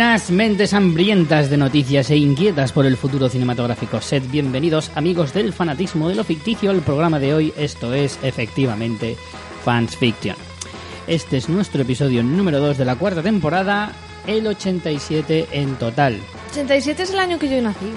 [0.00, 4.00] Buenas mentes hambrientas de noticias e inquietas por el futuro cinematográfico.
[4.00, 7.52] Sed bienvenidos amigos del fanatismo de lo ficticio al programa de hoy.
[7.54, 9.18] Esto es efectivamente
[9.62, 10.36] Fans Fiction.
[11.06, 13.92] Este es nuestro episodio número 2 de la cuarta temporada,
[14.26, 16.18] el 87 en total.
[16.52, 17.92] 87 es el año que yo nací.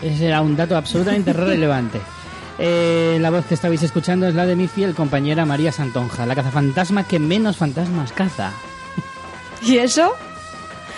[0.00, 2.00] Ese era un dato absolutamente relevante.
[2.58, 6.34] Eh, la voz que estabais escuchando es la de mi fiel compañera María Santonja, la
[6.34, 8.54] cazafantasma que menos fantasmas caza.
[9.62, 10.14] ¿Y eso?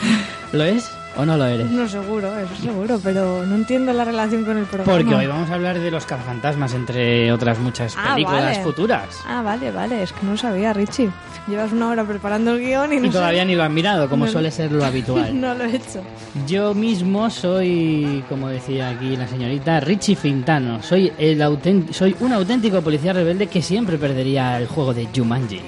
[0.52, 1.70] ¿Lo es o no lo eres?
[1.70, 4.90] No seguro, eso seguro, pero no entiendo la relación con el programa.
[4.98, 8.62] Porque hoy vamos a hablar de los cazafantasmas, entre otras muchas Ah, películas vale.
[8.62, 9.06] futuras.
[9.26, 11.10] Ah, vale, vale, es que no sabía, Richie.
[11.48, 14.26] Llevas una hora preparando el guion y no Y todavía ni lo han mirado, como
[14.26, 14.30] No.
[14.30, 15.32] suele ser lo habitual.
[15.40, 16.02] No lo he hecho.
[16.46, 20.82] Yo mismo soy, como decía aquí la señorita, Richie Fintano.
[20.82, 21.42] Soy, el
[21.90, 25.60] soy un auténtico policía rebelde que siempre perdería el juego de Jumanji.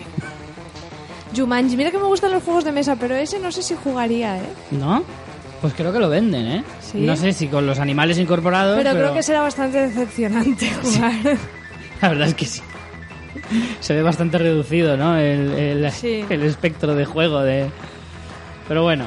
[1.34, 4.38] Jumanji, mira que me gustan los juegos de mesa, pero ese no sé si jugaría,
[4.38, 4.42] ¿eh?
[4.70, 5.02] ¿No?
[5.60, 6.64] Pues creo que lo venden, ¿eh?
[6.80, 6.98] ¿Sí?
[7.00, 11.14] No sé si con los animales incorporados, Pero, pero, creo que será bastante decepcionante jugar.
[12.02, 12.60] la verdad es que sí.
[13.80, 15.16] Se ve bastante reducido, ¿no?
[15.16, 16.24] El, el- Sí.
[16.28, 17.68] el espectro de juego de...
[18.68, 19.04] Pero bueno,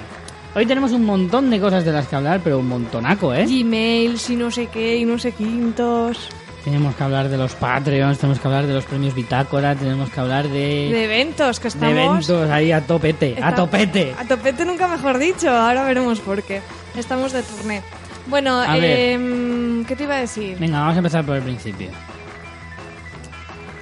[0.56, 3.46] hoy tenemos un montón de cosas de las que hablar, pero un montonaco, ¿eh?
[3.46, 6.30] Gmails y no sé qué y no sé quintos.
[6.68, 10.20] Tenemos que hablar de los Patreons, tenemos que hablar de los premios Bitácora, tenemos que
[10.20, 11.96] hablar de, De eventos, que de estamos...
[11.98, 14.14] eventos ahí a topete, a topete.
[14.20, 16.60] A topete nunca mejor dicho, ahora veremos por qué.
[16.98, 17.82] Estamos de turné.
[18.26, 20.58] Bueno, em, ¿qué te iba a decir?
[20.60, 21.88] Venga, vamos a empezar por el principio.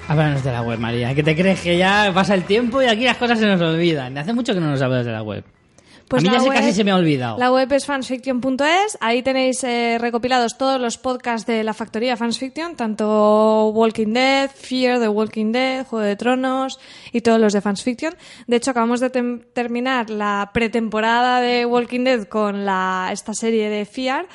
[0.07, 1.15] Háblanos de la web, María.
[1.15, 4.15] ¿Que te crees que ya pasa el tiempo y aquí las cosas se nos olvidan?
[4.15, 5.43] Hace mucho que no nos hablas de la web.
[6.05, 7.37] A mí Pues la ya web- casi se me ha olvidado.
[7.37, 12.75] La web es fansfiction.es, ahí tenéis eh, recopilados todos los podcasts de la factoría Fansfiction,
[12.75, 16.79] tanto Walking Dead, Fear the Walking Dead, Juego de Tronos
[17.11, 18.13] y todos los de Fansfiction.
[18.47, 23.85] De hecho, acabamos de terminar la pretemporada de Walking Dead con la, esta serie de
[23.85, 24.27] Fear,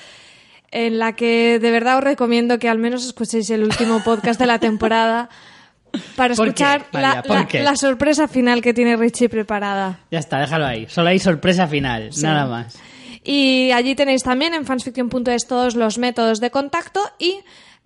[0.72, 4.47] en la que de verdad os recomiendo que al menos escuchéis el último podcast de
[4.47, 5.28] la temporada
[6.16, 10.00] para ¿Por qué, escuchar la, sorpresa final que tiene Richie preparada.
[10.10, 10.86] Ya está, déjalo ahí.
[10.88, 12.78] Solo hay sorpresa final, nada más.
[13.22, 17.40] Y allí tenéis también en fansfiction.es todos los métodos de contacto y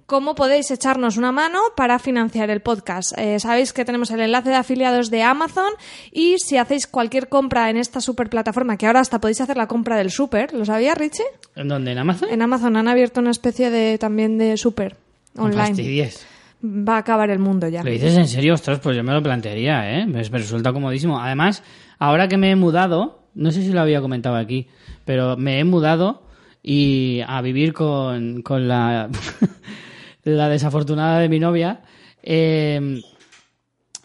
[0.07, 3.17] cómo podéis echarnos una mano para financiar el podcast.
[3.19, 5.73] Eh, sabéis que tenemos el enlace de afiliados de Amazon
[6.13, 9.67] y si hacéis cualquier compra en esta super plataforma, que ahora hasta podéis hacer la
[9.67, 11.25] compra del super, ¿lo sabía Richie?
[11.57, 11.93] ¿En dónde?
[11.93, 12.29] ¿En Amazon?
[12.31, 14.97] En Amazon han abierto una especie de también de super
[15.37, 15.75] online.
[16.65, 17.83] Va a acabar el mundo ya.
[17.83, 18.55] ¿Lo dices en serio?
[18.55, 20.07] Ostras, pues yo me lo plantearía, ¿eh?
[20.07, 21.21] Me, resulta comodísimo.
[21.21, 21.63] Además,
[21.99, 24.69] ahora que me he mudado, no sé si lo había comentado aquí,
[25.05, 26.23] pero me he mudado
[26.63, 29.11] y a vivir con, con la,
[30.25, 31.83] la desafortunada de mi novia.
[32.23, 33.03] eh,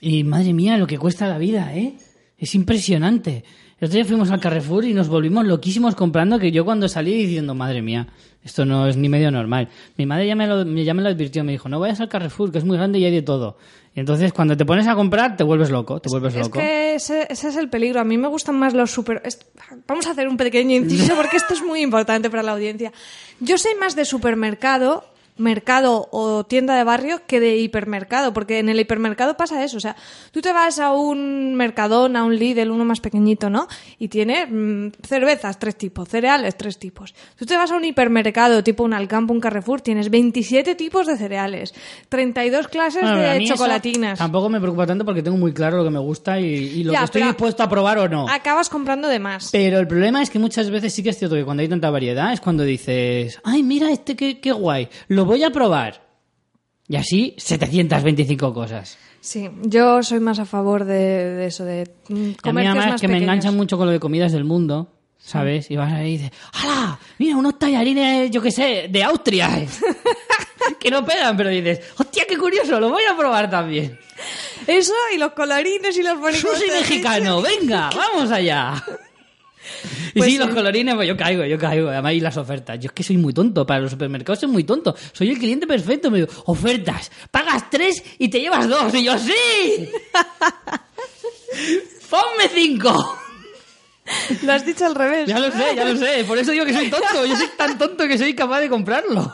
[0.01, 1.95] y madre mía, lo que cuesta la vida, ¿eh?
[2.37, 3.43] Es impresionante.
[3.79, 7.13] El otro día fuimos al Carrefour y nos volvimos loquísimos comprando que yo cuando salí
[7.13, 8.07] diciendo, madre mía,
[8.43, 9.69] esto no es ni medio normal.
[9.97, 12.51] Mi madre ya me lo, ya me lo advirtió, me dijo, no vayas al Carrefour,
[12.51, 13.57] que es muy grande y hay de todo.
[13.95, 16.59] Y entonces cuando te pones a comprar te vuelves loco, te vuelves Es loco.
[16.59, 17.99] que ese, ese es el peligro.
[17.99, 19.21] A mí me gustan más los super.
[19.25, 19.39] es-
[19.87, 22.91] Vamos a hacer un pequeño inciso porque esto es muy importante para la audiencia.
[23.39, 25.03] Yo soy más de supermercado,
[25.39, 29.77] mercado o tienda de barrio que de hipermercado, porque en el hipermercado pasa eso.
[29.77, 29.95] O sea,
[30.31, 33.67] tú te vas a un mercadón, a un Lidl, uno más pequeñito, ¿no?
[33.97, 37.15] Y tiene mm, cervezas, tres tipos, cereales, tres tipos.
[37.37, 41.17] Tú te vas a un hipermercado, tipo un Alcampo, un Carrefour, tienes 27 tipos de
[41.17, 41.73] cereales,
[42.09, 44.19] 32 clases Bueno, de chocolatinas.
[44.19, 46.91] Tampoco me preocupa tanto porque tengo muy claro lo que me gusta y, y lo
[46.93, 48.27] Ya, que estoy dispuesto a probar o no.
[48.29, 49.49] Acabas comprando de más.
[49.51, 51.89] Pero el problema es que muchas veces sí que es cierto que cuando hay tanta
[51.89, 56.01] variedad es cuando dices, ay, mira este qué, qué guay, lo voy a probar.
[56.87, 58.97] Y así 725 cosas.
[59.21, 62.71] Sí, yo soy más a favor de, de eso, de mm, Y a mí comercios
[62.71, 63.33] además más que me pequeños.
[63.33, 65.69] enganchan mucho con lo de comidas del mundo, ¿sabes?
[65.69, 66.99] Y vas ahí y dices, ¡hala!
[67.19, 69.49] Mira, unos tallarines, yo qué sé, de Austria.
[70.79, 72.79] que no pegan, pero dices, ¡hostia, qué curioso!
[72.79, 73.99] Lo voy a probar también.
[74.65, 76.41] Eso y los colorines y los bonitos.
[76.41, 78.83] Sushi mexicano, venga, vamos allá.
[80.13, 81.89] Y Pues sí, los colorines, pues yo caigo, yo caigo.
[81.89, 82.79] Además, y las ofertas.
[82.79, 83.65] Yo es que soy muy tonto.
[83.65, 84.95] Para los supermercados soy muy tonto.
[85.13, 86.09] Soy el cliente perfecto.
[86.09, 87.11] Me digo, ofertas.
[87.29, 88.93] Pagas tres y te llevas dos.
[88.95, 89.31] Y yo, ¡sí!
[92.09, 93.19] ¡Ponme cinco!
[94.43, 95.27] Lo has dicho al revés.
[95.27, 96.23] Ya lo sé, ya lo sé.
[96.25, 97.25] Por eso digo que soy tonto.
[97.25, 99.31] Yo soy tan tonto que soy capaz de comprarlo.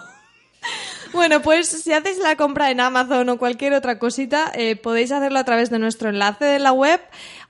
[1.16, 5.40] Bueno, pues si hacéis la compra en Amazon o cualquier otra cosita, eh, podéis hacerlo
[5.40, 7.00] a través de nuestro enlace de la web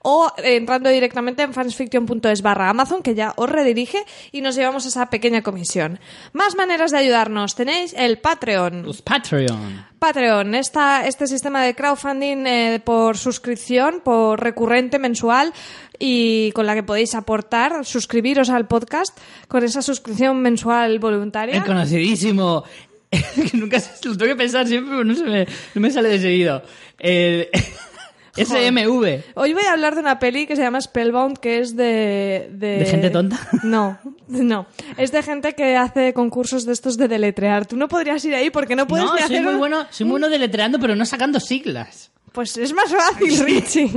[0.02, 5.10] o entrando directamente en fansfiction.es barra Amazon, que ya os redirige y nos llevamos esa
[5.10, 5.98] pequeña comisión.
[6.32, 7.56] Más maneras de ayudarnos.
[7.56, 8.84] Tenéis el Patreon.
[8.84, 9.84] Los Patreon.
[9.98, 15.52] Patreon, esta, este sistema de crowdfunding eh, por suscripción, por recurrente mensual
[15.98, 19.18] y con la que podéis aportar, suscribiros al podcast
[19.48, 21.56] con esa suscripción mensual voluntaria.
[21.56, 22.64] El conocidísimo.
[23.50, 26.08] que nunca se, lo tengo que pensar siempre, pero no, se me, no me sale
[26.10, 26.62] de seguido.
[26.98, 27.48] El
[28.36, 29.22] SMV.
[29.34, 32.48] Hoy voy a hablar de una peli que se llama Spellbound, que es de...
[32.52, 33.38] ¿De, ¿De gente tonta?
[33.62, 33.98] No,
[34.28, 34.66] no.
[34.98, 37.66] Es de gente que hace concursos de estos de deletrear.
[37.66, 39.86] Tú no podrías ir ahí porque no puedes No, ni soy hacer muy un- bueno,
[39.90, 42.10] soy muy bueno deletreando, pero no sacando siglas.
[42.32, 43.90] Pues es más fácil, Richie.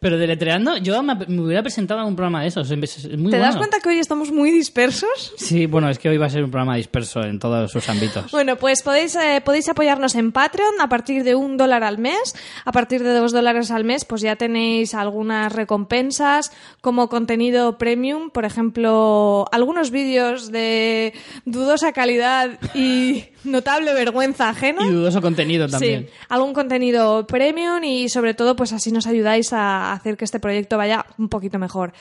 [0.00, 2.70] Pero deletreando, yo me, me hubiera presentado a un programa de esos.
[2.70, 3.58] Es muy ¿Te das bueno.
[3.58, 5.34] cuenta que hoy estamos muy dispersos?
[5.36, 8.30] Sí, bueno, es que hoy va a ser un programa disperso en todos sus ámbitos.
[8.32, 12.34] Bueno, pues podéis, eh, podéis apoyarnos en Patreon a partir de un dólar al mes.
[12.64, 16.50] A partir de dos dólares al mes, pues ya tenéis algunas recompensas
[16.80, 18.30] como contenido premium.
[18.30, 21.12] Por ejemplo, algunos vídeos de
[21.44, 24.82] dudosa calidad y notable vergüenza ajena.
[24.86, 26.06] Y dudoso contenido también.
[26.06, 30.40] Sí, algún contenido premium y sobre todo pues así nos ayudáis a hacer que este
[30.40, 31.92] proyecto vaya un poquito mejor.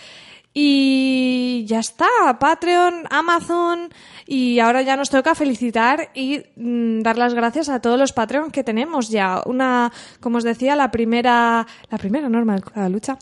[0.53, 2.07] Y ya está,
[2.39, 3.89] Patreon, Amazon
[4.27, 8.51] y ahora ya nos toca felicitar y mm, dar las gracias a todos los Patreon
[8.51, 9.41] que tenemos ya.
[9.45, 13.17] Una, como os decía, la primera, la primera norma la lucha,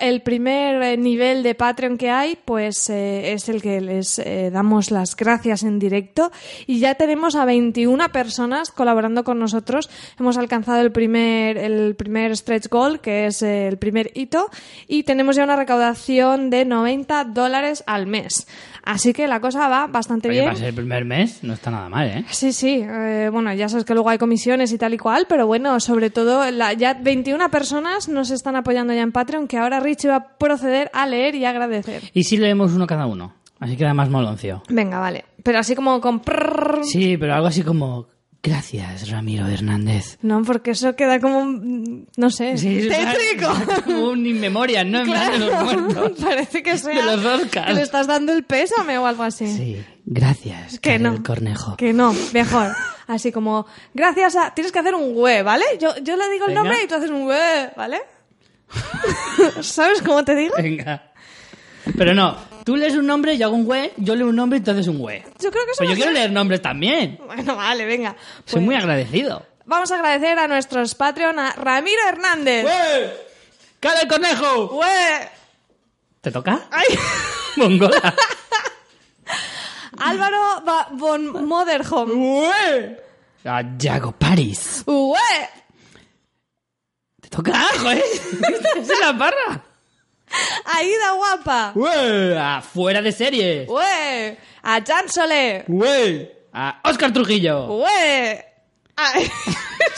[0.00, 4.50] el primer eh, nivel de Patreon que hay, pues eh, es el que les eh,
[4.52, 6.32] damos las gracias en directo
[6.66, 9.90] y ya tenemos a 21 personas colaborando con nosotros.
[10.18, 14.50] Hemos alcanzado el primer, el primer stretch goal, que es eh, el primer hito,
[14.88, 18.46] y tenemos ya una recaudación de 90 dólares al mes.
[18.82, 20.44] Así que la cosa va bastante Oye, bien.
[20.46, 22.24] para ser el primer mes no está nada mal, ¿eh?
[22.30, 25.46] Sí, sí, eh, bueno, ya sabes que luego hay comisiones y tal y cual, pero
[25.46, 29.80] bueno, sobre todo la- ya 21 personas nos están apoyando ya en Patreon, que ahora
[29.80, 32.02] Richie va a proceder a leer y agradecer.
[32.14, 33.34] Y si leemos uno cada uno.
[33.58, 34.62] Así queda más moloncio.
[34.70, 35.26] Venga, vale.
[35.42, 36.22] Pero así como con...
[36.82, 38.06] Sí, pero algo así como...
[38.42, 40.16] Gracias, Ramiro Hernández.
[40.22, 43.52] No, porque eso queda como, mm, no sé, Sí, tétrico.
[43.84, 45.00] Como un inmemoria, ¿no?
[45.00, 46.12] En plan de los muertos.
[46.24, 47.66] Parece que sea De los Oscars.
[47.66, 49.46] que le estás dando el pésame o algo así.
[49.46, 51.22] Sí, gracias, Que Karel no.
[51.22, 51.76] Cornejo.
[51.76, 52.72] Que no, mejor.
[53.06, 54.54] Así como, gracias a...
[54.54, 55.64] Tienes que hacer un we, ¿vale?
[55.80, 58.00] Yo, yo le digo el nombre y tú haces un we, ¿vale?
[59.60, 60.54] ¿Sabes cómo te digo?
[60.56, 61.12] Venga.
[61.96, 64.86] Pero no, tú lees un nombre, yo hago un güey, yo leo un nombre haces
[64.88, 65.22] un güey.
[65.38, 67.18] Yo creo que eso Pues va yo quiero leer nombres también.
[67.26, 68.16] Bueno, vale, venga.
[68.44, 69.46] Soy Pues muy agradecido.
[69.66, 72.62] Vamos a agradecer a nuestros Patreon, a Ramiro Hernández.
[72.62, 73.10] ¡Güey!
[73.78, 74.78] ¡Cara el conejo!
[74.78, 74.86] We.
[76.20, 76.60] ¿Te toca?
[76.70, 76.86] Ay.
[77.56, 78.14] Mongola.
[79.98, 82.10] Álvaro Ba- von Moderholm.
[82.40, 82.96] ¡Güey!
[83.44, 84.82] A Yago Paris.
[84.86, 85.18] We.
[87.20, 87.52] ¿Te toca?
[87.80, 88.02] ¡Joder!
[88.76, 89.64] ¡Es la barra!
[90.64, 91.72] Aida Guapa.
[92.38, 93.66] A Fuera de series.
[94.62, 95.64] A Jan Solé.
[95.66, 96.30] ¡Güey!
[96.52, 97.66] A Oscar Trujillo.
[98.96, 99.28] A- es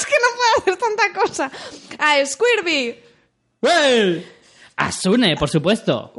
[0.07, 1.51] que no puedo hacer tanta cosa.
[1.99, 2.99] A Squirby.
[3.61, 4.27] ¡Güey!
[4.77, 6.13] A Sune, por supuesto.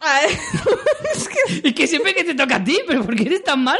[0.00, 0.22] A,
[1.14, 3.62] es que- Y que siempre que te toca a ti, pero ¿por qué eres tan
[3.64, 3.78] mala?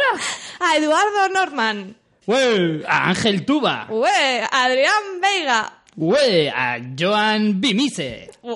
[0.61, 1.97] a Eduardo Norman.
[2.27, 2.83] ¡Güey!
[2.87, 3.87] A Ángel Tuba.
[3.89, 4.41] We.
[4.51, 5.78] A Adrián Veiga.
[5.99, 6.47] ¡Güey!
[6.47, 8.31] A Joan Bimise.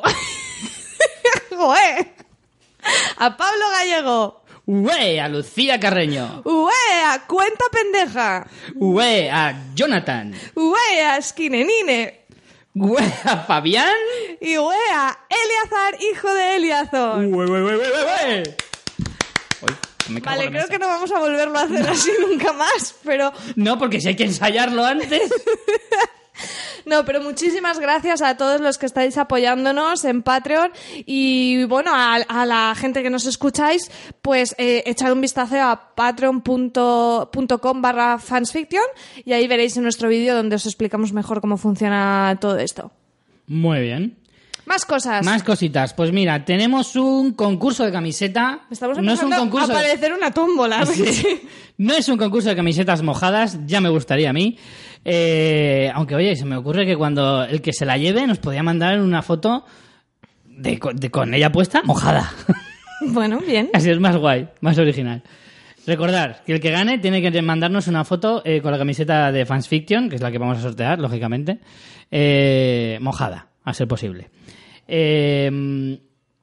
[3.18, 4.44] A Pablo Gallego.
[4.64, 5.18] ¡Güey!
[5.18, 6.42] A Lucía Carreño.
[6.44, 6.70] We.
[7.04, 8.46] A Cuenta Pendeja.
[8.76, 9.28] ¡Güey!
[9.28, 10.32] A Jonathan.
[10.54, 11.02] We.
[11.04, 12.26] A Skinenine.
[12.74, 13.12] ¡Güey!
[13.24, 13.92] A Fabián.
[14.40, 14.76] Y we.
[14.92, 17.26] A Eleazar, hijo de Eliazar.
[17.26, 18.42] ¡Güey, güey, güey, güey, güey!
[20.22, 24.00] Vale, creo que no vamos a volverlo a hacer así nunca más, pero No, porque
[24.00, 25.28] si hay que ensayarlo antes.
[26.86, 30.72] no, pero muchísimas gracias a todos los que estáis apoyándonos en Patreon
[31.06, 37.82] y bueno, a, la gente que nos escucháis, pues eh, echad un vistazo a patreon.com
[37.82, 38.84] barra fansfiction
[39.24, 42.90] y ahí veréis en nuestro vídeo donde os explicamos mejor cómo funciona todo esto.
[43.46, 44.21] Muy bien.
[44.72, 45.22] Más cosas.
[45.26, 45.92] Más cositas.
[45.92, 48.60] Pues mira, tenemos un concurso de camiseta.
[48.70, 49.70] Estamos no es un concurso.
[49.70, 50.86] a parecer una tómbola.
[50.86, 51.42] Sí.
[51.76, 54.56] No es un concurso de camisetas mojadas, ya me gustaría a mí.
[55.04, 58.62] Eh, aunque oye, se me ocurre que cuando el que se la lleve nos podía
[58.62, 59.66] mandar una foto
[60.46, 60.78] de-
[61.10, 62.32] con ella puesta mojada.
[63.08, 63.68] bueno, bien.
[63.74, 65.22] Así es más guay, más original.
[65.86, 69.44] Recordar que el que gane tiene que mandarnos una foto eh, con la camiseta de
[69.44, 71.58] Fans Fiction, que es la que vamos a sortear, lógicamente,
[72.10, 74.30] eh, mojada, a ser posible.
[74.88, 75.98] Eh,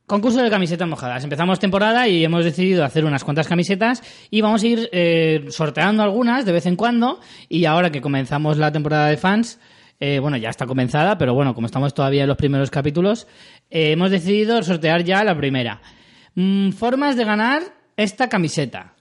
[0.10, 1.24] Concurso de camisetas mojadas.
[1.24, 6.02] Empezamos temporada y hemos decidido hacer unas cuantas camisetas y vamos a ir eh, sorteando
[6.02, 7.20] algunas de vez en cuando.
[7.48, 9.60] Y ahora que comenzamos la temporada de fans,
[10.00, 13.28] eh, bueno, ya está comenzada, pero bueno, como estamos todavía en los primeros capítulos,
[13.70, 15.80] eh, hemos decidido sortear ya la primera.
[16.34, 17.62] Mm, formas de ganar
[17.96, 18.96] esta camiseta.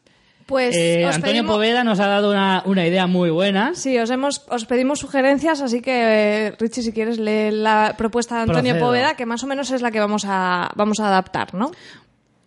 [0.49, 3.75] Pues Eh, Antonio pedimos- Poveda nos ha dado una, una idea muy buena.
[3.75, 8.37] Sí, os, hemos, os pedimos sugerencias, así que eh, Richie, si quieres, lee la propuesta
[8.37, 8.87] de Antonio Procedo.
[8.87, 11.71] Poveda, que más o menos es la que vamos a, vamos a adaptar, ¿no?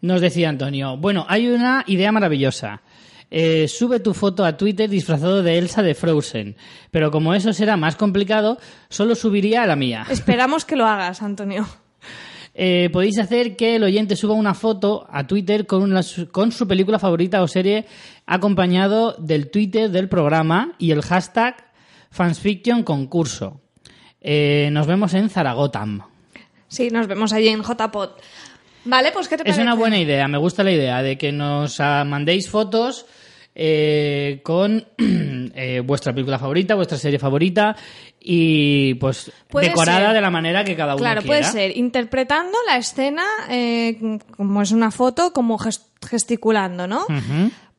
[0.02, 2.82] Nos decía Antonio, bueno, hay una idea maravillosa.
[3.30, 6.56] Eh, sube tu foto a Twitter disfrazado de Elsa de Frozen.
[6.90, 8.58] Pero como eso será más complicado,
[8.90, 10.08] solo subiría a la mía.
[10.10, 11.68] Esperamos que lo hagas, Antonio.
[12.54, 16.68] Eh, podéis hacer que el oyente suba una foto a Twitter con, una- con su
[16.68, 17.86] película favorita o serie
[18.26, 21.72] acompañado del Twitter del programa y el hashtag
[22.10, 23.62] fansfiction concurso.
[24.20, 26.02] Eh, nos vemos en Zaragotam.
[26.68, 28.10] Sí, nos vemos allí en JPod.
[28.86, 29.62] Vale, pues ¿qué te Es parece?
[29.62, 33.06] una buena idea, me gusta la idea de que nos ah, mandéis fotos
[33.54, 37.76] eh, con eh, vuestra película favorita, vuestra serie favorita
[38.24, 40.14] y pues Puede decorada ser.
[40.14, 41.40] de la manera que cada uno Claro, quiera.
[41.40, 47.06] puede ser interpretando la escena eh, como es una foto, como ges- gesticulando, ¿no?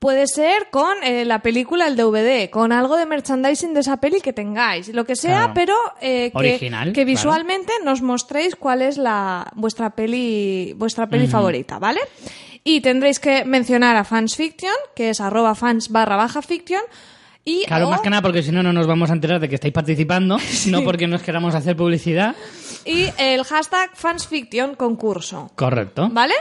[0.00, 4.20] Puede ser con eh, la película, el DVD, con algo de merchandising de esa peli
[4.20, 5.52] que tengáis, lo que sea, Claro.
[5.54, 7.06] pero eh, que, Original, que claro.
[7.06, 12.00] visualmente nos mostréis cuál es la vuestra peli, vuestra peli favorita, ¿vale?
[12.64, 16.82] Y tendréis que mencionar a Fans Fiction, que es arroba fans barra baja fiction,
[17.44, 19.49] y Claro, o- más que nada porque si no, no nos vamos a enterar de
[19.49, 22.34] que estáis participando, no porque nos queramos hacer publicidad.
[22.84, 25.50] y el hashtag Fans Fiction concurso.
[25.54, 26.08] Correcto.
[26.12, 26.34] ¿Vale?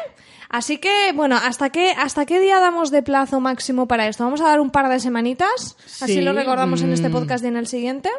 [0.49, 4.25] Así que, bueno, ¿hasta qué, ¿hasta qué día damos de plazo máximo para esto?
[4.25, 5.77] ¿Vamos a dar un par de semanitas?
[6.01, 7.11] Así Sí, lo recordamos en este mm.
[7.13, 8.09] podcast y en el siguiente.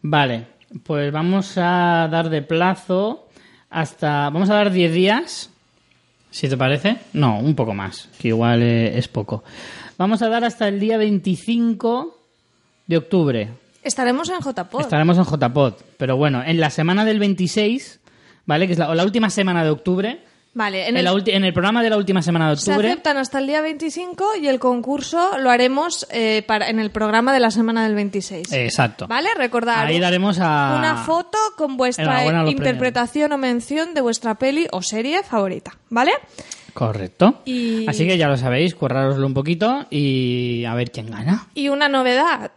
[0.00, 0.46] Vale,
[0.82, 3.28] pues vamos a dar de plazo
[3.68, 4.30] hasta...
[4.30, 5.50] Vamos a dar 10 días,
[6.30, 6.96] si te parece.
[7.12, 9.44] No, un poco más, que igual eh, es poco.
[9.98, 12.18] Vamos a dar hasta el día 25
[12.86, 13.48] de octubre.
[13.82, 14.80] Estaremos en JPod.
[14.80, 18.00] Estaremos en JPod, pero bueno, en la semana del 26,
[18.46, 18.66] ¿vale?
[18.66, 20.20] Que es la, o la última semana de octubre.
[20.56, 22.88] Vale, en En, el, en el programa de la última semana de se octubre.
[22.92, 27.32] aceptan hasta el día 25 y el concurso lo haremos eh, para, en el programa
[27.32, 28.52] de la semana del 26.
[28.52, 29.08] Exacto.
[29.08, 29.30] ¿Vale?
[29.36, 29.84] Recordad.
[29.84, 30.76] Ahí daremos a...
[30.78, 35.76] Una foto con vuestra interpretación o mención de vuestra peli o serie favorita.
[35.90, 36.12] ¿Vale?
[36.72, 37.40] Correcto.
[37.44, 41.48] Y- Así que ya lo sabéis, currároslo un poquito y a ver quién gana.
[41.54, 42.52] Y una novedad,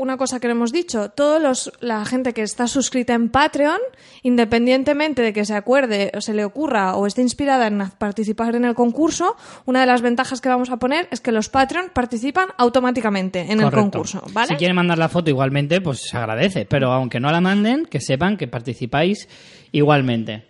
[0.00, 3.78] una cosa que no hemos dicho, todos los, la gente que está suscrita en Patreon,
[4.22, 8.64] independientemente de que se acuerde o se le ocurra o esté inspirada en participar en
[8.64, 12.48] el concurso, una de las ventajas que vamos a poner es que los Patreon participan
[12.56, 14.48] automáticamente en el concurso, ¿vale?
[14.48, 16.64] Si quieren mandar la foto igualmente, pues se agradece.
[16.64, 19.28] Pero aunque no la manden, que sepan que participáis
[19.70, 20.44] igualmente.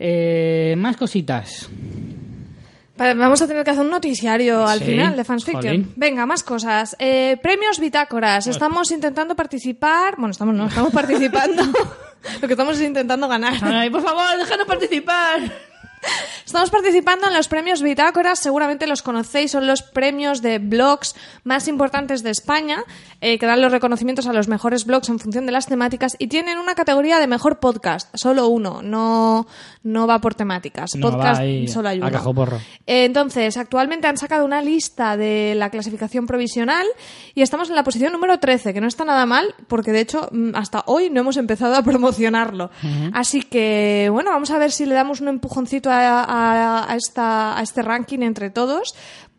[0.00, 1.70] Eh, más cositas.
[3.16, 5.62] Vamos a tener que hacer un noticiario al Sí, final de Fans Fiction.
[5.64, 5.92] jolín.
[5.96, 6.96] Venga, más cosas.
[6.98, 8.46] Eh, premios Bitácoras.
[8.46, 10.14] Estamos intentando participar.
[10.16, 11.62] Bueno, estamos, no, estamos participando.
[12.40, 13.54] Lo que estamos es intentando ganar.
[13.62, 15.40] Ay, por favor, déjanos participar.
[16.44, 21.68] Estamos participando en los premios Bitácoras, seguramente los conocéis, son los premios de blogs más
[21.68, 22.84] importantes de España,
[23.20, 26.26] eh, que dan los reconocimientos a los mejores blogs en función de las temáticas y
[26.26, 29.46] tienen una categoría de mejor podcast, solo uno, no,
[29.82, 30.94] no va por temáticas.
[30.96, 32.08] No, podcast ahí solo hay uno.
[32.86, 36.86] Eh, entonces, actualmente han sacado una lista de la clasificación provisional
[37.34, 40.28] y estamos en la posición número 13, que no está nada mal, porque de hecho
[40.32, 42.70] mm, hasta hoy no hemos empezado a promocionarlo.
[43.12, 47.62] Así que, bueno, vamos a ver si le damos un empujoncito a, a- esta, a
[47.62, 48.94] este ranking entre todos.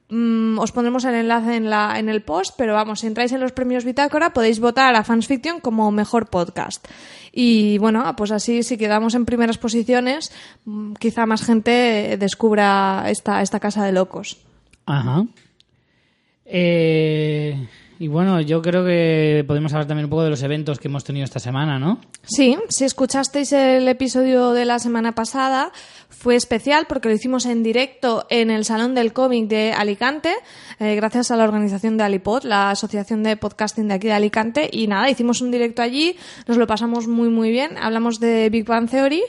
[0.09, 3.39] Mm, os pondremos el enlace en, la, en el post, pero vamos, si entráis en
[3.39, 6.85] los premios Bitácora podéis votar a Fans Fiction como mejor podcast.
[7.31, 10.31] Y bueno, pues así si quedamos en primeras posiciones,
[10.65, 14.37] mm, quizá más gente descubra esta, esta casa de locos.
[14.85, 15.25] Ajá.
[16.45, 17.67] Eh,
[17.99, 21.03] y bueno, yo creo que podemos hablar también un poco de los eventos que hemos
[21.03, 21.99] tenido esta semana, ¿no?
[22.23, 25.71] Sí, si escuchasteis el episodio de la semana pasada,
[26.09, 30.33] fue especial porque lo hicimos en directo en el Salón del Cómic de Alicante,
[30.79, 34.69] eh, gracias a la organización de Alipod, la asociación de podcasting de aquí de Alicante.
[34.71, 36.15] Y nada, hicimos un directo allí,
[36.47, 37.77] nos lo pasamos muy, muy bien.
[37.77, 39.21] Hablamos de Big Bang Theory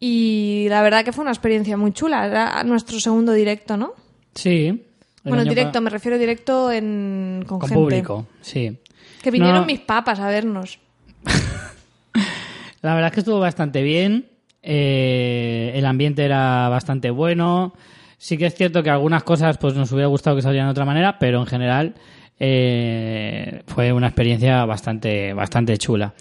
[0.00, 2.26] y la verdad que fue una experiencia muy chula.
[2.26, 3.94] Era nuestro segundo directo, ¿no?
[4.34, 4.84] Sí.
[5.24, 7.82] Bueno, directo, me refiero directo en, con, Con gente.
[7.82, 8.78] público, sí.
[9.22, 10.78] Que vinieron No, mis papas a vernos.
[12.82, 14.26] La verdad es que estuvo bastante bien.
[14.62, 17.74] eh, el ambiente era bastante bueno.
[18.18, 20.84] Sí que es cierto que algunas cosas pues nos hubiera gustado que salieran de otra
[20.84, 21.94] manera, pero en general
[22.38, 26.14] eh, fue una experiencia bastante, bastante chula.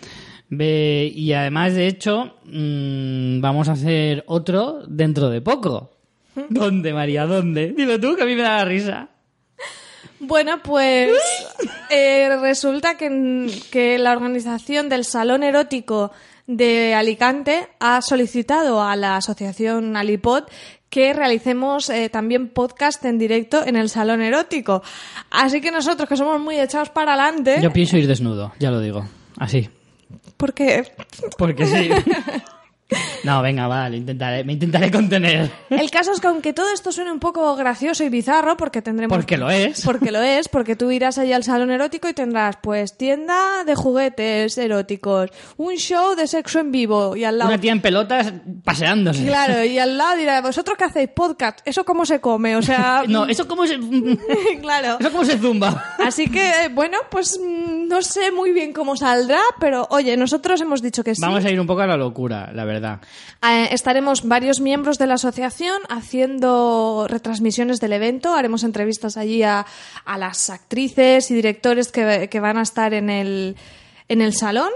[0.49, 5.92] Y además, de hecho, mm, vamos a hacer otro dentro de poco.
[6.49, 7.25] ¿Dónde, María?
[7.25, 7.73] ¿Dónde?
[7.73, 9.09] Dilo tú, que a mí me da la risa.
[10.19, 11.11] Bueno, pues
[11.89, 16.11] eh, resulta que, que la organización del Salón Erótico
[16.47, 20.43] de Alicante ha solicitado a la asociación Alipod
[20.89, 24.83] que realicemos eh, también podcast en directo en el Salón Erótico.
[25.31, 28.79] Así que nosotros, que somos muy echados para adelante, Yo pienso ir desnudo, ya lo
[28.79, 29.03] digo.
[29.39, 29.69] Así.
[30.37, 30.93] porque
[31.37, 31.89] Porque sí.
[33.23, 35.49] No, venga, vale, intentaré, me intentaré contener.
[35.69, 39.15] el caso es que aunque todo esto suene un poco gracioso y bizarro, porque tendremos...
[39.15, 39.81] Porque lo es.
[39.81, 43.75] Porque lo es, porque tú irás allí al salón erótico y tendrás, pues, tienda de
[43.75, 47.49] juguetes eróticos, un show de sexo en vivo y al lado...
[47.51, 48.33] Una tía en pelotas
[48.63, 49.25] paseándose.
[49.25, 51.09] Claro, y al lado dirá, ¿vosotros qué hacéis?
[51.15, 52.55] Podcast, ¿eso cómo se come?
[52.57, 53.03] O sea...
[53.13, 53.77] No, eso cómo se...
[54.61, 54.97] claro.
[54.99, 55.95] Eso cómo se zumba.
[55.99, 60.59] Así que, eh, bueno, pues mm, no sé muy bien cómo saldrá, pero oye, nosotros
[60.61, 61.21] hemos dicho que sí.
[61.21, 62.82] Vamos a ir un poco a la locura, la verdad.
[62.83, 68.35] Eh, estaremos varios miembros de la asociación haciendo retransmisiones del evento.
[68.35, 69.65] Haremos entrevistas allí a,
[70.05, 73.55] a las actrices y directores que, que van a estar en el,
[74.07, 74.71] en el salón.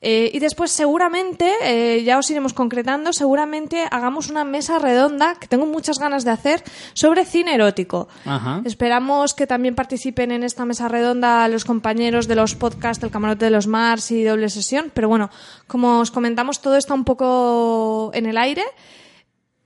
[0.00, 5.48] Eh, y después seguramente, eh, ya os iremos concretando, seguramente hagamos una mesa redonda que
[5.48, 6.62] tengo muchas ganas de hacer
[6.92, 8.06] sobre cine erótico.
[8.24, 8.62] Ajá.
[8.64, 13.46] Esperamos que también participen en esta mesa redonda los compañeros de los podcasts del Camarote
[13.46, 14.92] de los Mars y Doble Sesión.
[14.94, 15.30] Pero bueno,
[15.66, 18.62] como os comentamos, todo está un poco en el aire.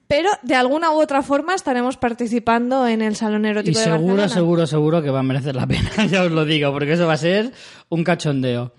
[0.07, 4.01] Pero de alguna u otra forma estaremos participando en el Salón Y Erótico de seguro,
[4.01, 4.29] Barcelona.
[4.29, 7.15] seguro, seguro que va a merecer la pena, ya os lo digo, porque eso va
[7.15, 7.53] a ser
[7.89, 8.73] un cachondeo.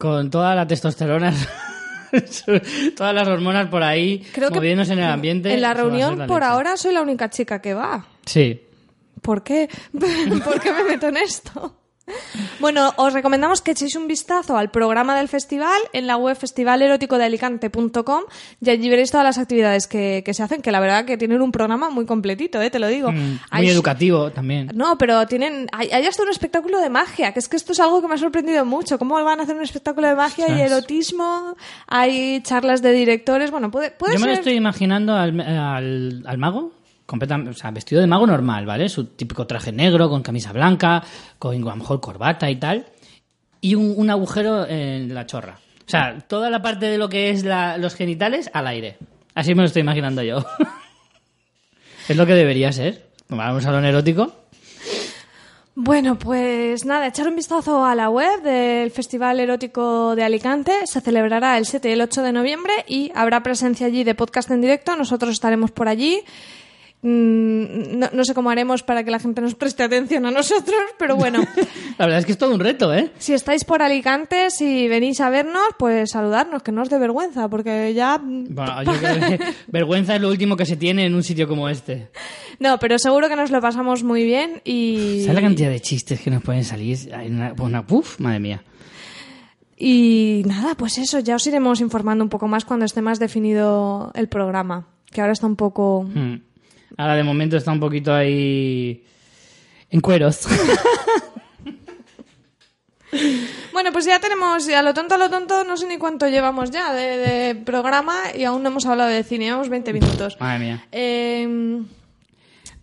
[0.00, 1.30] Con toda la testosterona,
[2.96, 5.52] todas las hormonas por ahí, Creo que moviéndose en el ambiente.
[5.52, 8.06] En la reunión, por ahora, soy la única chica que va.
[8.24, 8.62] Sí.
[9.20, 9.68] ¿Por qué?
[9.92, 11.79] ¿Por qué me meto en esto?
[12.60, 18.22] Bueno, os recomendamos que echéis un vistazo al programa del festival en la web festivaleroticodealicante.com
[18.60, 21.40] y allí veréis todas las actividades que, que se hacen, que la verdad que tienen
[21.42, 22.70] un programa muy completito, ¿eh?
[22.70, 23.10] te lo digo.
[23.12, 24.70] Mm, muy Hay- educativo también.
[24.74, 27.80] No, pero tienen, hay, hay hasta un espectáculo de magia, que es que esto es
[27.80, 28.98] algo que me ha sorprendido mucho.
[28.98, 30.70] ¿Cómo van a hacer un espectáculo de magia y Ostras.
[30.72, 31.56] erotismo?
[31.86, 36.38] Hay charlas de directores, bueno, puede, puede Yo me lo estoy imaginando al, al, al
[36.38, 36.72] mago,
[37.10, 38.88] completamente, o sea, vestido de mago normal, ¿vale?
[38.88, 41.02] Su típico traje negro, con camisa blanca,
[41.40, 42.86] con a lo mejor corbata y tal,
[43.60, 45.58] y un, un agujero en la chorra.
[45.86, 48.96] O sea, toda la parte de lo que es la- los genitales al aire.
[49.34, 50.44] Así me lo estoy imaginando yo.
[52.08, 53.08] es lo que debería ser.
[53.28, 54.32] Vamos a salón erótico.
[55.74, 60.72] Bueno, pues nada, echar un vistazo a la web del Festival Erótico de Alicante.
[60.84, 64.50] Se celebrará el 7 y el 8 de noviembre y habrá presencia allí de podcast
[64.50, 64.94] en directo.
[64.96, 66.20] Nosotros estaremos por allí.
[67.02, 70.76] Mm, No, no sé cómo haremos para que la gente nos preste atención a nosotros,
[70.98, 71.40] pero bueno,
[71.98, 73.10] La verdad es que es todo un reto, ¿eh?
[73.18, 77.48] si estáis por Alicante, si venís a vernos, pues saludarnos, que no os dé vergüenza,
[77.48, 78.20] porque ya...
[78.22, 81.68] Bueno, yo creo que vergüenza es lo último que se tiene en un sitio como
[81.68, 82.08] este.
[82.58, 85.22] No, pero seguro que nos lo pasamos muy bien y...
[85.22, 86.98] ¿Sabes la cantidad de chistes que nos pueden salir?
[87.14, 88.62] Hay una, una- uf, madre mía.
[89.76, 94.10] Y nada, pues eso, ya os iremos informando un poco más cuando esté más definido
[94.14, 96.02] el programa, que ahora está un poco...
[96.02, 96.49] Mm.
[96.96, 99.04] Ahora de momento está un poquito ahí
[99.90, 100.46] en cueros.
[103.72, 106.70] Bueno, pues ya tenemos, a lo tonto, a lo tonto, no sé ni cuánto llevamos
[106.70, 110.36] ya de, de programa y aún no hemos hablado de cine, llevamos 20 minutos.
[110.38, 110.84] Madre mía.
[110.92, 111.80] Eh,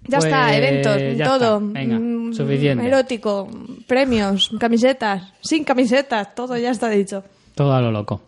[0.08, 1.58] ya Pues, está, eventos, ya todo.
[1.58, 2.88] está, venga, Mm, suficiente.
[2.88, 3.48] Erótico,
[3.86, 7.24] premios, camisetas, sin camisetas, todo ya está dicho.
[7.56, 8.24] Todo a lo loco.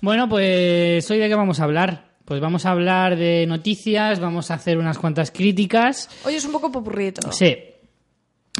[0.00, 2.11] Bueno, pues hoy de qué vamos a hablar.
[2.24, 6.08] Pues vamos a hablar de noticias, vamos a hacer unas cuantas críticas.
[6.24, 7.32] Hoy es un poco popurrito.
[7.32, 7.56] Sí.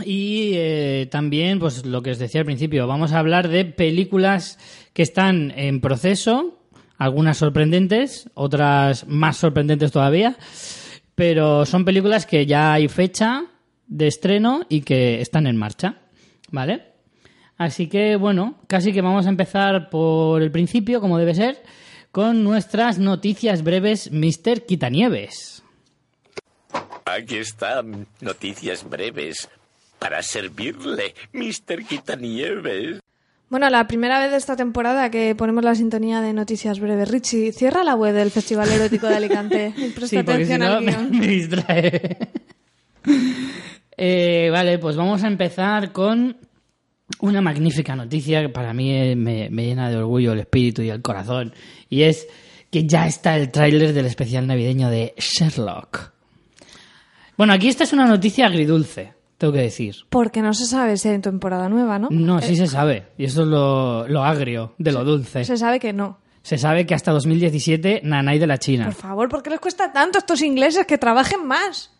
[0.05, 4.59] Y eh, también, pues lo que os decía al principio, vamos a hablar de películas
[4.95, 6.59] que están en proceso,
[6.99, 10.37] algunas sorprendentes, otras más sorprendentes todavía,
[11.15, 13.45] pero son películas que ya hay fecha
[13.87, 15.99] de estreno y que están en marcha,
[16.51, 16.93] ¿vale?
[17.59, 21.63] Así que, bueno, casi que vamos a empezar por el principio, como debe ser,
[22.13, 24.67] con nuestras noticias breves, Mr.
[24.67, 25.63] Quitanieves.
[27.07, 29.49] Aquí están noticias breves
[29.99, 31.85] para servirle, Mr.
[31.89, 33.01] Quitanieves.
[33.49, 37.11] Bueno, la primera vez de esta temporada que ponemos la sintonía de noticias breves.
[37.11, 40.61] Richie, cierra la web del Festival Erótico de Alicante y presta Sí, porque si atención
[40.61, 41.11] no al me, guion.
[41.19, 42.19] me distrae.
[43.95, 46.37] Eh, vale, pues vamos a empezar con
[47.21, 51.03] una magnífica noticia que para mí me, me llena de orgullo el espíritu y el
[51.03, 51.53] corazón.
[51.93, 52.27] Y es
[52.71, 56.11] que ya está el tráiler del especial navideño de Sherlock.
[57.37, 59.13] Bueno, aquí esta es una noticia agridulce.
[59.37, 59.95] tengo que decir.
[60.09, 62.09] Porque no se sabe si hay temporada nueva, ¿no?
[62.11, 63.09] No, sí Eh, se sabe.
[63.19, 65.45] Y eso es lo, lo agrio de lo dulce.
[65.45, 66.17] Se sabe que no.
[66.43, 68.87] Se sabe que hasta 2017 Nanay de la China.
[68.87, 71.91] Por favor, ¿por qué les cuesta tanto a estos ingleses que trabajen más?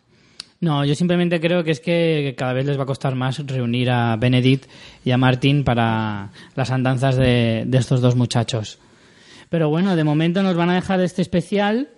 [0.59, 3.91] No, yo simplemente creo que es que cada vez les va a costar más reunir
[3.91, 4.65] a Benedict
[5.05, 8.79] y a Martin para las andanzas de, de estos dos muchachos.
[9.53, 11.89] Pero bueno, de momento nos van a dejar este especial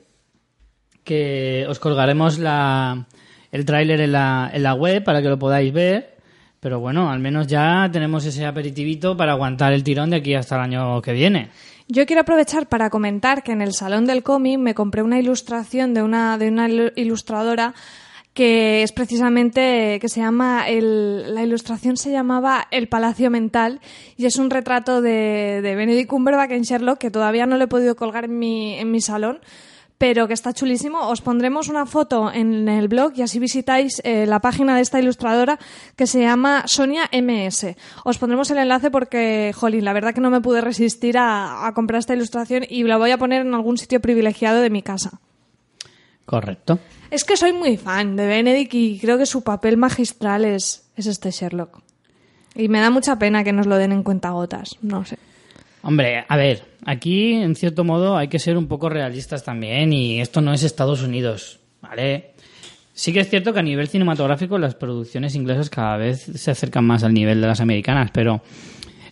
[1.05, 3.07] que os colgaremos la,
[3.49, 6.17] el tráiler en la, en la web para que lo podáis ver.
[6.59, 10.55] Pero bueno, al menos ya tenemos ese aperitivito para aguantar el tirón de aquí hasta
[10.55, 11.49] el año que viene.
[11.87, 15.93] Yo quiero aprovechar para comentar que en el Salón del Cómic me compré una ilustración
[15.93, 17.73] de una, de una ilu- ilustradora
[18.35, 23.79] que es precisamente, que se llama, el, la ilustración se llamaba El Palacio Mental
[24.17, 27.67] y es un retrato de, de Benedict Cumberbatch en Sherlock que todavía no lo he
[27.69, 29.39] podido colgar en mi, en mi salón,
[29.97, 31.07] pero que está chulísimo.
[31.07, 34.99] Os pondremos una foto en el blog y así visitáis eh, la página de esta
[34.99, 35.57] ilustradora
[35.95, 37.67] que se llama Sonia MS.
[38.03, 41.73] Os pondremos el enlace porque, jolín, la verdad que no me pude resistir a, a
[41.73, 45.21] comprar esta ilustración y la voy a poner en algún sitio privilegiado de mi casa.
[46.25, 46.79] Correcto.
[47.11, 51.05] Es que soy muy fan de Benedict y creo que su papel magistral es, es
[51.07, 51.81] este Sherlock.
[52.55, 55.17] Y me da mucha pena que nos lo den en cuentagotas, no sé.
[55.81, 60.19] Hombre, a ver, aquí en cierto modo hay que ser un poco realistas también y
[60.19, 62.31] esto no es Estados Unidos, ¿vale?
[62.93, 66.85] Sí que es cierto que a nivel cinematográfico las producciones inglesas cada vez se acercan
[66.85, 68.41] más al nivel de las americanas, pero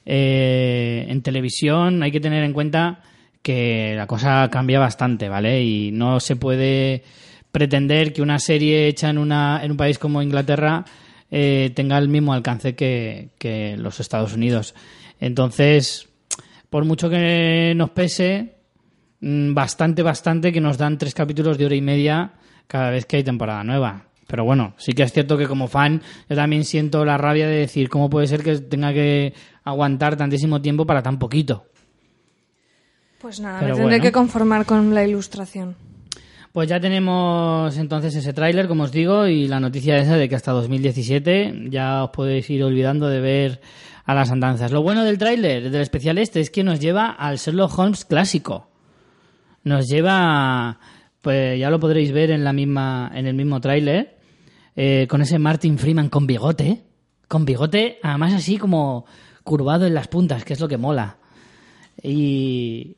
[0.05, 3.01] eh, en televisión hay que tener en cuenta
[3.43, 5.61] que la cosa cambia bastante, ¿vale?
[5.61, 7.03] Y no se puede
[7.53, 10.83] pretender que una serie hecha en, una, en un país como Inglaterra
[11.29, 14.73] eh, tenga el mismo alcance que, que los Estados Unidos.
[15.19, 16.09] Entonces,
[16.71, 18.55] por mucho que nos pese,
[19.21, 22.33] mm, bastante, bastante que nos dan tres capítulos de hora y media
[22.65, 24.07] cada vez que hay temporada nueva.
[24.25, 27.57] Pero bueno, sí que es cierto que como fan yo también siento la rabia de
[27.57, 31.67] decir cómo puede ser que tenga que aguantar tantísimo tiempo para tan poquito.
[33.21, 34.03] Pues nada, Pero me tendré bueno.
[34.03, 35.75] que conformar con la ilustración.
[36.53, 40.35] Pues ya tenemos entonces ese tráiler, como os digo, y la noticia esa de que
[40.35, 43.61] hasta 2017 ya os podéis ir olvidando de ver
[44.05, 44.71] a las andanzas.
[44.71, 48.69] Lo bueno del tráiler, del especial este, es que nos lleva al Sherlock Holmes clásico.
[49.63, 50.77] Nos lleva,
[51.23, 54.19] pues ya lo podréis ver en la misma, en el mismo tráiler,
[54.75, 56.83] eh, con ese Martin Freeman con bigote,
[57.27, 59.07] con bigote, además así como
[59.43, 61.17] curvado en las puntas, que es lo que mola.
[62.03, 62.97] Y,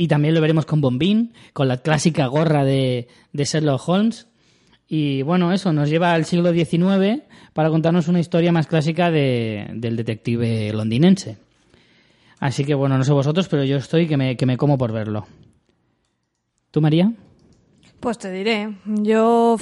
[0.00, 4.28] y también lo veremos con Bombín, con la clásica gorra de, Sherlock Holmes.
[4.86, 9.66] Y bueno, eso nos lleva al siglo XIX para contarnos una historia más clásica de-
[9.74, 11.38] del detective londinense.
[12.38, 14.92] Así que bueno, no sé vosotros, pero yo estoy que me, que me como por
[14.92, 15.26] verlo.
[16.70, 17.12] ¿Tú, María?
[17.98, 18.76] Pues te diré.
[18.86, 19.56] Yo,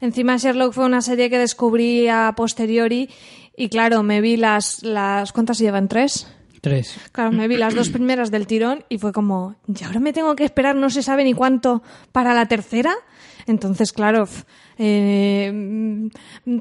[0.00, 3.10] encima Sherlock fue una serie que descubrí a posteriori
[3.54, 5.88] y claro, me vi las, las, ¿cuántas llevan?
[5.88, 6.32] ¿Tres?
[6.60, 6.98] Tres.
[7.12, 10.34] Claro, me vi las dos primeras del tirón y fue como, ¿y ahora me tengo
[10.36, 12.94] que esperar no se sabe ni cuánto para la tercera?
[13.46, 14.26] Entonces, claro,
[14.78, 16.08] eh,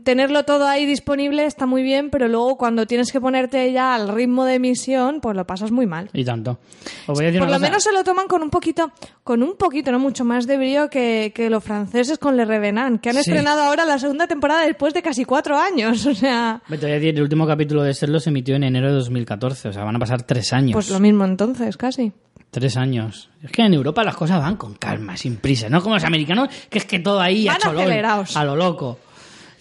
[0.04, 4.10] tenerlo todo ahí disponible está muy bien, pero luego cuando tienes que ponerte ya al
[4.10, 6.10] ritmo de emisión, pues lo pasas muy mal.
[6.14, 6.60] Y tanto.
[7.08, 7.70] Os voy a decir Por una lo cosa.
[7.72, 8.92] menos se lo toman con un poquito,
[9.24, 13.02] con un poquito, no mucho más de brío que, que los franceses con Le Revenant,
[13.02, 13.22] que han Sí.
[13.22, 16.06] estrenado ahora la segunda temporada después de casi cuatro años.
[16.16, 18.88] O sea, Te voy a decir, el último capítulo de Sherlock se emitió en enero
[18.88, 20.74] de 2014, o sea, van a pasar tres años.
[20.74, 22.14] pues lo mismo entonces, casi.
[22.56, 23.30] Tres años.
[23.44, 25.68] Es que en Europa las cosas van con calma, sin prisa.
[25.68, 28.98] No como los americanos, que es que todo ahí Van a cholón, a lo loco.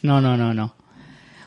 [0.03, 0.77] No, no, no, no.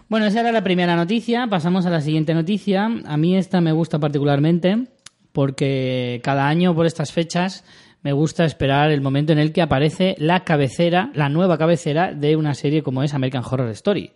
[0.10, 1.47] Bueno, esa era la primera noticia.
[1.47, 2.91] Pasamos a la siguiente noticia.
[3.05, 4.89] A mí esta me gusta particularmente
[5.31, 7.63] porque cada año por estas fechas
[8.03, 12.36] me gusta esperar el momento en el que aparece la cabecera, la nueva cabecera de
[12.36, 14.12] una serie como es American Horror Story.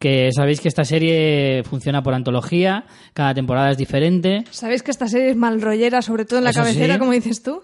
[0.00, 4.44] Que sabéis que esta serie funciona por antología, cada temporada es diferente.
[4.50, 6.98] ¿Sabéis que esta serie es mal rollera, sobre todo en la Eso cabecera, sí.
[6.98, 7.62] como dices tú?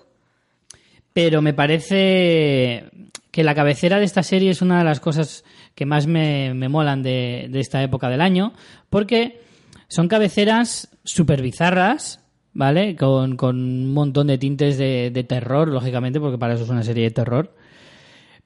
[1.12, 2.84] pero me parece
[3.30, 5.44] que la cabecera de esta serie es una de las cosas
[5.74, 8.52] que más me, me molan de, de esta época del año,
[8.90, 9.40] porque
[9.88, 12.20] son cabeceras súper bizarras,
[12.52, 12.96] ¿vale?
[12.96, 16.82] Con, con un montón de tintes de, de terror, lógicamente, porque para eso es una
[16.82, 17.54] serie de terror,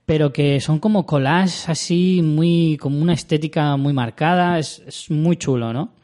[0.06, 5.36] pero que son como collages así, muy, como una estética muy marcada, es, es muy
[5.36, 5.94] chulo, ¿no?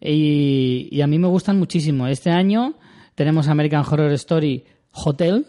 [0.00, 2.06] Y, y a mí me gustan muchísimo.
[2.06, 2.74] Este año
[3.14, 5.46] tenemos American Horror Story Hotel,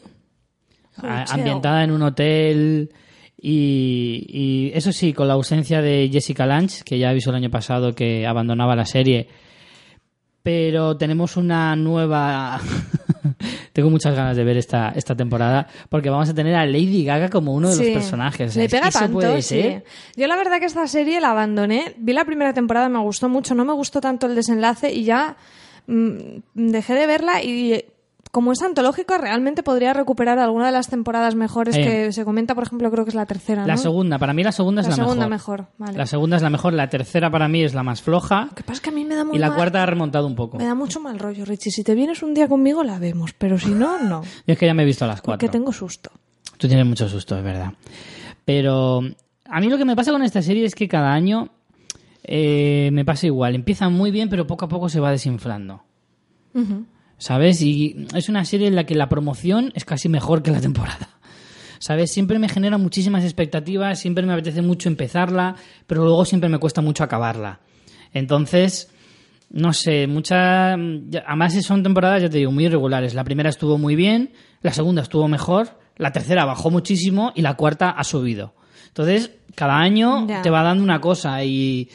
[0.97, 2.89] a- ambientada en un hotel
[3.39, 7.49] y, y eso sí, con la ausencia de Jessica Lange, que ya avisó el año
[7.51, 9.27] pasado que abandonaba la serie,
[10.41, 12.59] pero tenemos una nueva
[13.73, 17.29] Tengo muchas ganas de ver esta, esta temporada porque vamos a tener a Lady Gaga
[17.29, 17.83] como uno de Sí.
[17.85, 18.55] los personajes.
[18.55, 19.61] Le pega tanto, puede sí.
[19.61, 19.83] ser.
[20.15, 21.93] Yo la verdad que esta serie la abandoné.
[21.97, 25.35] Vi la primera temporada, me gustó mucho, no me gustó tanto el desenlace y ya
[25.87, 26.17] mm,
[26.53, 27.83] dejé de verla y
[28.37, 31.81] como es antológico realmente podría recuperar alguna de las temporadas mejores Eh.
[31.83, 33.67] que se comenta, por ejemplo, creo que es la tercera, ¿no?
[33.67, 35.61] La segunda, para mí la segunda es La la, segunda mejor.
[35.61, 35.97] mejor, vale.
[35.97, 38.61] La segunda es la mejor, la tercera para mí es la más floja Lo que
[38.61, 40.35] pasa es que a mí me da muy y la mal- cuarta ha remontado un
[40.35, 40.59] poco.
[40.59, 41.71] Me da mucho mal rollo, Richie.
[41.71, 43.33] Si te vienes un día conmigo, la vemos.
[43.33, 44.21] Pero si no, no.
[44.45, 45.59] Yo es que ya me he visto las Porque cuatro.
[45.59, 46.11] tengo susto.
[46.59, 47.73] Tú tienes mucho susto, es verdad.
[48.45, 49.01] Pero
[49.49, 51.49] a mí lo que me pasa con esta serie es que cada año
[52.23, 53.55] eh, me pasa igual.
[53.55, 55.81] Empieza muy bien, pero poco a poco se va desinflando.
[57.17, 57.61] ¿Sabes?
[57.61, 61.09] Y es una serie en la que la promoción es casi mejor que la temporada.
[61.79, 62.11] ¿Sabes?
[62.11, 65.55] Siempre me genera muchísimas expectativas, siempre me apetece mucho empezarla,
[65.87, 67.59] pero luego siempre me cuesta mucho acabarla.
[68.13, 68.89] Entonces,
[69.49, 70.77] no sé, muchas.
[71.25, 73.13] Además, son temporadas, ya te digo, muy irregulares.
[73.13, 77.55] La primera estuvo muy bien, la segunda estuvo mejor, la tercera bajó muchísimo y la
[77.55, 78.53] cuarta ha subido.
[78.87, 80.41] Entonces, cada año Ya.
[80.41, 81.89] te va dando una cosa y.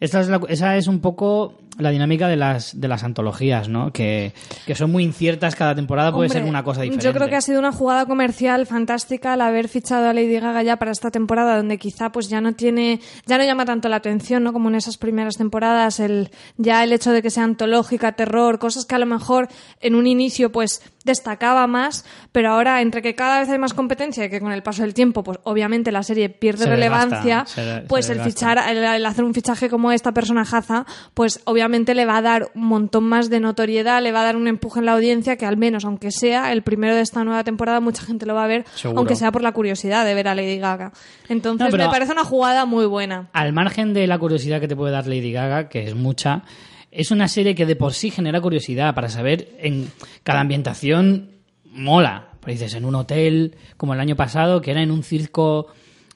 [0.00, 3.92] Esta es la- esa es un poco la dinámica de las, de las antologías, ¿no?
[3.92, 4.32] Que,
[4.66, 7.04] que son muy inciertas, cada temporada puede Hombre, ser una cosa diferente.
[7.04, 10.62] Yo creo que ha sido una jugada comercial fantástica el haber fichado a Lady Gaga
[10.62, 13.96] ya para esta temporada, donde quizá pues ya no tiene, ya no llama tanto la
[13.96, 14.52] atención, ¿no?
[14.52, 18.84] Como en esas primeras temporadas, el, ya el hecho de que sea antológica, terror, cosas
[18.84, 19.46] que a lo mejor
[19.80, 24.24] en un inicio pues destacaba más, pero ahora entre que cada vez hay más competencia
[24.24, 27.46] y que con el paso del tiempo, pues obviamente la serie pierde Se desgasta, relevancia,
[27.46, 28.54] se de- pues se el desgasta.
[28.62, 32.50] fichar, el, el hacer un fichaje como esta personajaza, pues obviamente le va a dar
[32.54, 35.46] un montón más de notoriedad, le va a dar un empuje en la audiencia que
[35.46, 38.46] al menos, aunque sea el primero de esta nueva temporada, mucha gente lo va a
[38.48, 38.98] ver, Seguro.
[39.00, 40.92] aunque sea por la curiosidad de ver a Lady Gaga.
[41.28, 43.28] Entonces No, pero- me parece una jugada muy buena.
[43.32, 46.42] al margen de la curiosidad que te puede dar Lady Gaga, que es mucha,
[46.90, 49.90] es una serie que de por sí genera curiosidad para saber en
[50.22, 51.30] cada ambientación
[51.72, 52.24] mola.
[52.40, 55.66] Pues dices, en un hotel, como el año pasado, que era en un circo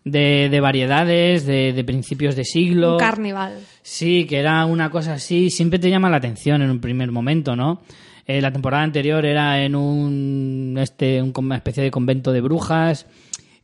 [0.04, 2.92] de, de variedades, de, de principios de siglo.
[2.94, 3.58] Un carnival.
[3.82, 7.54] Sí, que era una cosa así, siempre te llama la atención en un primer momento,
[7.56, 7.82] ¿no?
[8.26, 13.06] Eh, la temporada anterior era en un, este, un- una especie de convento de brujas.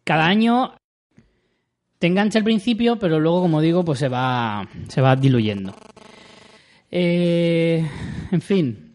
[0.04, 0.74] Cada año
[2.00, 5.74] te engancha al principio, pero luego, como digo, pues se va, se va diluyendo.
[6.90, 7.86] Eh,
[8.32, 8.87] en fin,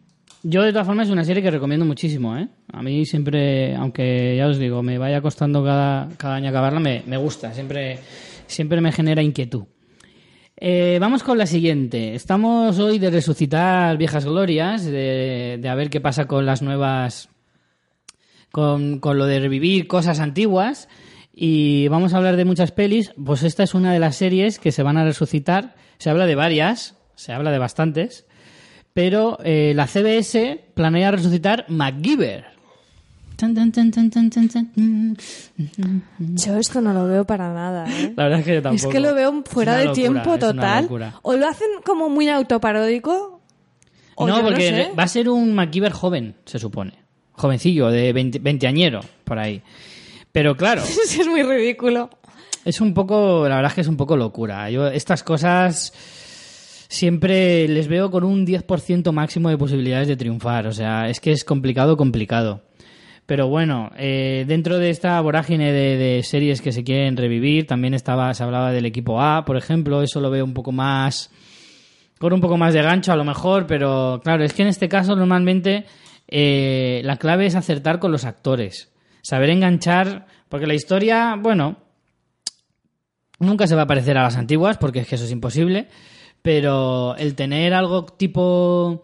[0.44, 2.48] yo de todas formas es una serie que recomiendo muchísimo, ¿eh?
[2.72, 7.04] A mí siempre, aunque ya os digo, me vaya costando cada, cada año acabarla, me,
[7.08, 8.00] me gusta, siempre,
[8.46, 9.64] siempre me genera inquietud.
[10.56, 12.14] Eh, vamos con la siguiente.
[12.14, 17.30] Estamos hoy de resucitar viejas glorias, de, de a ver qué pasa con las nuevas.
[18.52, 20.88] Con, con lo de revivir cosas antiguas.
[21.34, 23.12] Y vamos a hablar de muchas pelis.
[23.26, 25.76] Pues esta es una de las series que se van a resucitar.
[25.98, 28.28] Se habla de varias, se habla de bastantes.
[28.94, 32.54] Pero eh, la CBS planea resucitar MacGyver.
[36.20, 38.14] Yo esto no lo veo para nada, ¿eh?
[38.16, 38.88] La verdad es que yo tampoco.
[38.88, 40.88] Es que lo veo fuera de locura, tiempo total.
[41.24, 43.42] O lo hacen como muy autoparódico.
[44.16, 44.92] o no, porque sé.
[44.98, 46.94] va a ser un MacGyver joven, se supone.
[47.34, 49.62] Jovencillo, de 20, 20 añero, por ahí.
[50.32, 52.12] Pero claro, es muy ridículo.
[52.64, 54.70] es un poco, la verdad es que es un poco locura.
[54.70, 55.94] Yo estas cosas
[56.94, 60.68] siempre les veo con un 10% máximo de posibilidades de triunfar.
[60.68, 62.62] O sea, es que es complicado, complicado.
[63.26, 68.34] Pero bueno, eh, dentro de esta vorágine de, series que se quieren revivir, también estaba,
[68.34, 71.32] se hablaba del equipo A, por ejemplo, eso lo veo un poco más
[72.20, 74.88] con un poco más de gancho a lo mejor, pero claro, es que en este
[74.88, 75.86] caso normalmente
[76.30, 81.78] eh, la clave es acertar con los actores, saber enganchar, porque la historia, bueno,
[83.40, 85.90] nunca se va a parecer a las antiguas, porque es que eso es imposible,
[86.44, 89.04] pero el tener algo tipo,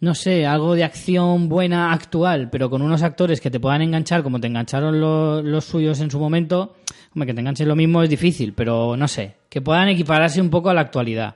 [0.00, 4.22] no sé, algo de acción buena actual, pero con unos actores que te puedan enganchar
[4.22, 6.76] como te engancharon lo- los suyos en su momento,
[7.14, 10.50] hombre, que te enganchen lo mismo es difícil, pero no sé, que puedan equipararse un
[10.50, 11.34] poco a la actualidad.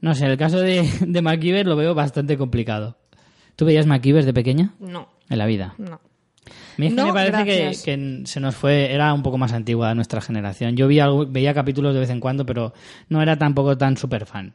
[0.00, 2.98] No sé, el caso de, de MacGyver lo veo bastante complicado.
[3.54, 4.74] ¿Tú veías MacGyver de pequeña?
[4.80, 5.74] No, En la vida.
[5.78, 6.00] no.
[6.78, 7.44] Mí es que No, me parece
[7.84, 10.76] que se nos fue, era un poco más antigua nuestra generación.
[10.76, 12.72] Yo vi algo- veía capítulos de vez en cuando, pero
[13.08, 14.54] no era tampoco tan super fan.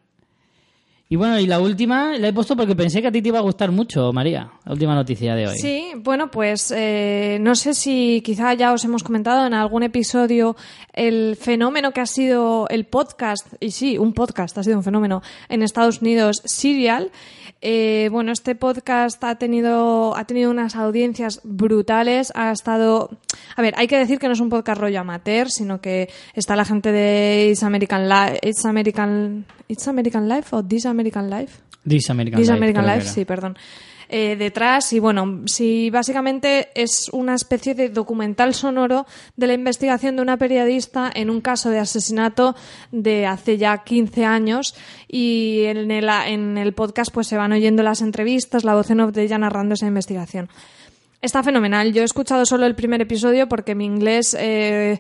[1.12, 3.40] Y bueno, y la última la he puesto porque pensé que a ti te iba
[3.40, 4.50] a gustar mucho, María.
[4.64, 5.58] La última noticia de hoy.
[5.58, 10.56] Sí, bueno, pues eh, no sé si quizá ya os hemos comentado en algún episodio
[10.94, 15.22] el fenómeno que ha sido el podcast, y sí, un podcast ha sido un fenómeno
[15.50, 17.12] en Estados Unidos, Serial.
[17.64, 23.10] Eh, bueno, este podcast ha tenido, ha tenido unas audiencias brutales, ha estado...
[23.56, 26.56] A ver, hay que decir que no es un podcast rollo amateur, sino que está
[26.56, 31.62] la gente de It's American Life, It's American, It's American Life o This American Life.
[31.88, 33.58] This American This Life, American creo que Life, sí, perdón.
[34.10, 34.92] eh, detrás.
[34.92, 39.06] Y bueno, si básicamente es una especie de documental sonoro
[39.38, 42.56] de la investigación de una periodista en un caso de asesinato
[42.92, 44.76] de hace ya 15 años.
[45.08, 49.00] Y en el, en el podcast pues se van oyendo las entrevistas, la voz en
[49.00, 50.50] off de ella narrando esa investigación.
[51.22, 51.94] Está fenomenal.
[51.94, 55.00] Yo he escuchado solo el primer episodio porque mi inglés eh,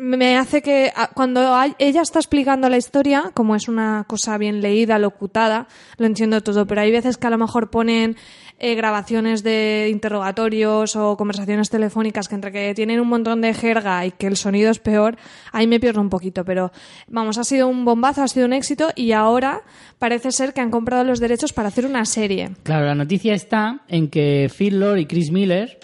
[0.00, 4.62] me hace que a- cuando ella está explicando la historia, como es una cosa bien
[4.62, 8.16] leída, locutada, lo entiendo todo, pero hay veces que a lo mejor ponen
[8.62, 14.04] eh, grabaciones de interrogatorios o conversaciones telefónicas que entre que tienen un montón de jerga
[14.06, 15.16] y que el sonido es peor,
[15.52, 16.70] ahí me pierdo un poquito, pero
[17.08, 19.62] vamos, ha sido un bombazo, ha sido un éxito y ahora
[19.98, 22.50] parece ser que han comprado los derechos para hacer una serie.
[22.62, 25.78] Claro, la noticia está en que Phil Lord y Chris Miller,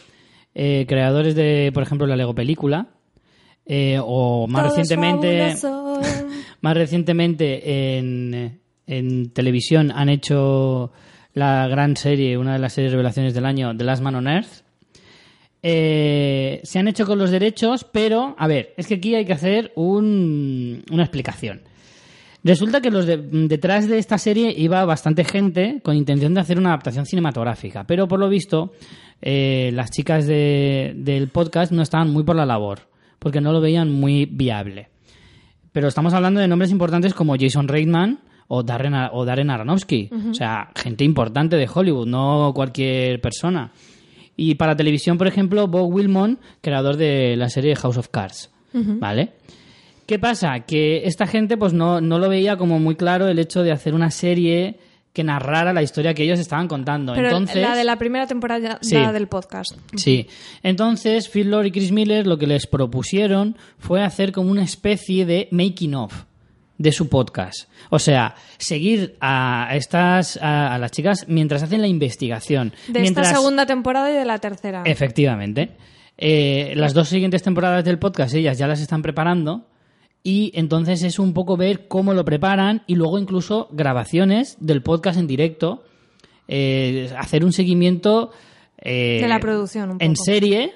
[0.54, 2.88] eh, creadores de, por ejemplo, la Lego película,
[3.66, 5.54] eh, o más Todo recientemente,
[6.60, 10.92] más recientemente en, en televisión han hecho
[11.34, 14.62] la gran serie, una de las series revelaciones del año, The Last Man on Earth.
[15.62, 19.32] Eh, se han hecho con los derechos, pero, a ver, es que aquí hay que
[19.32, 21.62] hacer un- una explicación.
[22.44, 26.58] Resulta que los de- detrás de esta serie iba bastante gente con intención de hacer
[26.58, 28.72] una adaptación cinematográfica, pero por lo visto
[29.22, 32.80] eh, las chicas de- del podcast no estaban muy por la labor,
[33.18, 34.88] porque no lo veían muy viable.
[35.72, 40.08] Pero estamos hablando de nombres importantes como Jason Reitman o Darren, Ar- o Darren Aronofsky,
[40.30, 43.72] o sea, gente importante de Hollywood, no cualquier persona.
[44.36, 48.50] Y para televisión, por ejemplo, Bob Wilmot, creador de la serie House of Cards,
[49.00, 49.32] ¿vale?
[50.06, 50.60] ¿Qué pasa?
[50.60, 53.92] Que esta gente pues no, no lo veía como muy claro el hecho de hacer
[53.94, 54.78] una serie
[55.16, 57.14] que narrara la historia que ellos estaban contando.
[57.14, 58.94] Pero Entonces, la de la primera temporada Sí.
[58.94, 59.72] del podcast.
[59.96, 60.28] Sí.
[60.62, 65.24] Entonces, Phil Lord y Chris Miller lo que les propusieron fue hacer como una especie
[65.24, 66.24] de making of
[66.76, 67.70] de su podcast.
[67.88, 72.74] O sea, seguir a estas a, a las chicas mientras hacen la investigación.
[72.88, 74.82] De mientras, esta segunda temporada y de la tercera.
[74.84, 75.70] Efectivamente.
[76.18, 79.66] Eh, las dos siguientes temporadas del podcast ellas ya las están preparando
[80.26, 85.20] y entonces es un poco ver cómo lo preparan y luego incluso grabaciones del podcast
[85.20, 85.84] en directo,
[86.48, 88.32] eh, hacer un seguimiento
[88.78, 90.24] eh, De la producción, un en poco.
[90.24, 90.72] serie,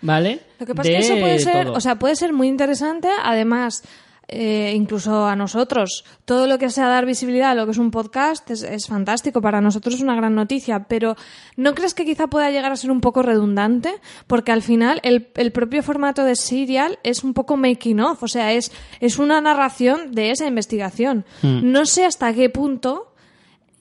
[0.00, 0.40] ¿vale?
[0.58, 1.76] Lo que pasa es que eso puede ser, todo.
[1.76, 3.82] o sea, puede ser muy interesante, además,
[4.28, 7.90] eh, incluso a nosotros, todo lo que sea dar visibilidad a lo que es un
[7.90, 11.16] podcast es, es fantástico, para nosotros es una gran noticia, pero
[11.56, 13.94] ¿no crees que quizá pueda llegar a ser un poco redundante?
[14.26, 18.28] Porque al final el, el propio formato de serial es un poco making of, o
[18.28, 21.24] sea, es, es una narración de esa investigación.
[21.42, 21.70] Hmm.
[21.70, 23.14] No sé hasta qué punto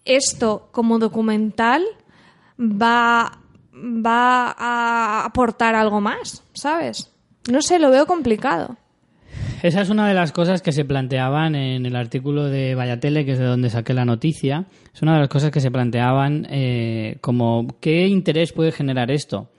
[0.06, 1.86] esto como documental
[2.60, 3.40] va,
[3.74, 7.10] va a aportar algo más, ¿sabes?
[7.50, 8.78] No sé, lo veo complicado.
[9.64, 13.32] Esa es una de las cosas que se planteaban en el artículo de Vallatele, que
[13.32, 14.66] es de donde saqué la noticia.
[14.94, 19.52] Es una de las cosas que se planteaban eh, como qué interés puede generar esto.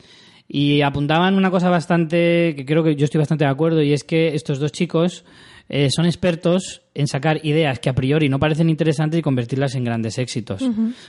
[0.47, 4.05] Y apuntaban una cosa bastante, que creo que yo estoy bastante de acuerdo, y es
[4.05, 5.25] que estos dos chicos
[5.71, 9.85] eh, son expertos en sacar ideas que a priori no parecen interesantes y convertirlas en
[9.85, 10.63] grandes éxitos.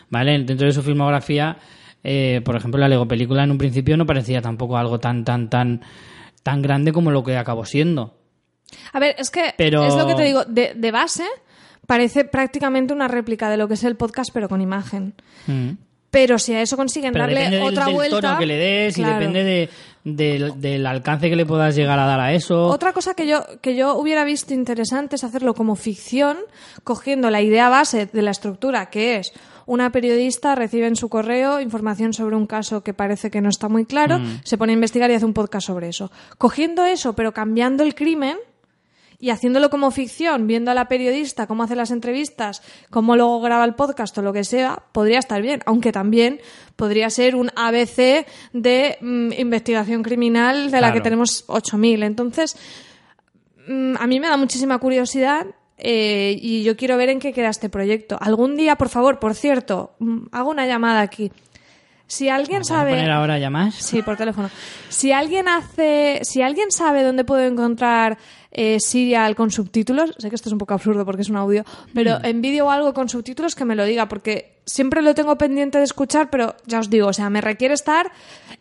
[0.10, 0.42] ¿Vale?
[0.42, 1.58] Dentro de su filmografía,
[2.02, 5.50] eh, por ejemplo, la Lego película en un principio no parecía tampoco algo tan, tan,
[5.50, 5.82] tan,
[6.44, 8.25] tan grande como lo que acabó siendo.
[8.94, 11.24] A ver, es que Pero- es lo que te digo, de, de base
[11.88, 15.14] parece prácticamente una réplica de lo que es el podcast, pero con imagen.
[15.48, 15.72] Mm.
[16.12, 18.22] Pero si a eso consiguen Pero darle depende del, otra del vuelta...
[18.22, 19.12] tono que le des claro.
[19.12, 19.70] y depende de-
[20.06, 22.68] del, del alcance que le puedas llegar a dar a eso.
[22.68, 26.38] Otra cosa que yo, que yo hubiera visto interesante es hacerlo como ficción,
[26.84, 29.34] cogiendo la idea base de la estructura, que es
[29.66, 33.68] una periodista recibe en su correo información sobre un caso que parece que no está
[33.68, 34.42] muy claro, Mm.
[34.44, 36.12] se pone a investigar y hace un podcast sobre eso.
[36.38, 38.38] Cogiendo eso, pero cambiando el crimen
[39.26, 42.62] y haciéndolo como ficción, viendo a la periodista cómo hace las entrevistas,
[42.92, 46.40] cómo luego graba el podcast o lo que sea, podría estar bien, aunque también
[46.76, 52.04] podría ser un ABC de mm, investigación criminal de la que tenemos 8.000.
[52.06, 52.56] Entonces,
[53.68, 55.48] mm, a mí me da muchísima curiosidad
[55.80, 58.20] eh, y yo quiero ver en qué queda este proyecto.
[58.22, 61.32] Algún día, por favor, por cierto, mm, hago una llamada aquí.
[62.08, 62.92] Si alguien ¿Vamos a sabe...
[62.92, 63.76] poner ahora ya más?
[63.76, 64.50] Sí, por teléfono.
[64.90, 68.18] Si alguien hace, si alguien sabe dónde puedo encontrar
[68.52, 71.66] eh, Serial con subtítulos, sé que esto es un poco absurdo porque es un audio,
[71.94, 75.38] pero en vídeo o algo con subtítulos que me lo diga, porque siempre lo tengo
[75.38, 78.12] pendiente de escuchar, pero ya os digo, o sea, me requiere estar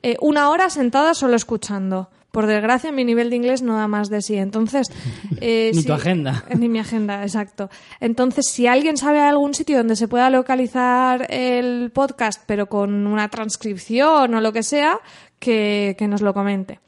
[0.02, 2.08] eh, una hora sentada solo escuchando.
[2.34, 4.34] Por desgracia, mi nivel de inglés no da más de sí.
[4.36, 4.90] Entonces,
[5.40, 6.44] eh, Ni si- tu agenda.
[6.58, 7.70] Ni mi agenda, exacto.
[8.00, 13.28] Entonces, si alguien sabe algún sitio donde se pueda localizar el podcast, pero con una
[13.28, 14.98] transcripción o lo que sea,
[15.38, 16.80] que, que nos lo comente.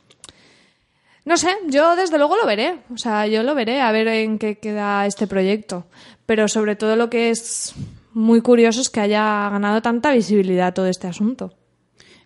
[1.24, 2.80] No sé, yo desde luego lo veré.
[2.92, 5.86] O sea, yo lo veré a ver en qué queda este proyecto.
[6.26, 7.72] Pero sobre todo lo que es
[8.12, 11.52] muy curioso es que haya ganado tanta visibilidad todo este asunto.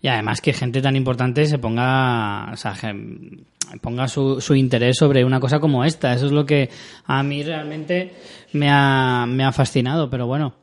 [0.03, 2.55] Y además que gente tan importante se ponga,
[3.83, 6.15] ponga su, su interés sobre una cosa como esta.
[6.15, 6.71] Eso es lo que
[7.05, 8.15] a mí realmente
[8.53, 10.09] me ha, me ha fascinado.
[10.09, 10.55] Pero bueno,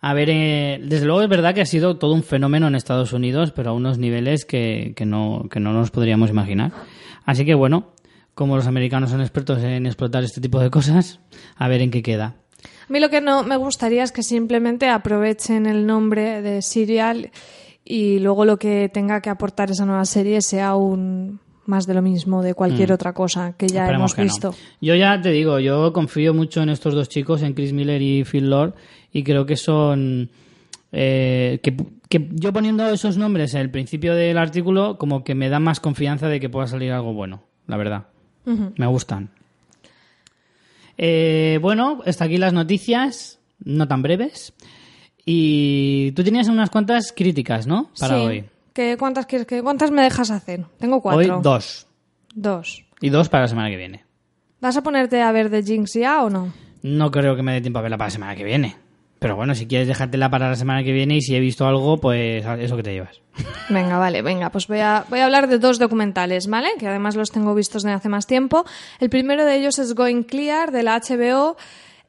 [0.00, 3.14] a ver, eh, desde luego es verdad que ha sido todo un fenómeno en Estados
[3.14, 6.72] Unidos, pero a unos niveles que, que, no, que no nos podríamos imaginar.
[7.24, 7.94] Así que bueno,
[8.34, 11.20] como los americanos son expertos en explotar este tipo de cosas,
[11.56, 12.34] a ver en qué queda.
[12.88, 17.30] A mí lo que no me gustaría es que simplemente aprovechen el nombre de Serial
[17.84, 22.02] y luego lo que tenga que aportar esa nueva serie sea un más de lo
[22.02, 23.84] mismo de cualquier otra cosa que ya Mm.
[23.84, 24.24] Esperemos hemos que no.
[24.24, 24.54] visto.
[24.82, 28.24] Yo ya te digo, yo confío mucho en estos dos chicos, en Chris Miller y
[28.24, 28.74] Phil Lord,
[29.12, 30.28] y creo que son...
[30.92, 31.74] eh, que,
[32.08, 35.80] que yo poniendo esos nombres en el principio del artículo, como que me da más
[35.80, 38.06] confianza de que pueda salir algo bueno, la verdad.
[38.76, 39.30] Me gustan.
[40.96, 44.52] Eh, bueno, hasta aquí las noticias, no tan breves.
[45.24, 47.90] Y tú tenías unas cuantas críticas, ¿no?
[47.98, 48.22] Para Sí.
[48.24, 48.44] hoy.
[48.72, 50.64] ¿Qué, ¿Cuántas quieres que cuántas me dejas hacer?
[50.78, 51.40] Tengo Hoy cuatro.
[51.42, 51.86] dos.
[52.34, 52.84] Dos.
[53.00, 54.04] Y dos para la semana que viene.
[54.60, 56.52] ¿Vas a ponerte a ver The Jinx ya o no?
[56.82, 58.76] No creo que me dé tiempo a verla para la semana que viene.
[59.20, 61.98] Pero bueno, si quieres dejártela para la semana que viene y si he visto algo,
[61.98, 63.20] pues eso que te llevas.
[63.70, 66.68] Venga, vale, venga, pues voy a, voy a hablar de dos documentales, ¿vale?
[66.78, 68.64] Que además los tengo vistos desde hace más tiempo.
[69.00, 71.56] El primero de ellos es Going Clear, de la HBO.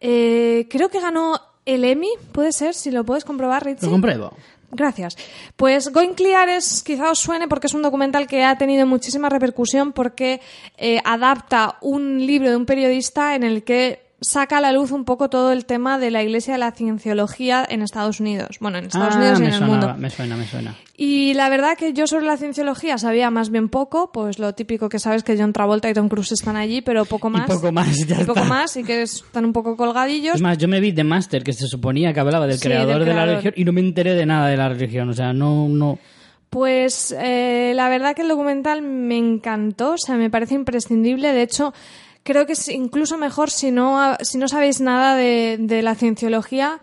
[0.02, 3.86] Eh, creo que ganó el Emmy, puede ser, si lo puedes comprobar, Richie.
[3.86, 4.34] Lo compruebo.
[4.72, 5.18] Gracias.
[5.56, 9.30] Pues Going Clear es, quizá os suene porque es un documental que ha tenido muchísima
[9.30, 10.42] repercusión porque
[10.78, 15.04] eh, adapta un libro de un periodista en el que saca a la luz un
[15.06, 18.58] poco todo el tema de la iglesia de la cienciología en Estados Unidos.
[18.60, 19.94] Bueno, en Estados Ah, Unidos y en el mundo.
[19.98, 20.76] me suena, me suena.
[20.98, 24.88] Y la verdad que yo sobre la cienciología sabía más bien poco, pues lo típico
[24.90, 27.50] que sabes que John Travolta y Tom Cruise están allí, pero poco más.
[27.50, 30.36] Y poco más, ya Y poco más, y que están un poco colgadillos.
[30.36, 33.00] Es más, yo me vi The Master, que se suponía que hablaba del Sí, creador
[33.00, 35.10] del de la religión, y no me enteré de nada de la religión.
[35.10, 36.00] O sea, no, no.
[36.50, 41.34] Pues eh, la verdad que el documental me encantó, o sea, me parece imprescindible.
[41.34, 41.74] De hecho,
[42.26, 46.82] creo que es incluso mejor si no, si no sabéis nada de, la cienciología,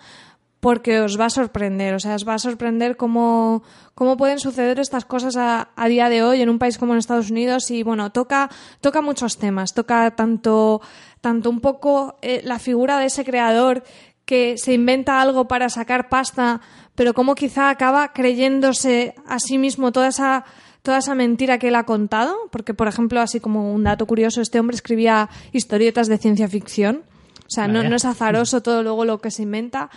[0.61, 1.95] porque os va a sorprender.
[1.95, 3.65] O sea, os va a sorprender cómo,
[3.97, 7.01] cómo pueden suceder estas cosas a, a día de hoy en un país como en
[7.01, 7.73] Estados Unidos.
[7.73, 9.75] Y bueno, toca, toca muchos temas.
[9.75, 10.81] Toca tanto,
[11.21, 13.83] tanto un poco eh, la figura de ese creador
[14.25, 16.61] que se inventa algo para sacar pasta,
[16.95, 20.45] pero cómo quizá acaba creyéndose a sí mismo toda esa
[20.83, 24.41] toda esa mentira que él ha contado, porque por ejemplo, así como un dato curioso,
[24.41, 27.03] este hombre escribía historietas de ciencia ficción,
[27.47, 29.91] o sea, no, no es azaroso todo luego lo que se inventa.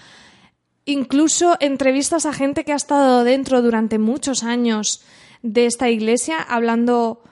[0.84, 5.04] Incluso entrevistas a gente que ha estado dentro durante muchos años
[5.42, 7.24] de esta iglesia, hablando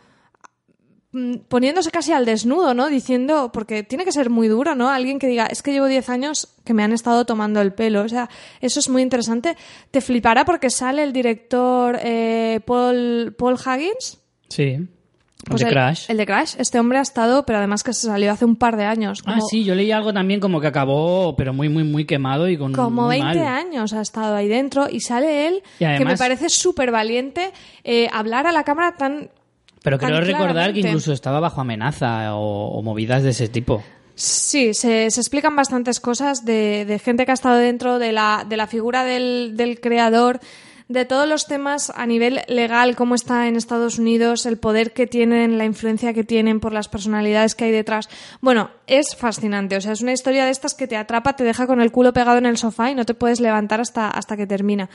[1.48, 2.88] poniéndose casi al desnudo, ¿no?
[2.88, 4.90] Diciendo, porque tiene que ser muy duro, ¿no?
[4.90, 8.02] Alguien que diga, es que llevo 10 años que me han estado tomando el pelo.
[8.02, 8.30] O sea,
[8.62, 9.56] eso es muy interesante.
[9.92, 14.20] Te flipará porque sale el director eh, Paul, Paul Huggins.
[14.50, 14.80] Sí.
[15.46, 16.06] Pues de el, Crash.
[16.08, 16.56] El de Crash.
[16.58, 19.22] Este hombre ha estado, pero además que se salió hace un par de años.
[19.26, 22.58] Ah, sí, yo leí algo también como que acabó, pero muy, muy, muy quemado y
[22.58, 22.72] con.
[22.74, 23.48] Como muy 20 mal.
[23.48, 27.52] años ha estado ahí dentro y sale él, Y que me parece súper valiente,
[27.84, 29.30] eh, hablar a la cámara tan...
[29.84, 33.84] Pero creo recordar que incluso estaba bajo amenaza o, o movidas de ese tipo.
[34.16, 38.46] Sí, se, se explican bastantes cosas de, de gente que ha estado dentro de la,
[38.48, 40.40] de la figura del, del creador,
[40.88, 45.08] de todos los temas a nivel legal, cómo está en Estados Unidos, el poder que
[45.08, 48.08] tienen, la influencia que tienen por las personalidades que hay detrás.
[48.40, 49.76] Bueno, es fascinante.
[49.78, 52.14] O sea, es una historia de estas que te atrapa, te deja con el culo
[52.14, 54.90] pegado en el sofá y no te puedes levantar hasta, hasta que termina.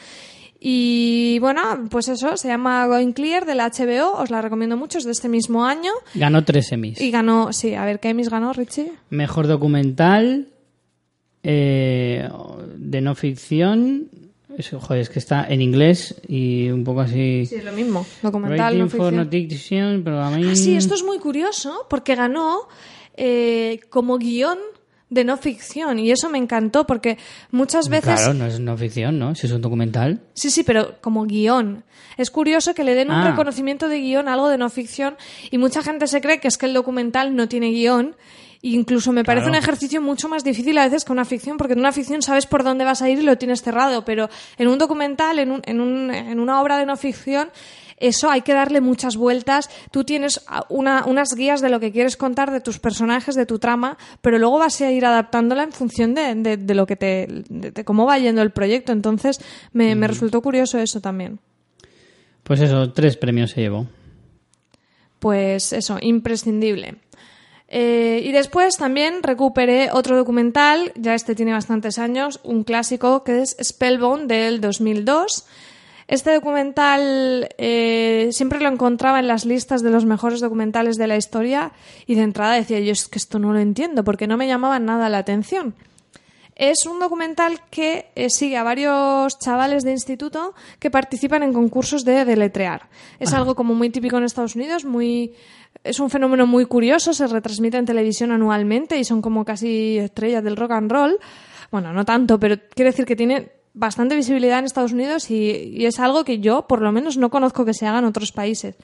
[0.61, 4.99] Y bueno, pues eso, se llama Going Clear de la HBO, os la recomiendo mucho,
[4.99, 5.93] es de este mismo año.
[6.15, 7.01] Ganó tres Emmys.
[7.01, 8.93] Y ganó, sí, a ver, ¿qué Emmys ganó, Richie?
[9.11, 10.49] Mejor documental
[11.45, 12.29] eh,
[12.77, 14.09] de no ficción.
[14.57, 17.47] Es, joder, es que está en inglés y un poco así.
[17.47, 18.05] Sí, es lo mismo.
[18.23, 19.17] Documental, no for ficción.
[19.17, 20.49] no fiction, pero a mí...
[20.51, 22.67] Ah, sí, esto es muy curioso porque ganó
[23.17, 24.59] eh, como guion
[25.11, 27.17] de no ficción y eso me encantó porque
[27.51, 28.15] muchas veces...
[28.21, 29.35] Claro, no es no ficción, ¿no?
[29.35, 30.21] Si es un documental.
[30.35, 31.85] Sí, sí, pero como guion.
[32.17, 33.31] Es curioso que le den un Ah.
[33.31, 35.17] reconocimiento de guion a algo de no ficción
[35.51, 38.17] y mucha gente se cree que es que el documental no tiene guion.
[38.61, 39.57] E Incluso me parece Claro.
[39.59, 42.47] un ejercicio mucho más difícil a veces que una ficción, porque en una ficción sabes
[42.47, 44.29] por dónde vas a ir y lo tienes cerrado, pero
[44.59, 47.51] en un documental, en, un- en, un- en una obra de no ficción,
[48.01, 49.69] eso hay que darle muchas vueltas.
[49.91, 53.47] Tú tienes a- una- unas guías de lo que quieres contar, de tus personajes, de
[53.47, 56.97] tu trama, pero luego vas a ir adaptándola en función de, de- de lo que
[56.97, 58.93] te, de, de cómo va yendo el proyecto.
[58.93, 59.41] Entonces,
[59.73, 61.41] me, me resultó curioso eso también.
[62.43, 63.87] Pues eso, tres premios se llevó.
[65.19, 66.97] Pues eso, imprescindible.
[67.71, 73.43] Eh, y después también recuperé otro documental, ya este tiene bastantes años, un clásico que
[73.43, 75.45] es Spellbound del 2002.
[76.09, 81.19] Este documental eh, siempre lo encontraba en las listas de los mejores documentales de la
[81.19, 81.73] historia
[82.07, 84.79] y de entrada decía yo es que esto no lo entiendo porque no me llamaba
[84.79, 85.75] nada la atención.
[86.57, 92.07] Es un documental que eh, sigue a varios chavales de instituto que participan en concursos
[92.07, 92.89] de deletrear.
[93.21, 95.35] Es algo como muy típico en Estados Unidos, muy
[95.85, 100.43] es un fenómeno muy curioso, se retransmite en televisión anualmente y son como casi estrellas
[100.43, 101.19] del rock and roll.
[101.71, 105.87] Bueno, no tanto, pero quiero decir que tiene bastante visibilidad en Estados Unidos y, y
[105.87, 108.77] es algo que yo, por lo menos, no conozco que se haga en otros países.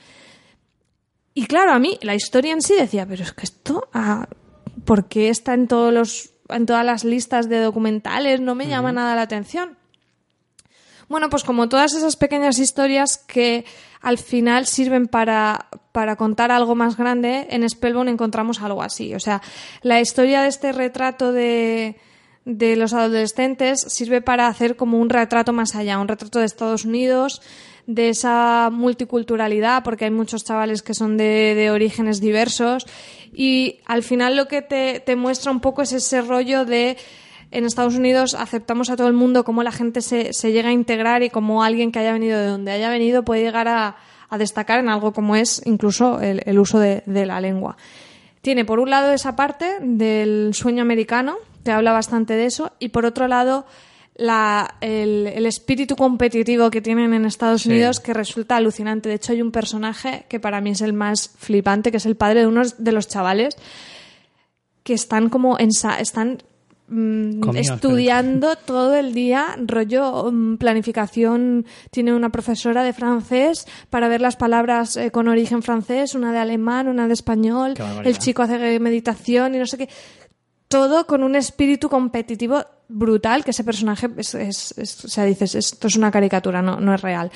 [1.35, 4.29] Y claro, a mí la historia en sí decía, pero es que esto, ah,
[4.85, 8.41] ¿por qué está en todos los en todas las listas de documentales?
[8.41, 9.77] No me llama nada la atención.
[11.09, 13.65] Bueno, pues como todas esas pequeñas historias que
[14.01, 19.15] al final sirven para, para contar algo más grande, en Spellbound encontramos algo así.
[19.15, 19.43] O sea,
[19.83, 21.97] la historia de este retrato de,
[22.45, 26.85] de los adolescentes sirve para hacer como un retrato más allá, un retrato de Estados
[26.85, 27.41] Unidos,
[27.87, 32.87] de esa multiculturalidad, porque hay muchos chavales que son de, de orígenes diversos,
[33.33, 36.97] y al final lo que te, te muestra un poco es ese rollo de
[37.51, 40.73] en Estados Unidos aceptamos a todo el mundo, cómo la gente se, se llega a
[40.73, 43.97] integrar y cómo alguien que haya venido de donde haya venido puede llegar a,
[44.29, 47.77] a destacar en algo como es incluso el, el uso de, de la lengua.
[48.43, 52.91] Tiene por un lado esa parte del sueño americano, te habla bastante de eso, y
[52.91, 53.67] por otro lado
[54.17, 57.71] la, el, el espíritu competitivo que tienen en Estados Sí.
[57.71, 59.09] Unidos que resulta alucinante.
[59.09, 62.15] De hecho, hay un personaje que para mí es el más flipante, que es el
[62.15, 63.57] padre de uno de los chavales
[64.85, 66.43] que están como ensa están
[66.89, 71.65] mm, estudiando todo el día, rollo mm, planificación.
[71.91, 76.39] Tiene una profesora de francés para ver las palabras eh, con origen francés, una de
[76.39, 77.75] alemán, una de español.
[78.05, 79.89] El chico hace meditación y no sé qué.
[80.75, 85.55] Todo con un espíritu competitivo brutal, que ese personaje es, es- es- o sea, dices,
[85.55, 87.31] esto es una caricatura, no, no es real.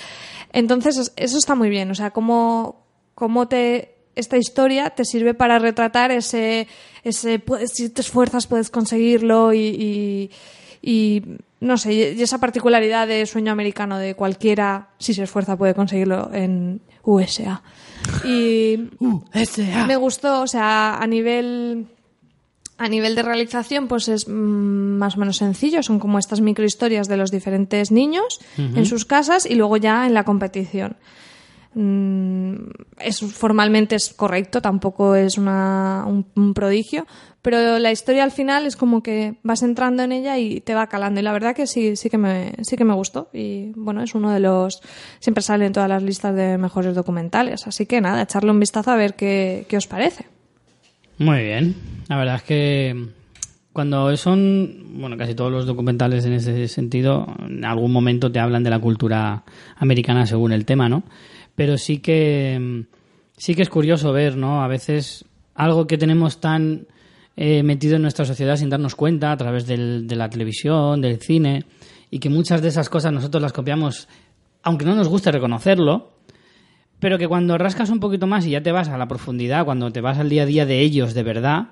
[0.52, 1.88] Entonces, es- eso está muy bien.
[1.90, 2.84] O sea, cómo,
[3.14, 6.66] cómo te, esta historia te sirve para retratar ese,
[7.04, 10.30] ese puedes- si te esfuerzas puedes conseguirlo y, y,
[10.82, 11.22] y,
[11.60, 16.30] no sé, y esa particularidad de sueño americano de cualquiera, si se esfuerza, puede conseguirlo
[16.34, 17.62] en USA.
[18.24, 18.88] Y
[19.86, 21.86] me gustó, o sea, a nivel
[22.78, 25.82] a nivel de realización, pues es mm, más o menos sencillo.
[25.82, 30.14] Son como estas microhistorias de los diferentes niños en sus casas y luego ya en
[30.14, 30.96] la competición.
[31.74, 32.70] Mm,
[33.00, 37.06] es, formalmente es correcto, tampoco es una, un, un prodigio,
[37.42, 40.86] pero la historia al final es como que vas entrando en ella y te va
[40.86, 41.20] calando.
[41.20, 43.28] Y la verdad que sí, sí que me, sí que me gustó.
[43.32, 44.80] Y bueno, es uno de los.
[45.18, 47.66] Siempre sale en todas las listas de mejores documentales.
[47.66, 50.37] Así que nada, echarle un vistazo a ver qué, qué os parece.
[51.18, 51.74] Muy bien.
[52.08, 53.06] La verdad es que
[53.72, 58.62] cuando son, bueno, casi todos los documentales en ese sentido, en algún momento te hablan
[58.64, 59.44] de la cultura
[59.76, 61.02] americana según el tema, ¿no?
[61.54, 62.84] Pero sí que
[63.36, 64.62] sí que es curioso ver, ¿no?
[64.62, 66.86] A veces algo que tenemos tan
[67.36, 71.20] eh, metido en nuestra sociedad sin darnos cuenta a través del- de la televisión, del
[71.20, 71.64] cine,
[72.10, 74.08] y que muchas de esas cosas nosotros las copiamos,
[74.64, 76.10] aunque no nos guste reconocerlo,
[77.00, 79.90] pero que cuando rascas un poquito más y ya te vas a la profundidad, cuando
[79.92, 81.68] te vas al día a día de ellos de verdad,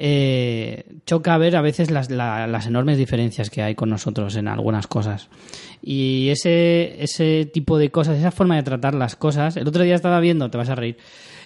[0.00, 4.46] eh, choca ver a veces las, la- las enormes diferencias que hay con nosotros en
[4.48, 5.28] algunas cosas.
[5.82, 9.56] Y ese, ese tipo de cosas, esa forma de tratar las cosas.
[9.56, 10.96] El otro día estaba viendo, te vas a reír,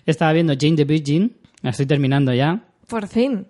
[0.07, 3.47] estaba viendo Jane the Virgin, la estoy terminando ya, Por fin.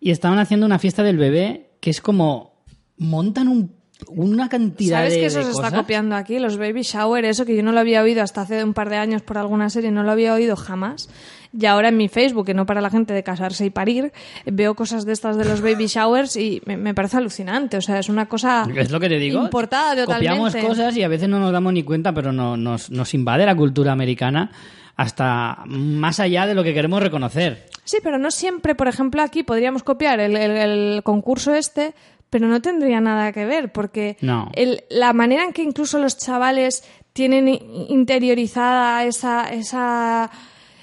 [0.00, 2.62] y estaban haciendo una fiesta del bebé que es como
[2.96, 3.72] montan un-
[4.08, 6.38] una cantidad ¿Sabes de que eso se está copiando aquí?
[6.38, 8.96] Los baby shower, eso que yo no lo había oído hasta hace un par de
[8.96, 11.08] años por alguna serie, no lo había oído jamás.
[11.52, 14.12] Y ahora en mi Facebook, que no para la gente de casarse y parir,
[14.46, 17.76] veo cosas de estas de los baby showers y me, me parece alucinante.
[17.76, 19.42] O sea, es una cosa Es lo que te digo.
[19.42, 20.28] importada totalmente.
[20.38, 23.46] Copiamos cosas y a veces no nos damos ni cuenta, pero no, nos, nos invade
[23.46, 24.52] la cultura americana
[24.96, 27.66] hasta más allá de lo que queremos reconocer.
[27.84, 31.94] Sí, pero no siempre, por ejemplo, aquí podríamos copiar el, el- el concurso este,
[32.30, 34.50] pero no tendría nada que ver, porque No.
[34.54, 40.30] el- la manera en que incluso los chavales tienen interiorizada esa, esa,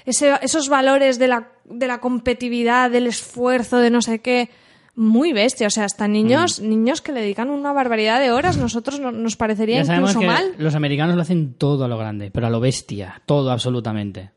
[0.04, 4.50] ese- esos valores de la, de la competitividad, del esfuerzo, de no sé qué,
[4.94, 5.68] muy bestia.
[5.68, 6.68] O sea, hasta niños, Mm.
[6.68, 10.26] niños que le dedican una barbaridad de horas, nosotros no- nos parecería Ya incluso que
[10.26, 10.54] mal.
[10.58, 14.30] los americanos lo hacen todo a lo grande, pero a lo bestia, todo absolutamente.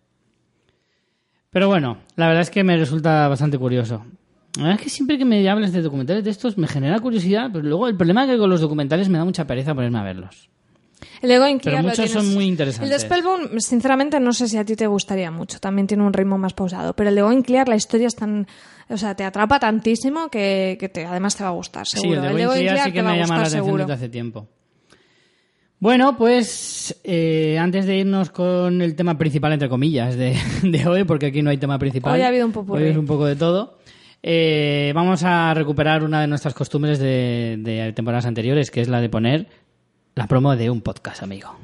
[1.50, 4.06] Pero bueno, la verdad es que me resulta bastante curioso.
[4.58, 7.50] La verdad es que siempre que me hables de documentales de estos me genera curiosidad,
[7.54, 10.04] pero luego el problema es que con los documentales me da mucha pereza ponerme a
[10.04, 10.50] verlos.
[11.22, 12.92] El de Going Pero Clear muchos tienes- son muy interesantes.
[12.92, 15.60] El de Spellbound, sinceramente, no sé si a ti te gustaría mucho.
[15.60, 16.94] También tiene un ritmo más pausado.
[16.96, 18.46] Pero el de Going Clear, la historia es tan...
[18.90, 22.24] O sea, te atrapa tantísimo que, que te, además te va a gustar, Sí, seguro.
[22.26, 23.84] el de Going Clear sí que te me llama la atención seguro.
[23.84, 24.48] desde hace tiempo.
[25.80, 31.04] Bueno, pues eh, antes de irnos con el tema principal, entre comillas, de, de hoy,
[31.06, 32.14] porque aquí no hay tema principal.
[32.14, 32.84] Hoy ha habido un popurrí.
[32.84, 33.80] Hoy es un poco de todo.
[34.24, 39.02] Eh, vamos a recuperar una de nuestras costumbres de, de temporadas anteriores, que es la
[39.02, 39.48] de poner
[40.16, 41.56] la promo de un podcast, amigo.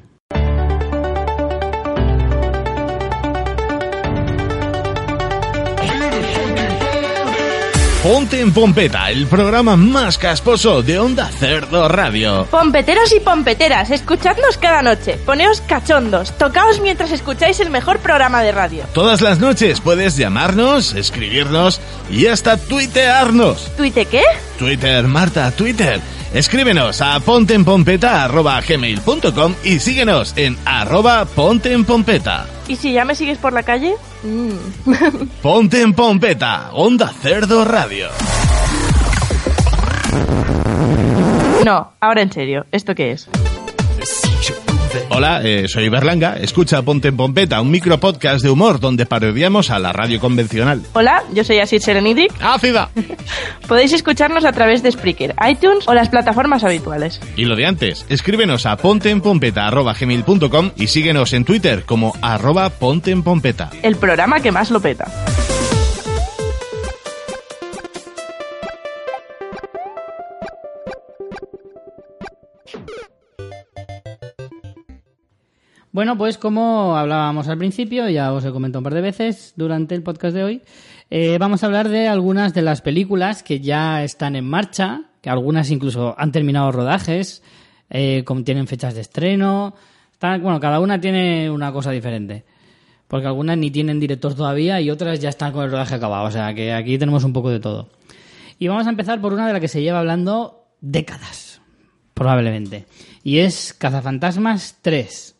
[8.02, 12.46] Ponte en Pompeta, el programa más casposo de Onda Cerdo Radio.
[12.48, 18.52] Pompeteros y pompeteras, escuchadnos cada noche, poneos cachondos, tocaos mientras escucháis el mejor programa de
[18.52, 18.84] radio.
[18.94, 23.68] Todas las noches puedes llamarnos, escribirnos y hasta tuitearnos.
[23.76, 24.22] ¿Tuite qué?
[24.58, 26.00] Twitter, Marta, Twitter.
[26.34, 32.46] Escríbenos a pontenpompeta.gmail.com y síguenos en arroba pontenpompeta.
[32.68, 33.94] ¿Y si ya me sigues por la calle?
[35.42, 38.08] Ponte en Pompeta, Onda Cerdo Radio.
[41.64, 43.28] No, ahora en serio, ¿esto qué es?
[45.10, 46.36] Hola, eh, soy Berlanga.
[46.36, 50.82] Escucha Ponte en Pompeta, un micropodcast de humor donde parodiamos a la radio convencional.
[50.92, 52.32] Hola, yo soy Asid Serenidic.
[52.40, 52.90] ¡Ácida!
[53.68, 57.20] Podéis escucharnos a través de Spreaker, iTunes o las plataformas habituales.
[57.36, 63.70] Y lo de antes, escríbenos a ponteenpompeta.gmail.com y síguenos en Twitter como arroba ponteenpompeta.
[63.82, 65.06] El programa que más lo peta.
[75.90, 79.94] Bueno, pues como hablábamos al principio, ya os he comentado un par de veces durante
[79.94, 80.62] el podcast de hoy,
[81.10, 85.30] eh, vamos a hablar de algunas de las películas que ya están en marcha, que
[85.30, 87.42] algunas incluso han terminado rodajes,
[87.90, 89.74] eh, tienen fechas de estreno.
[90.12, 92.44] Están- bueno, cada una tiene una cosa diferente.
[93.06, 96.26] Porque algunas ni tienen director todavía y otras ya están con el rodaje acabado.
[96.26, 97.88] O sea que aquí tenemos un poco de todo.
[98.58, 101.62] Y vamos a empezar por una de la que se lleva hablando décadas,
[102.12, 102.84] probablemente.
[103.22, 105.36] Y es Cazafantasmas 3.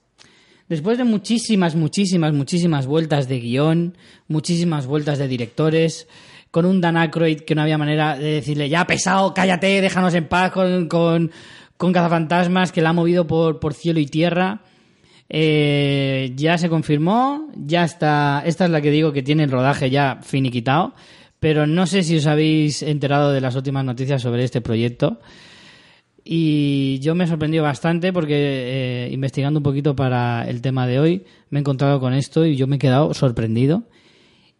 [0.68, 3.96] Después de muchísimas, muchísimas, muchísimas vueltas de guion,
[4.26, 6.06] muchísimas vueltas de directores,
[6.50, 10.28] con un Dan Aykroyd que no había manera de decirle, ya pesado, cállate, déjanos en
[10.28, 11.30] paz con, con,
[11.78, 14.60] con Cazafantasmas, que la ha movido por, por cielo y tierra.
[15.30, 19.90] Eh, ya se confirmó, ya está, esta es la que digo que tiene el rodaje
[19.90, 20.94] ya finiquitado,
[21.38, 25.18] pero no sé si os habéis enterado de las últimas noticias sobre este proyecto.
[26.30, 31.00] Y yo me he sorprendido bastante porque eh, investigando un poquito para el tema de
[31.00, 33.84] hoy me he encontrado con esto y yo me he quedado sorprendido.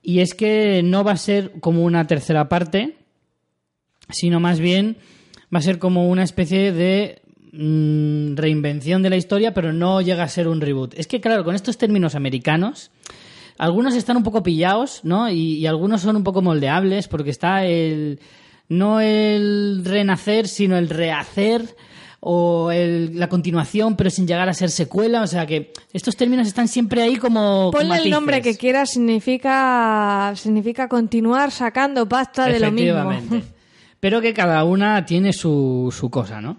[0.03, 2.97] Y es que no va a ser como una tercera parte,
[4.09, 4.97] sino más bien
[5.55, 7.21] va a ser como una especie de
[7.53, 10.95] mm, reinvención de la historia, pero no llega a ser un reboot.
[10.99, 12.91] Es que claro, con estos términos americanos,
[13.59, 15.29] algunos están un poco pillados, ¿no?
[15.29, 18.21] Y, y algunos son un poco moldeables porque está el
[18.69, 21.75] no el renacer, sino el rehacer
[22.21, 25.23] o el- la continuación, pero sin llegar a ser secuela.
[25.23, 27.71] O sea que estos términos están siempre ahí como.
[27.73, 33.13] Ponle el nombre que quieras, significa, significa continuar sacando pasta de lo mismo.
[34.01, 36.59] Pero que cada una tiene su, su cosa, ¿no?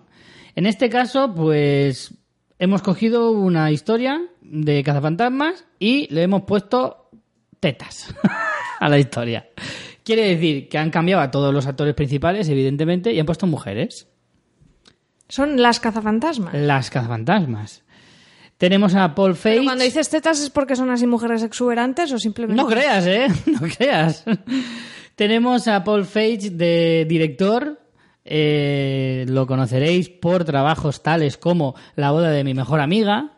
[0.56, 2.14] En este caso, pues
[2.58, 7.10] hemos cogido una historia de cazafantasmas y le hemos puesto
[7.62, 8.14] tetas
[8.80, 9.48] a la historia.
[10.10, 14.08] Quiere decir que han cambiado a todos los actores principales, evidentemente, y han puesto mujeres.
[15.28, 16.56] Son las cazafantasmas.
[16.56, 17.84] Las cazafantasmas.
[18.58, 19.58] Tenemos a Paul Feig.
[19.58, 22.60] Pero cuando dices tetas es porque son así mujeres exuberantes o simplemente...
[22.60, 23.28] No creas, ¿eh?
[23.46, 24.26] No creas.
[25.14, 27.80] Tenemos a Paul Feig de director.
[28.26, 33.38] Eh, lo conoceréis por trabajos tales como La boda de mi mejor amiga,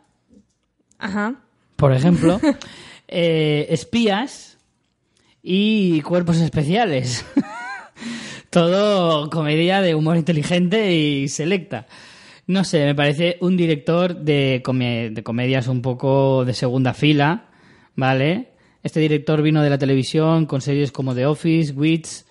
[0.99, 1.35] Ajá.
[1.75, 2.39] por ejemplo.
[3.09, 4.50] eh, espías
[5.43, 7.25] y cuerpos especiales.
[8.49, 11.87] Todo comedia de humor inteligente y selecta.
[12.47, 14.61] No sé, me parece un director de,
[15.13, 17.45] de comedias un poco de segunda fila,
[17.95, 18.49] ¿vale?
[18.83, 22.25] Este director vino de la televisión con series como The Office, Wits,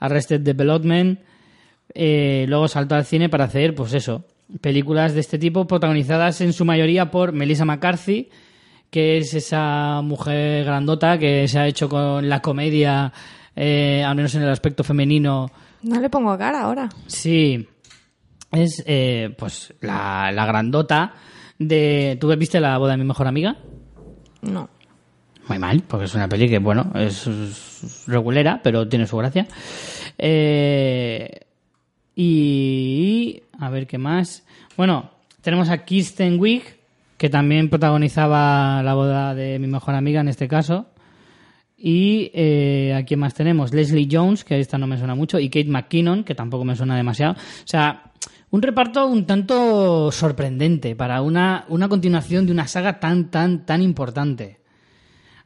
[0.00, 1.20] Arrested Development.
[1.94, 4.24] eh, luego saltó al cine para hacer, pues eso,
[4.60, 8.28] películas de este tipo protagonizadas en su mayoría por Melissa McCarthy,
[8.90, 13.12] que es esa mujer grandota que se ha hecho con la comedia,
[13.54, 15.50] eh, al menos en el aspecto femenino,
[15.82, 16.88] No le pongo cara ahora.
[17.06, 17.66] Sí,
[18.50, 21.14] es eh, pues la, la grandota
[21.58, 22.18] de...
[22.20, 23.56] ¿Tú viste la boda de mi mejor amiga?
[24.42, 24.68] No.
[25.48, 29.46] Muy mal, porque es una peli que, bueno, es, regulera, pero tiene su gracia.
[30.18, 31.40] Eh,
[32.14, 33.42] y...
[33.58, 34.44] A ver qué más.
[34.76, 35.10] Bueno,
[35.42, 36.79] Tenemos a Kirsten Wiig,
[37.20, 40.86] que también protagonizaba la boda de mi mejor amiga en este caso.
[41.76, 43.74] Y eh, a quién más tenemos?
[43.74, 46.96] Leslie Jones, que esta no me suena mucho, y Kate McKinnon, que tampoco me suena
[46.96, 47.34] demasiado.
[47.34, 48.04] O sea,
[48.48, 53.82] un reparto un tanto sorprendente para una, una continuación de una saga tan, tan, tan
[53.82, 54.60] importante.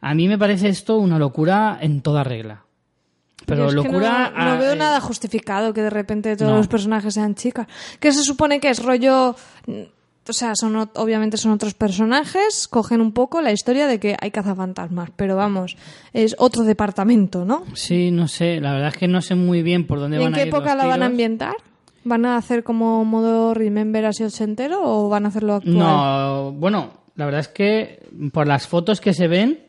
[0.00, 2.66] A mí me parece esto una locura en toda regla.
[3.46, 4.32] Pero locura.
[4.36, 6.58] no, veo eh, nada justificado que de repente todos No.
[6.58, 7.66] los personajes sean chicas.
[7.98, 9.34] Que se supone que es rollo.
[10.26, 14.30] O sea, son obviamente son otros personajes, cogen un poco la historia de que hay
[14.30, 15.76] cazafantasmas, pero vamos,
[16.14, 17.64] es otro departamento, ¿no?
[17.74, 18.60] Sí, no sé.
[18.60, 20.42] La verdad es que no sé muy bien por dónde ¿Y en van a qué
[20.44, 21.54] ir época los la van a ambientar?
[22.04, 25.76] ¿Van a hacer como modo Remember así ochentero o van a hacerlo actual?
[25.76, 29.60] No, bueno, la verdad es que por las fotos que se ven,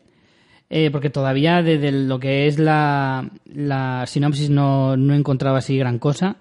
[0.70, 5.78] eh, porque todavía desde lo que es la, la sinopsis no, no he encontrado así
[5.78, 6.38] gran cosa,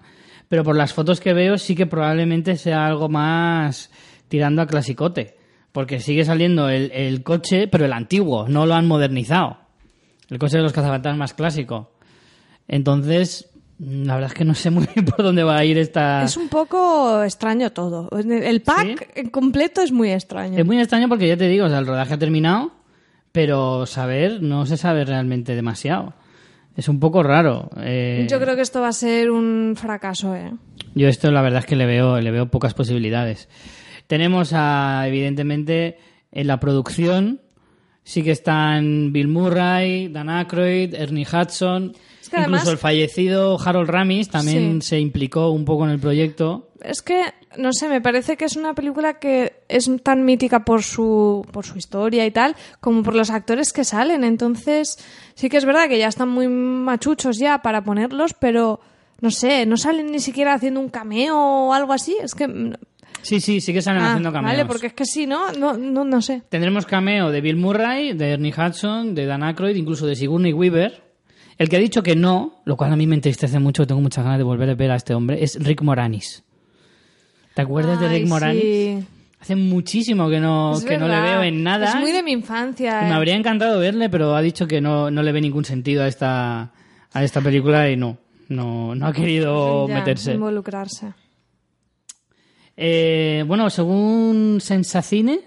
[0.47, 3.89] pero por las fotos que veo sí que probablemente sea algo más
[4.27, 5.37] tirando a clasicote,
[5.71, 9.57] porque sigue saliendo el, el coche, pero el antiguo, no lo han modernizado.
[10.29, 11.91] El coche de los cazafantasmas clásico.
[12.67, 13.49] Entonces,
[13.79, 16.23] la verdad es que no sé muy bien por dónde va a ir esta...
[16.23, 18.09] Es un poco extraño todo.
[18.17, 20.57] El pack en completo es muy extraño.
[20.57, 22.71] Es muy extraño porque ya te digo, o sea, el rodaje ha terminado,
[23.31, 26.13] pero saber, no se sabe realmente demasiado.
[26.75, 27.69] Es un poco raro.
[27.77, 30.51] eh, Yo creo que esto va a ser un fracaso, ¿eh?
[30.93, 33.47] yo esto la verdad es que le veo, le veo pocas posibilidades.
[34.07, 35.97] Tenemos a, evidentemente,
[36.31, 37.41] en la producción,
[38.03, 43.57] sí que están Bill Murray, Dan Aykroyd, Ernie Hudson, Es que incluso además- el fallecido
[43.59, 44.89] Harold Ramis también Sí.
[44.89, 46.69] se implicó un poco en el proyecto.
[46.83, 47.23] Es que,
[47.57, 51.65] no sé, me parece que es una película que es tan mítica por su, por
[51.65, 54.23] su historia y tal, como por los actores que salen.
[54.23, 54.99] Entonces,
[55.33, 58.81] sí que es verdad que ya están muy machuchos ya para ponerlos, pero
[59.21, 62.15] no sé, no salen ni siquiera haciendo un cameo o algo así.
[62.21, 62.73] Es que.
[63.25, 64.53] Sí, sí, sí que salen ah, haciendo cameos.
[64.53, 65.51] Vale, porque es que sí, ¿no?
[65.53, 66.43] No, no, no sé.
[66.47, 71.03] Tendremos cameo de Bill Murray, de Ernie Hudson, de Dan Aykroyd, incluso de Sigourney Weaver.
[71.57, 74.23] El que ha dicho que no, lo cual a mí me entristece mucho, tengo muchas
[74.23, 76.43] ganas de volver a ver a este hombre, es Rick Moranis.
[77.55, 78.61] ¿Te acuerdas de Rick Moranis?
[78.61, 79.05] sí.
[79.45, 81.89] Hace muchísimo que no, Es que no le veo en nada.
[81.89, 83.01] Es muy de mi infancia.
[83.01, 83.09] Y eh.
[83.09, 86.07] Me habría encantado verle, pero ha dicho que no, no le ve ningún sentido a
[86.07, 86.71] esta,
[87.13, 88.17] a esta película y no,
[88.49, 90.33] no, no ha querido Ya, meterse.
[90.33, 91.13] Involucrarse.
[92.77, 95.39] Eh, bueno, según Sensacine,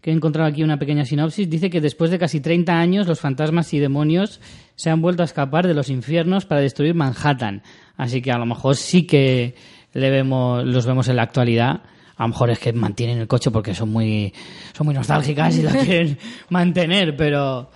[0.00, 3.20] que he encontrado aquí una pequeña sinopsis, dice que después de casi 30 años los
[3.20, 4.40] fantasmas y demonios
[4.76, 7.62] se han vuelto a escapar de los infiernos para destruir Manhattan.
[7.96, 9.56] Así que a lo mejor sí que
[9.92, 11.82] le vemos, los vemos en la actualidad.
[12.16, 14.32] A lo mejor es que mantienen el coche porque son muy,
[14.76, 16.16] son muy nostálgicas y la quieren
[16.48, 17.70] mantener, pero,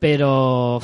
[0.00, 0.80] pero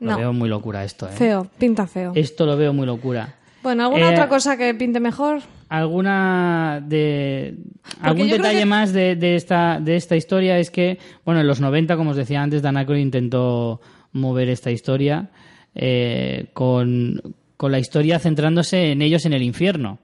[0.00, 0.18] lo No.
[0.18, 1.06] veo muy locura esto.
[1.08, 1.12] ¿eh?
[1.12, 2.12] Feo, pinta feo.
[2.14, 3.36] Esto lo veo muy locura.
[3.64, 5.40] Bueno, ¿alguna Eh, otra cosa que pinte mejor?
[5.68, 7.56] alguna de
[8.00, 11.60] algún detalle que- más de, de esta de esta historia es que bueno en los
[11.60, 13.80] 90 como os decía antes Dan Aykroyd intentó
[14.12, 15.30] mover esta historia
[15.74, 17.20] eh, con,
[17.56, 19.98] con la historia centrándose en ellos en el infierno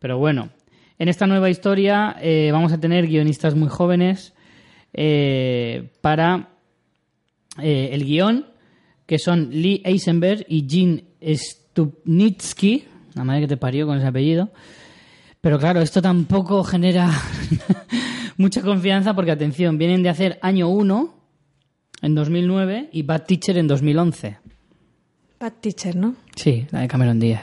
[0.00, 0.50] pero bueno
[0.98, 4.34] en esta nueva historia eh, vamos a tener guionistas muy jóvenes
[4.92, 6.48] eh, para
[7.62, 8.46] eh, el guion,
[9.06, 11.04] que son Lee Eisenberg y Gene
[11.72, 14.50] Stupnitsky, la madre que te parió con ese apellido.
[15.40, 17.10] Pero claro, esto tampoco genera
[18.36, 21.14] mucha confianza porque, atención, vienen de hacer Año 1
[22.02, 24.38] en 2009 y Bad Teacher en 2011.
[25.40, 26.14] Bad Teacher, ¿no?
[26.36, 27.42] Sí, la de Cameron Díaz.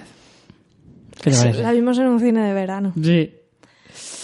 [1.21, 1.61] ¿Qué te parece?
[1.63, 2.93] La vimos en un cine de verano.
[3.01, 3.33] Sí.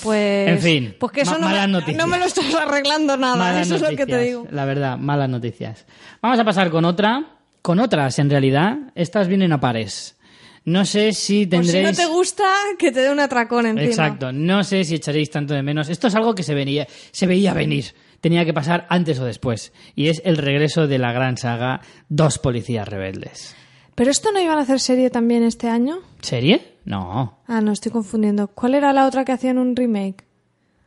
[0.04, 0.48] Pues.
[0.50, 1.98] En fin, Pues que eso ma- no, malas me, noticias.
[1.98, 3.36] no me lo estás arreglando nada.
[3.36, 4.48] Malas eso es lo que te digo.
[4.52, 5.86] La verdad, malas noticias.
[6.22, 7.26] Vamos a pasar con otra.
[7.66, 8.78] Con otras, en realidad.
[8.94, 10.18] Estas vienen a pares.
[10.66, 11.98] No sé si Por si tendréis...
[11.98, 12.44] no te gusta,
[12.78, 13.86] que te dé un atracón encima.
[13.88, 14.32] Exacto.
[14.32, 15.90] No sé si echaréis tanto de menos.
[15.90, 17.86] Esto es algo que se, venía, se veía venir.
[18.22, 19.74] Tenía que pasar antes o después.
[19.96, 23.56] Y es el regreso de la gran saga Dos Policías Rebeldes.
[23.96, 26.02] ¿Pero esto no iban a hacer serie también este año?
[26.22, 26.76] ¿Serie?
[26.86, 27.40] No.
[27.48, 28.48] Ah, no, estoy confundiendo.
[28.50, 30.24] ¿Cuál era la otra que hacían un remake?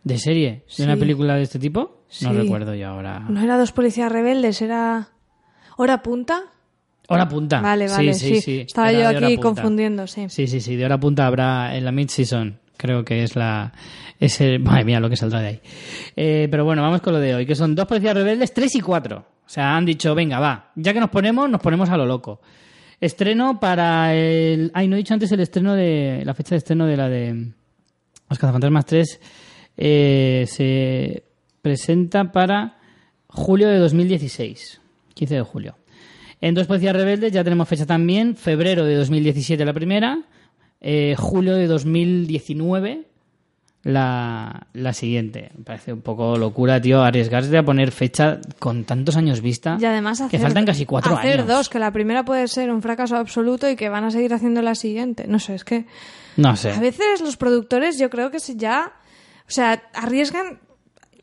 [0.04, 0.62] ¿De serie?
[0.76, 2.04] ¿De una película de este tipo?
[2.20, 2.36] No Sí.
[2.36, 3.18] recuerdo yo ahora.
[3.28, 5.08] No era Dos Policías Rebeldes, era.
[5.76, 6.44] ¿Hora punta?
[7.10, 7.60] Hora punta.
[7.60, 8.60] Vale, vale, sí.
[8.66, 10.26] Estaba Era yo de hora aquí confundiendo, sí.
[10.28, 10.76] Sí, sí, sí.
[10.76, 12.58] De hora punta habrá en la mid-season.
[12.76, 13.72] Creo que es la...
[14.20, 15.60] Ese, madre mía, lo que saldrá de ahí.
[16.16, 18.80] Eh, pero bueno, vamos con lo de hoy, que son dos policías rebeldes, tres y
[18.80, 19.24] cuatro.
[19.46, 20.70] O sea, han dicho, venga, va.
[20.74, 22.40] Ya que nos ponemos, nos ponemos a lo loco.
[23.00, 24.70] Estreno para el...
[24.74, 26.22] Ay, no he dicho antes el estreno de...
[26.26, 27.52] La fecha de estreno de la de...
[28.28, 29.20] Los Cazafantasmas 3
[29.78, 31.22] eh, se
[31.62, 32.76] presenta para
[33.28, 34.80] julio de 2016.
[35.14, 35.76] 15 de julio.
[36.40, 40.20] En Dos Policías Rebeldes ya tenemos fecha también, febrero de 2017 la primera,
[40.80, 43.06] eh, julio de 2019
[43.82, 45.50] la, la siguiente.
[45.56, 49.78] Me parece un poco locura, tío, arriesgarse a poner fecha con tantos años vista.
[49.80, 51.48] Y además hacer, que faltan casi cuatro hacer años.
[51.48, 54.62] dos, que la primera puede ser un fracaso absoluto y que van a seguir haciendo
[54.62, 55.26] la siguiente.
[55.26, 55.86] No sé, es que
[56.36, 56.70] No sé.
[56.72, 58.92] a veces los productores yo creo que si ya,
[59.46, 60.60] o sea, arriesgan...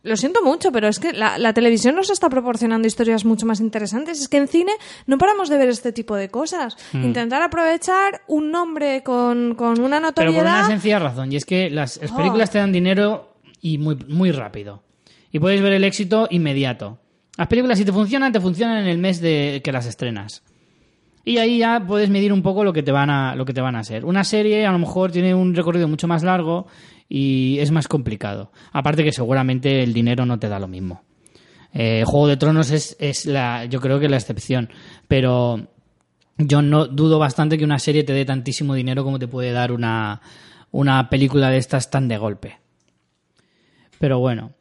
[0.05, 3.59] Lo siento mucho, pero es que la, la televisión nos está proporcionando historias mucho más
[3.59, 4.21] interesantes.
[4.21, 4.71] Es que en cine
[5.07, 6.77] no paramos de ver este tipo de cosas.
[6.93, 7.03] Hmm.
[7.03, 10.67] Intentar aprovechar un nombre con, con una Pero por una notoriedad.
[10.67, 12.17] sencilla razón, y es que las, las Oh.
[12.17, 14.83] películas te dan dinero y muy, muy rápido.
[15.31, 16.99] Y puedes ver el éxito inmediato.
[17.37, 20.43] Las películas, si te funcionan, te funcionan en el mes de que las estrenas.
[21.25, 23.59] Y ahí ya puedes medir un poco lo que te van a, lo que te
[23.59, 24.05] van a hacer.
[24.05, 26.67] Una serie a lo mejor tiene un recorrido mucho más largo
[27.07, 28.51] y es más complicado.
[28.71, 31.03] Aparte que seguramente el dinero no te da lo mismo.
[31.73, 34.69] Eh, Juego de Tronos es, es la, yo creo que la excepción.
[35.07, 35.67] Pero
[36.37, 39.71] yo no dudo bastante que una serie te dé tantísimo dinero como te puede dar
[39.71, 40.21] una,
[40.71, 42.59] una película de estas tan de golpe.
[43.99, 44.53] Pero bueno.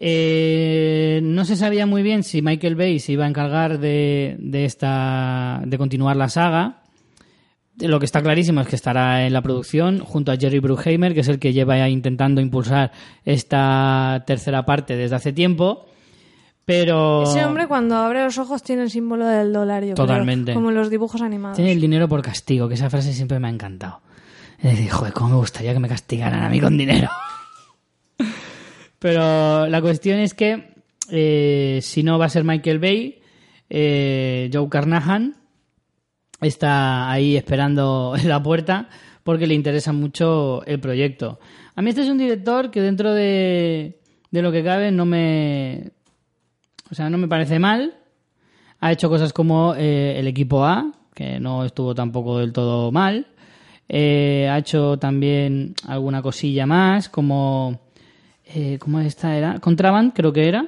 [0.00, 4.64] Eh, no se sabía muy bien si Michael Bay se iba a encargar de, de
[4.64, 6.82] esta de continuar la saga.
[7.80, 11.20] Lo que está clarísimo es que estará en la producción junto a Jerry Bruckheimer, que
[11.20, 12.90] es el que lleva ya intentando impulsar
[13.24, 15.86] esta tercera parte desde hace tiempo.
[16.64, 20.52] Pero Ese hombre cuando abre los ojos tiene el símbolo del dólar, yo creo, Totalmente.
[20.54, 21.56] como en los dibujos animados.
[21.56, 24.00] Tiene el dinero por castigo, que esa frase siempre me ha encantado.
[24.58, 27.08] Es decir, joder, cómo me gustaría que me castigaran a mí con dinero.
[28.98, 30.74] Pero la cuestión es que
[31.10, 33.22] eh, si no va a ser Michael Bay,
[33.70, 35.36] eh, Joe Carnahan
[36.40, 38.88] está ahí esperando en la puerta
[39.24, 41.38] porque le interesa mucho el proyecto.
[41.74, 45.92] A mí este es un director que dentro de, de lo que cabe no me...
[46.90, 47.94] O sea, no me parece mal.
[48.80, 53.26] Ha hecho cosas como eh, el equipo A, que no estuvo tampoco del todo mal.
[53.88, 57.80] Eh, ha hecho también alguna cosilla más, como...
[58.54, 59.58] Eh, ¿Cómo esta era?
[59.58, 60.66] Contraband, creo que era.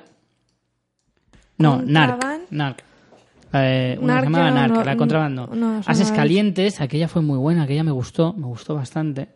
[1.57, 2.23] No, Narc.
[2.51, 2.90] Narc.
[3.53, 5.83] Eh, una Narc se llamaba yo no- Narc, no- la Contraband no.
[5.87, 9.29] Haces Calientes, aquella fue muy buena, aquella me gustó, me gustó bastante.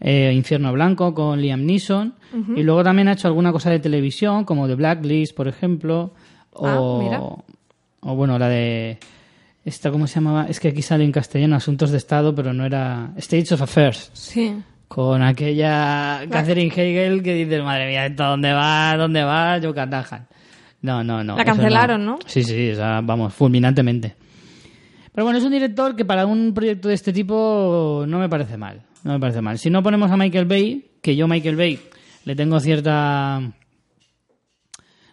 [0.00, 2.14] Eh, Infierno Blanco con Liam Neeson.
[2.54, 6.12] Y luego también ha hecho alguna cosa de televisión, como The Blacklist, por ejemplo.
[6.52, 7.20] O, Ah, mira.
[7.20, 8.98] o bueno, la de...
[9.64, 10.46] Esta, ¿cómo se llamaba?
[10.48, 13.10] Es que aquí sale en castellano Asuntos de Estado, pero no era...
[13.16, 14.10] States of Affairs.
[14.12, 14.54] Sí.
[14.86, 18.96] Con aquella Catherine Hegel que dice, madre mía, ¿esto dónde va?
[18.96, 19.58] ¿Dónde va?
[19.58, 20.26] Yo Carnahan.
[20.86, 21.36] No, no, no.
[21.36, 22.18] La cancelaron, ¿no?
[22.26, 24.14] Sí, sí, o sea, vamos, fulminantemente.
[25.12, 28.56] Pero bueno, es un director que para un proyecto de este tipo no me parece
[28.56, 28.82] mal.
[29.02, 29.58] No me parece mal.
[29.58, 31.80] Si no ponemos a Michael Bay, que yo Michael Bay
[32.24, 33.40] le tengo cierta...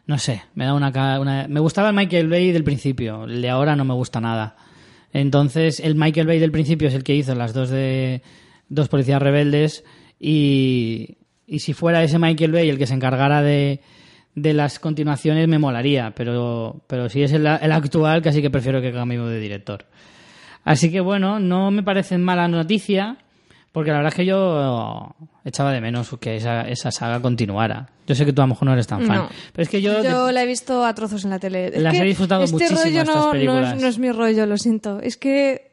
[0.06, 1.48] No sé, me da una...
[1.50, 4.58] Me gustaba el Michael Bay del principio, el de ahora no me gusta nada.
[5.12, 8.22] Entonces, el Michael Bay del principio es el que hizo las dos de
[8.70, 9.84] dos policías rebeldes
[10.20, 11.18] y,
[11.48, 13.82] y si fuera ese Michael Bay el que se encargara de,
[14.36, 18.82] de las continuaciones me molaría, pero, pero si es el, el actual casi que prefiero
[18.82, 19.86] que cambie de director.
[20.64, 23.18] Así que bueno, no me parece mala noticia,
[23.72, 25.16] porque la verdad es que yo
[25.46, 27.90] echaba de menos que esa, esa saga continuara.
[28.08, 29.30] Yo sé que tú a lo mejor no eres tan fan, No.
[29.52, 30.02] pero es que yo...
[30.04, 31.68] Yo la he visto a trozos en la tele.
[31.74, 33.76] Es Las he disfrutado este muchísimo, rollo estas no, no, películas.
[33.76, 35.00] es, no es mi rollo, lo siento.
[35.00, 35.72] Es que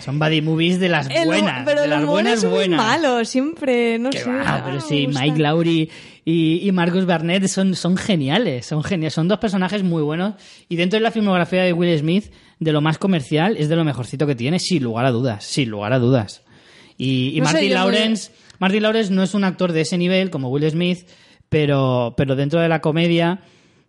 [0.00, 2.78] Son buddy movies de las el, buenas, pero de las humor buenas es muy buenas.
[2.78, 4.30] malo, siempre, no Que sé.
[4.30, 5.06] va, no pero sí.
[5.08, 5.90] Mike Lowry
[6.28, 10.34] y, y Marcus Barnett son, son geniales, son geniales, son dos personajes muy buenos
[10.68, 13.84] y dentro de la filmografía de Will Smith, de lo más comercial, es de lo
[13.84, 16.42] mejorcito que tiene, sin lugar a dudas, sin lugar a dudas.
[16.98, 20.48] Y, y No Martin Lawrence, Martin Lawrence no es un actor de ese nivel como
[20.48, 21.06] Will Smith,
[21.48, 23.42] pero, pero dentro de la comedia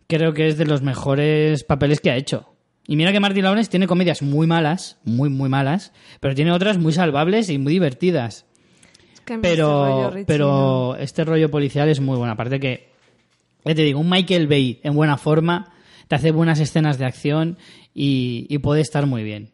[0.05, 2.53] creo que es de los mejores papeles que ha hecho.
[2.85, 6.77] Y mira que Martin Lawrence tiene comedias muy malas, muy, muy malas, pero tiene otras
[6.77, 8.47] muy salvables y muy divertidas
[9.36, 12.89] Mí este pero rollo, pero este rollo policial es muy bueno aparte que
[13.65, 15.73] ya te digo un Michael Bay en buena forma
[16.07, 17.57] te hace buenas escenas de acción
[17.93, 19.51] y, y puede estar muy bien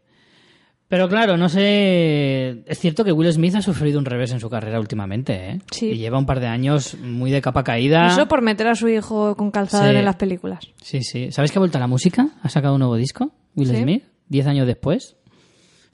[0.87, 4.49] pero claro no sé es cierto que Will Smith ha sufrido un revés en su
[4.49, 5.59] carrera últimamente ¿eh?
[5.71, 5.87] Sí.
[5.87, 8.87] y lleva un par de años muy de capa caída Eso por meter a su
[8.89, 9.97] hijo con calzador Sí.
[9.97, 10.67] en las películas.
[10.81, 13.69] sí sí sabes que ha vuelto a la música ha sacado un nuevo disco Will
[13.69, 13.77] Sí.
[13.77, 15.15] Smith diez años después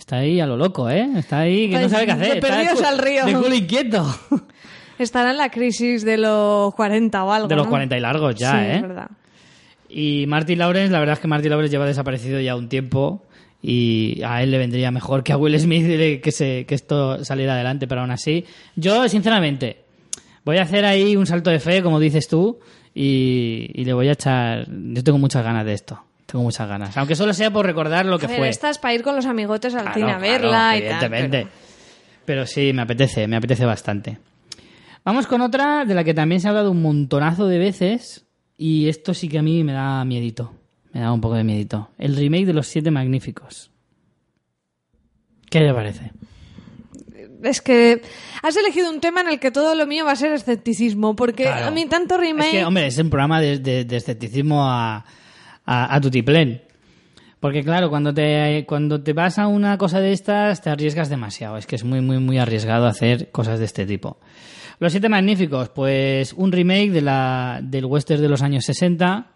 [0.09, 1.07] Está ahí a lo loco, ¿eh?
[1.17, 2.39] Está ahí que no Pues, sabe qué de hacer.
[2.39, 3.25] perdidos cu- al río.
[3.27, 4.15] De culo inquieto.
[4.97, 7.47] Estará en la crisis de los 40 o algo.
[7.47, 7.69] De los ¿no?
[7.69, 8.75] 40 y largos ya, sí, ¿eh?
[8.77, 9.11] Es verdad.
[9.87, 13.23] Y Martin Lawrence, la verdad es que Martin Lawrence lleva desaparecido ya un tiempo
[13.61, 15.85] y a él le vendría mejor que a Will Smith
[16.23, 18.45] que, se, que esto saliera adelante, pero aún así,
[18.75, 19.83] yo sinceramente
[20.43, 22.57] voy a hacer ahí un salto de fe, como dices tú,
[22.95, 24.65] y, y le voy a echar...
[24.67, 28.19] Yo tengo muchas ganas de esto, tengo muchas ganas, aunque solo sea por recordar lo
[28.19, 28.49] que A ver, fue.
[28.49, 30.87] esta es para ir con los amigotes al Claro, cine a claro, verla y tal.
[31.03, 31.37] evidentemente.
[31.43, 31.69] pero-
[32.25, 34.19] Pero sí, me apetece, me apetece bastante.
[35.03, 38.25] Vamos con otra de la que también se ha hablado un montonazo de veces
[38.57, 40.53] y esto sí que a mí me da miedito.
[40.93, 41.89] Me da un poco de miedito.
[41.97, 43.71] El remake de Los Siete Magníficos.
[45.49, 46.11] ¿Qué le parece?
[47.41, 48.01] Es que
[48.43, 51.43] has elegido un tema en el que todo lo mío va a ser escepticismo, porque
[51.43, 51.67] Claro.
[51.67, 52.47] a mí tanto remake...
[52.49, 55.05] Es que, hombre, es un programa de, de- de escepticismo a,
[55.69, 56.63] a, a tutiplén.
[57.39, 61.57] Porque, claro, cuando te, cuando te vas a una cosa de estas, te arriesgas demasiado.
[61.57, 64.17] Es que es muy, muy, muy arriesgado hacer cosas de este tipo.
[64.79, 69.27] Los Siete Magníficos, pues un remake de la, del western de los años 60.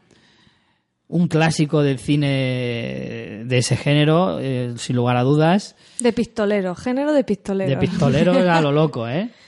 [1.07, 5.75] Un clásico del cine de ese género, eh, sin lugar a dudas.
[5.99, 7.69] De pistolero, género de pistolero.
[7.69, 9.29] De pistolero a lo loco, ¿eh?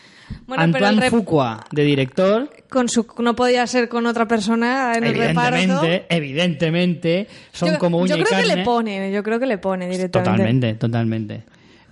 [0.48, 5.16] Bueno, Antoine Fuqua, de director, Con su, no podía ser con otra persona en el
[5.16, 5.56] reparto.
[5.58, 9.46] Evidentemente, evidentemente, son yo, como uña yo y creo que le pone, yo creo que
[9.46, 10.32] le pone directamente.
[10.32, 11.44] Totalmente, totalmente.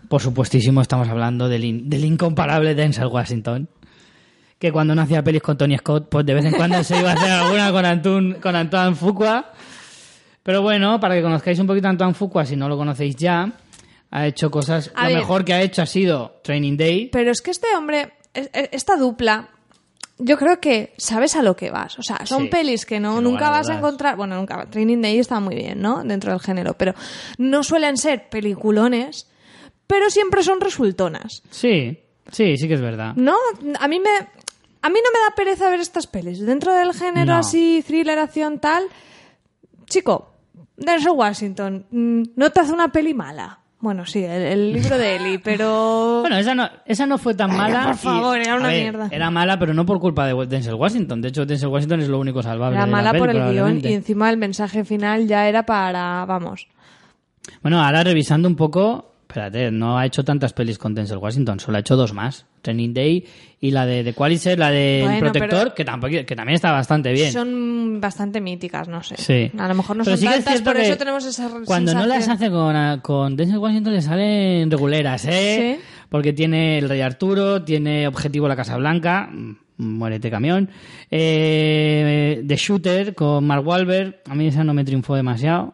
[0.08, 3.68] Por supuestísimo, estamos hablando del, in- del incomparable Denzel Washington.
[4.60, 7.12] Que cuando no hacía pelis con Tony Scott, pues de vez en cuando se iba
[7.12, 9.52] a hacer alguna con, Antun, con Antoine Fuqua.
[10.44, 13.52] Pero bueno, para que conozcáis un poquito a Antoine Fuqua, si no lo conocéis ya,
[14.12, 14.92] ha hecho cosas.
[14.96, 15.18] A lo ver.
[15.20, 17.10] mejor que ha hecho ha sido Training Day.
[17.12, 19.50] Pero es que este hombre, esta dupla,
[20.20, 21.98] yo creo que sabes a lo que vas.
[22.00, 24.16] O sea, son Sí, pelis que no nunca vas a encontrar.
[24.16, 24.66] Bueno, nunca.
[24.70, 26.04] Training Day está muy bien, ¿no?
[26.04, 26.74] Dentro del género.
[26.76, 26.94] Pero
[27.38, 29.28] no suelen ser peliculones,
[29.88, 31.42] pero siempre son resultonas.
[31.50, 32.00] Sí,
[32.32, 33.14] sí, sí que es verdad.
[33.16, 33.36] No,
[33.80, 34.10] a mí me.
[34.86, 36.40] A mí no me da pereza ver estas pelis.
[36.42, 37.40] Dentro del género No.
[37.40, 38.84] así, thriller, acción, tal.
[39.86, 40.34] Chico,
[40.76, 43.60] Denzel Washington, mm, no te hace una peli mala.
[43.84, 46.20] Bueno, sí, el, el libro de Eli, pero.
[46.24, 47.84] Bueno, esa no, esa no fue tan mala.
[47.88, 49.10] por y- favor, era a una ver, mierda.
[49.12, 51.22] Era mala, pero no por culpa de Denzel Washington.
[51.22, 52.78] De hecho, Denzel Washington es lo único salvable.
[52.78, 56.68] Era de mala por el guion y encima el mensaje final ya era para, vamos.
[57.62, 59.12] Bueno, ahora revisando un poco.
[59.34, 62.46] Espérate, no ha hecho tantas pelis con Denzel Washington, solo ha hecho dos más.
[62.62, 63.26] Training Day
[63.60, 67.12] y la de The Qualizer, la de Bueno, Protector, que, tampoco, que también está bastante
[67.12, 67.32] bien.
[67.32, 69.16] Son bastante míticas, no sé.
[69.18, 69.52] Sí.
[69.58, 72.06] A lo mejor no Pero son sí es tantas, por eso tenemos esa Cuando no
[72.06, 75.80] las hace con, con Denzel Washington le salen reguleras, ¿eh?
[75.80, 75.84] Sí.
[76.10, 80.70] Porque tiene El Rey Arturo, tiene Objetivo La Casa Blanca, mm, muérete camión,
[81.10, 85.74] eh, The Shooter con Mark Wahlberg, a mí esa no me triunfó demasiado,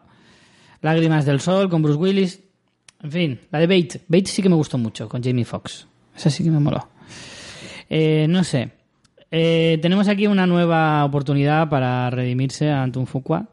[0.80, 2.40] Lágrimas del Sol con Bruce Willis,
[3.02, 5.86] en fin, la de Bait, Bait sí que me gustó mucho con Jamie Foxx,
[6.16, 6.88] esa sí que me moló.
[7.88, 8.70] Eh, no sé.
[9.30, 13.46] Eh, tenemos aquí una nueva oportunidad para redimirse a Antun Fuqua.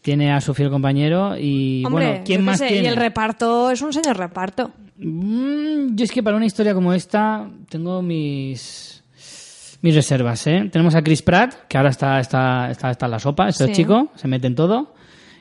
[0.00, 2.84] Tiene a su fiel compañero y Hombre, bueno, ¿quién más sé, tiene?
[2.84, 4.72] Y el reparto es un señor reparto.
[4.96, 9.04] Mm, yo es que para una historia como esta tengo mis
[9.80, 10.68] mis reservas, ¿eh?
[10.72, 13.72] Tenemos a Chris Pratt, que ahora está está está, está en la sopa, este Sí.
[13.74, 14.92] chico, se mete en todo.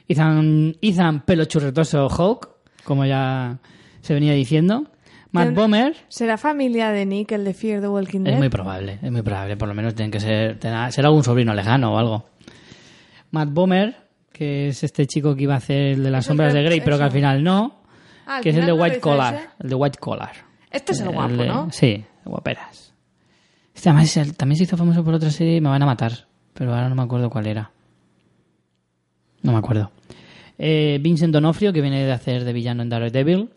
[0.08, 2.50] Ethan Ethan pelo churretoso Hawk,
[2.84, 3.58] como ya
[4.02, 4.88] se venía diciendo.
[5.34, 8.34] Matt Bomer, ¿Será familia de Nick, el de Fear the Walking Dead?
[8.34, 9.56] Es muy probable, es muy probable.
[9.56, 12.26] Por lo menos tiene que ser, será algún sobrino lejano o algo.
[13.32, 13.96] Matt Bomer,
[14.34, 16.98] que es este chico que iba a hacer el de las sombras de- Grey, pero
[16.98, 17.82] que al final no.
[18.26, 19.36] Ah, al que es el final de White Collar.
[19.36, 19.48] ese.
[19.62, 20.32] El de White Collar.
[20.70, 21.72] Este es el El guapo, de- ¿no?
[21.72, 22.94] Sí, guaperas.
[23.74, 26.12] Este además el- también se hizo famoso por otra serie y me van a matar.
[26.54, 27.72] Pero ahora no me acuerdo cuál era.
[29.44, 29.92] No me acuerdo.
[30.64, 33.50] Eh, Vincent Donofrio, que viene de hacer de villano en Daredevil.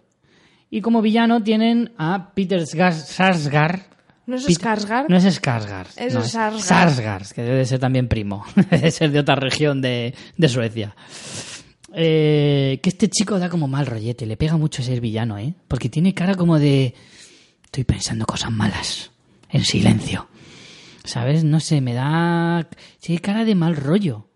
[0.70, 3.80] Y como villano tienen a Peter Sarsgaard.
[4.24, 5.08] ¿No es Skarsgård?
[5.10, 5.88] No es Skarsgård.
[5.96, 6.62] Es no, Sarsgaard.
[6.62, 8.46] Sarsgaard, que debe ser también primo.
[8.70, 10.96] debe ser de otra región de, de Suecia.
[11.92, 14.24] Eh, que este chico da como mal rollete.
[14.24, 15.52] Le pega mucho ser villano, ¿eh?
[15.68, 16.94] Porque tiene cara como de...
[17.64, 19.10] Estoy pensando cosas malas.
[19.50, 20.26] En silencio.
[21.04, 21.44] ¿Sabes?
[21.44, 22.66] No sé, me da...
[22.98, 24.26] Tiene cara de mal rollo.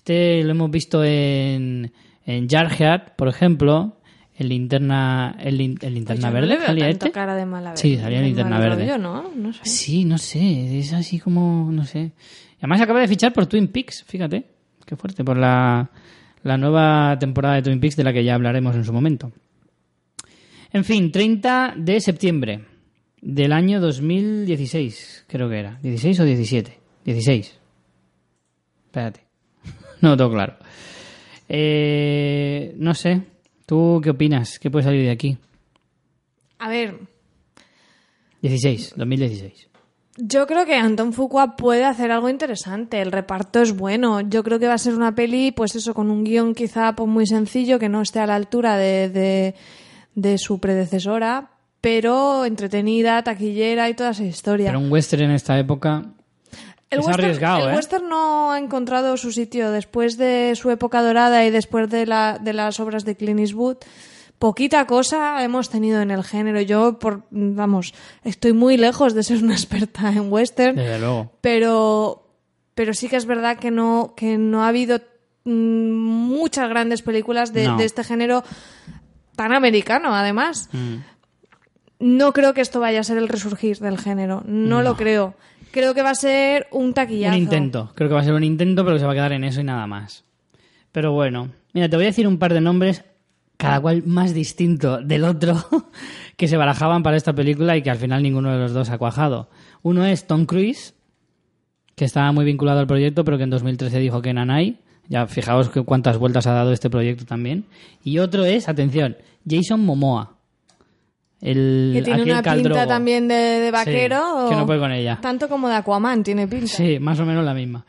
[0.00, 1.92] Este lo hemos visto en,
[2.24, 3.98] en Jarhead, por ejemplo.
[4.38, 6.56] En linterna, lin- en linterna Pues no verde.
[6.56, 7.10] veo ¿salía este?
[7.10, 8.84] cara de mala Sí, salía de linterna verde.
[8.86, 9.30] rollo, ¿no?
[9.36, 9.60] No sé.
[9.64, 12.00] Sí, no sé, es así como, no sé.
[12.00, 14.46] Y Además acaba de fichar por Twin Peaks, fíjate,
[14.86, 15.90] qué fuerte, por la,
[16.42, 19.30] la nueva temporada de Twin Peaks de la que ya hablaremos en su momento.
[20.72, 22.64] En fin, 30 de septiembre
[23.20, 25.78] del año 2016, creo que era.
[25.82, 26.78] ¿16 o 17?
[27.04, 27.58] 16.
[28.86, 29.20] Espérate,
[30.08, 30.56] no tengo claro.
[31.48, 33.22] Eh, no sé,
[33.66, 34.58] ¿tú qué opinas?
[34.58, 35.36] ¿Qué puede salir de aquí?
[36.58, 36.98] A ver,
[38.42, 39.68] 16, 2016.
[40.16, 43.00] Yo creo que Anton Fuqua puede hacer algo interesante.
[43.00, 44.20] El reparto es bueno.
[44.20, 47.08] Yo creo que va a ser una peli, pues eso, con un guion quizá pues,
[47.08, 49.54] muy sencillo, que no esté a la altura de, de,
[50.14, 54.66] de su predecesora, pero entretenida, taquillera y toda esa historia.
[54.66, 56.04] Pero un western en esta época
[56.90, 57.76] el es western, arriesgado, el ¿eh?
[57.76, 62.38] western no ha encontrado su sitio después de su época dorada y después de, la,
[62.40, 63.76] de las obras de Clint Eastwood.
[64.38, 66.60] poquita cosa hemos tenido en el género.
[66.62, 71.30] Yo, por, vamos, estoy muy lejos de ser una experta en western, Desde luego.
[71.40, 72.26] pero,
[72.74, 74.98] pero sí que es verdad que no, que no ha habido
[75.44, 75.50] mm,
[75.92, 77.76] muchas grandes películas de, No.
[77.76, 78.42] de este género
[79.36, 80.68] tan americano, además.
[80.72, 80.96] Mm.
[82.00, 84.42] No creo que esto vaya a ser el resurgir del género.
[84.46, 85.34] No, lo creo.
[85.70, 87.36] Creo que va a ser un taquillazo.
[87.36, 87.92] Un intento.
[87.94, 89.60] Creo que va a ser un intento, pero que se va a quedar en eso
[89.60, 90.24] y nada más.
[90.92, 93.04] Pero bueno, mira, te voy a decir un par de nombres,
[93.56, 95.62] cada cual más distinto del otro,
[96.36, 98.98] que se barajaban para esta película y que al final ninguno de los dos ha
[98.98, 99.50] cuajado.
[99.82, 100.94] Uno es Tom Cruise,
[101.94, 104.78] que estaba muy vinculado al proyecto, pero que en 2013 dijo que Nanai.
[105.08, 107.66] Ya fijaos que cuántas vueltas ha dado este proyecto también.
[108.02, 110.39] Y otro es, atención, Jason Momoa.
[111.40, 112.74] El, Que tiene una caldrogo.
[112.74, 114.46] pinta también de, de vaquero.
[114.50, 115.18] que no puede con ella.
[115.20, 116.66] Tanto como de Aquaman tiene pinta.
[116.66, 117.84] Sí, más o menos la misma.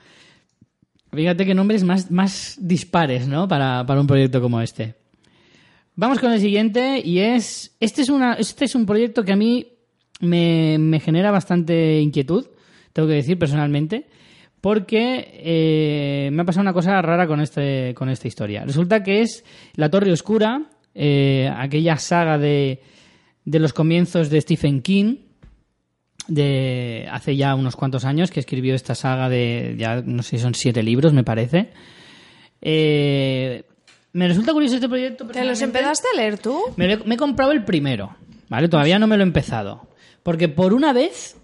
[1.14, 3.48] Fíjate qué nombres más, más dispares, ¿no?
[3.48, 4.96] Para, para un proyecto como este.
[5.96, 7.76] Vamos con el siguiente y es...
[7.82, 9.68] Este es, una, este es un proyecto que a mí
[10.22, 12.48] me, me genera bastante inquietud,
[12.94, 14.08] tengo que decir personalmente,
[14.62, 18.64] porque eh, me ha pasado una cosa rara con, este, con esta historia.
[18.64, 19.44] Resulta que es
[19.76, 22.82] La Torre Oscura, eh, aquella saga de,
[23.46, 25.18] de los comienzos de Stephen King,
[26.28, 30.40] de hace ya unos cuantos años que escribió esta saga de ya no sé si
[30.40, 31.70] son siete libros me parece.
[32.62, 33.64] Eh,
[34.14, 36.62] me resulta curioso este proyecto ¿Te los empezaste a leer tú?
[36.76, 38.16] me, me he comprado el primero
[38.50, 39.88] vale todavía no me lo he empezado.
[40.22, 41.38] Porque por una vez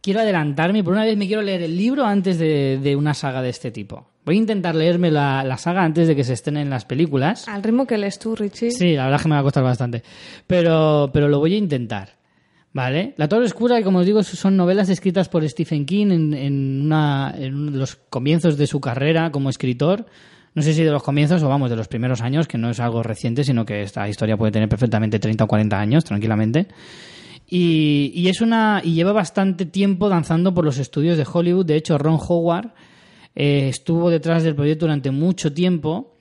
[0.00, 3.42] quiero adelantarme por una vez me quiero leer el libro antes de, de una saga
[3.42, 6.70] de este tipo voy a intentar leerme la, la saga antes de que se estrenen
[6.70, 8.70] las películas Al ritmo que lees tú, Richie.
[8.70, 10.02] Sí, la verdad es que me va a costar bastante.
[10.46, 12.22] Pero, pero lo voy a intentar.
[12.74, 13.12] ¿Vale?
[13.18, 17.34] La Torre Oscura, como os digo, son novelas escritas por Stephen King en, en, una,
[17.36, 20.06] en los comienzos de su carrera como escritor.
[20.54, 22.80] No sé si de los comienzos o vamos, de los primeros años, que no es
[22.80, 26.68] algo reciente, sino que esta historia puede tener perfectamente 30 o 40 años, tranquilamente.
[27.46, 31.66] Y, y es una y lleva bastante tiempo danzando por los estudios de Hollywood.
[31.66, 32.70] De hecho, Ron Howard
[33.34, 36.16] eh, estuvo detrás del proyecto durante mucho tiempo.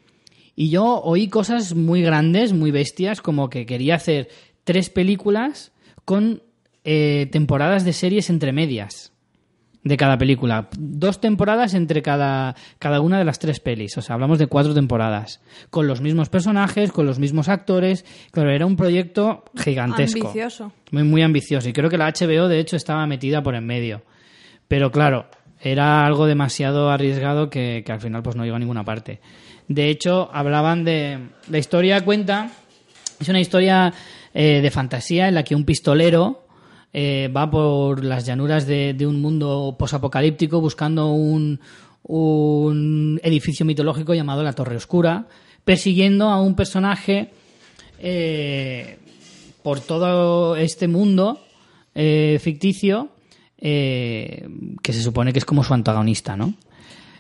[0.56, 4.30] Y yo oí cosas muy grandes, muy bestias, como que quería hacer
[4.64, 5.72] tres películas
[6.06, 6.44] con
[6.84, 9.12] eh, temporadas de series entre medias
[9.84, 10.70] de cada película.
[10.78, 13.98] Dos temporadas entre cada, cada una de las tres pelis.
[13.98, 15.42] O sea, hablamos de cuatro temporadas.
[15.70, 18.06] Con los mismos personajes, con los mismos actores.
[18.32, 20.28] Claro, era un proyecto gigantesco.
[20.28, 20.72] Ambicioso.
[20.92, 21.70] Muy, muy ambicioso.
[21.70, 24.04] Y creo que la HBO, de hecho, estaba metida por en medio.
[24.68, 25.26] Pero claro,
[25.62, 29.20] era algo demasiado arriesgado que, que al final pues no llegó a ninguna parte.
[29.68, 31.30] De hecho, hablaban de...
[31.50, 32.52] La historia cuenta...
[33.20, 33.94] Es una historia
[34.34, 36.42] eh, de fantasía en la que un pistolero
[36.94, 41.60] eh, va por las llanuras de, un mundo posapocalíptico buscando un,
[42.04, 45.28] un edificio mitológico llamado la Torre Oscura,
[45.64, 47.30] persiguiendo a un personaje
[48.00, 48.98] eh,
[49.64, 51.40] por todo este mundo
[51.94, 53.10] eh, ficticio
[53.62, 54.48] eh,
[54.82, 56.54] que se supone que es como su antagonista, ¿no?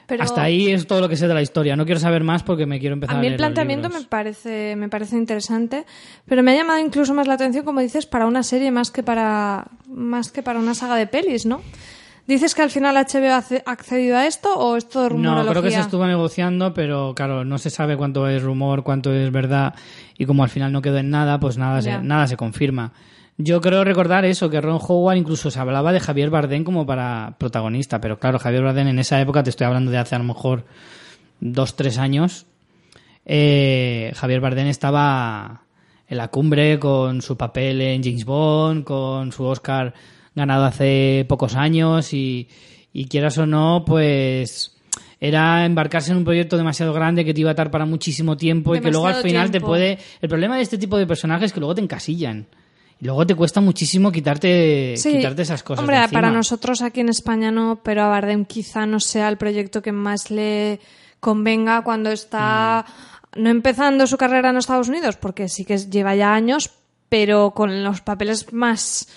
[0.08, 1.78] Pero Hasta ahí es todo lo que sé de la historia.
[1.78, 3.88] No quiero saber más porque me quiero empezar a, a mí el leer los planteamiento
[3.90, 5.86] me parece, me parece interesante,
[6.26, 9.04] pero me ha llamado incluso más la atención, como dices, para una serie más que
[9.04, 11.62] para, más que para una saga de pelis, ¿no?
[12.28, 15.10] ¿Dices que al final HBO ha ce- ha accedido a esto o es todo No,
[15.10, 15.52] rumorología?
[15.52, 19.32] creo que se estuvo negociando, pero claro, no se sabe cuánto es rumor, cuánto es
[19.32, 19.74] verdad,
[20.18, 22.92] y como al final no quedó en nada, pues nada, se, nada se confirma.
[23.38, 27.36] Yo creo recordar eso, que Ron Howard incluso se hablaba de Javier Bardem como para
[27.38, 30.26] protagonista, pero claro, Javier Bardem en esa época, te estoy hablando de hace a lo
[30.26, 30.66] mejor
[31.40, 32.46] dos, tres años,
[33.26, 35.64] eh, Javier Bardem estaba
[36.08, 39.94] en la cumbre con su papel en James Bond, con su Oscar
[40.36, 42.48] ganado hace pocos años y,
[42.94, 44.78] y quieras o no, pues
[45.20, 48.76] era embarcarse en un proyecto demasiado grande que te iba a atar para muchísimo tiempo
[48.76, 50.00] y que luego al final te puede...
[50.20, 52.48] El problema de este tipo de personajes es que luego te encasillan.
[53.02, 55.12] Luego te cuesta muchísimo quitarte, Sí.
[55.18, 55.80] quitarte esas cosas.
[55.82, 59.38] Hombre, de para nosotros aquí en España no, pero a Bardem quizá no sea el
[59.38, 60.80] proyecto que más le
[61.20, 62.86] convenga cuando está
[63.36, 63.42] Mm.
[63.44, 66.70] no empezando su carrera en Estados Unidos, porque sí que lleva ya años,
[67.10, 69.08] pero con los papeles más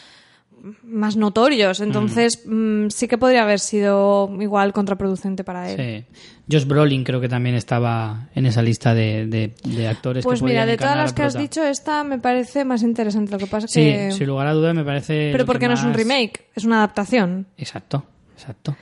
[0.83, 1.81] más notorios.
[1.81, 5.77] Entonces, mm, sí que podría haber sido igual contraproducente para él.
[6.09, 6.17] Sí.
[6.51, 10.47] Josh Brolin creo que también estaba en esa lista de, de- de actores Pues que
[10.47, 13.31] mira, de todas las que has dicho, esta me parece más interesante.
[13.33, 14.13] Lo que pasa Sí, que...
[14.13, 15.31] sin lugar a dudas me parece...
[15.33, 17.47] Pero porque que no es un remake, es una adaptación.
[17.57, 18.05] Exacto,
[18.35, 18.77] exacto.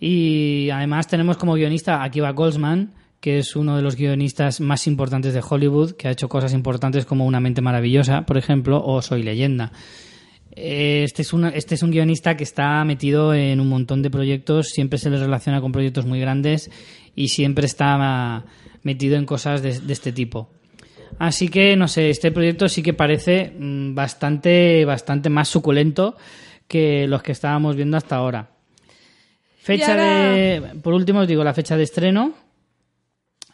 [0.00, 4.86] Y además tenemos como guionista a Akiva Goldsman, que es uno de los guionistas más
[4.86, 9.00] importantes de Hollywood, que ha hecho cosas importantes como Una mente maravillosa, por ejemplo, o
[9.00, 9.72] Soy leyenda.
[10.56, 14.68] Este es, una- este es un guionista que está metido en un montón de proyectos,
[14.68, 16.70] siempre se le relaciona con proyectos muy grandes
[17.16, 18.44] y siempre está
[18.82, 20.48] metido en cosas de, de este tipo.
[21.18, 26.16] Así que, no sé, este proyecto sí que parece mm, bastante, bastante más suculento
[26.68, 28.50] que los que estábamos viendo hasta ahora.
[29.58, 30.62] Fecha ahora- de.
[30.82, 32.34] Por último, os digo la fecha de estreno.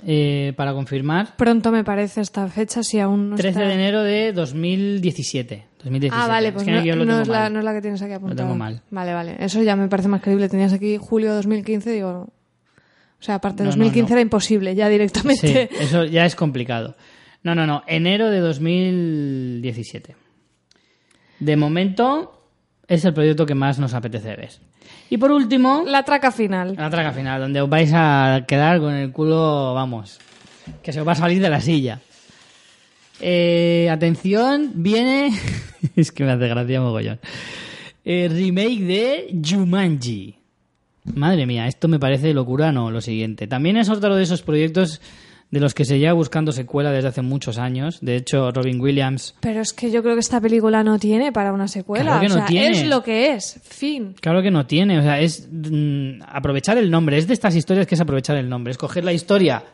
[0.07, 1.37] eh, para confirmar.
[1.37, 3.69] Pronto me parece esta fecha, si aún no 13 está...
[3.69, 5.65] de enero de 2017.
[5.85, 6.15] 2017.
[6.25, 7.53] Ah, vale, Es pues que no, yo lo no tengo es la, mal.
[7.53, 8.43] no es la que tienes aquí apuntada.
[8.43, 8.83] tengo mal.
[8.91, 9.37] Vale, vale.
[9.41, 10.49] Eso ya me parece más creíble.
[10.49, 12.29] Tenías aquí julio 2015, digo...
[13.19, 14.15] O sea, aparte de No, no, 2015 no.
[14.15, 15.71] era imposible, ya Sí, directamente.
[15.81, 16.97] eso ya es complicado.
[17.43, 17.83] No, no, no.
[17.87, 20.17] Enero de 2017.
[21.39, 22.47] De momento
[22.89, 24.51] es el proyecto que más nos apetece ver.
[25.09, 26.75] Y por último, La traca final.
[26.77, 30.19] la traca final, donde os vais a quedar con el culo, vamos,
[30.83, 32.01] que se os va a salir de la silla.
[33.21, 35.33] Eh, atención, viene...
[35.97, 37.19] es que me hace gracia mogollón.
[38.05, 40.37] Eh, remake de Jumanji.
[41.15, 43.47] Madre mía, esto me parece locura, no, lo siguiente.
[43.47, 45.01] También es otro de esos proyectos
[45.51, 47.99] de los que se lleva buscando secuela desde hace muchos años.
[48.01, 51.53] De hecho, Robin Williams Pero es que yo creo que esta película no tiene para
[51.53, 52.05] una secuela.
[52.05, 52.81] Claro que o no sea, tiene.
[52.81, 53.61] es lo que es.
[53.63, 54.15] Fin.
[54.21, 57.87] Claro que no tiene, o sea, es mm, aprovechar el nombre, es de estas historias
[57.87, 59.65] que es aprovechar el nombre, es coger la historia,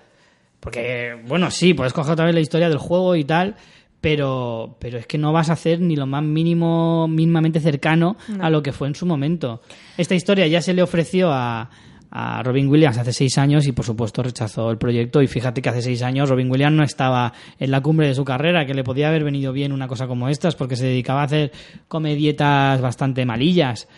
[0.61, 3.57] porque, bueno, sí, puedes coger otra vez la historia del juego y tal,
[4.01, 8.51] pero, pero es que no vas a hacer ni lo más mínimo, mínimamente cercano a
[8.51, 9.63] lo que fue en su momento.
[9.97, 11.71] Esta historia ya se le ofreció a,
[12.11, 15.23] a Robin Williams hace seis años y, por supuesto, rechazó el proyecto.
[15.23, 18.25] Y fíjate que hace seis años Robin Williams no estaba en la cumbre de su
[18.25, 21.25] carrera, que le podía haber venido bien una cosa como estas, porque se dedicaba a
[21.25, 21.53] hacer
[21.89, 23.89] comedietas bastante malillas.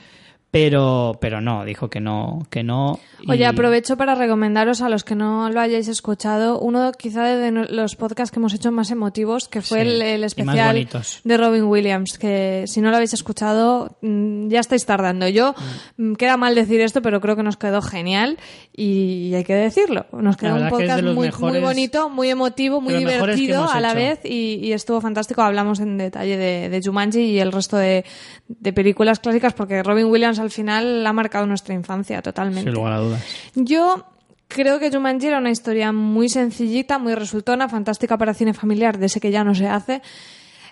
[0.50, 2.98] Pero, pero no, dijo que no, que no.
[3.20, 7.50] y- Oye, aprovecho para recomendaros a los que no lo hayáis escuchado uno quizá de
[7.50, 10.88] los podcasts que hemos hecho más emotivos, que fue Sí, el, especial
[11.24, 15.28] de Robin Williams, que si no lo habéis escuchado mm, ya estáis tardando.
[15.28, 15.54] Yo
[15.98, 18.38] mm, queda mal decir esto, pero creo que nos quedó genial
[18.74, 20.06] y hay que decirlo.
[20.12, 23.90] Nos quedó un que podcast muy, mejores- muy bonito, muy emotivo, muy divertido a la
[23.90, 23.98] hecho.
[23.98, 25.42] vez y, y estuvo fantástico.
[25.42, 28.06] Hablamos en detalle de, de Jumanji y el resto de,
[28.48, 32.70] de películas clásicas porque Robin Williams al final ha marcado nuestra infancia totalmente.
[32.70, 33.24] Sin lugar a dudas.
[33.54, 34.04] Yo
[34.48, 39.06] creo que Jumanji era una historia muy sencillita, muy resultona, fantástica para cine familiar, de
[39.06, 40.02] ese que ya no se hace.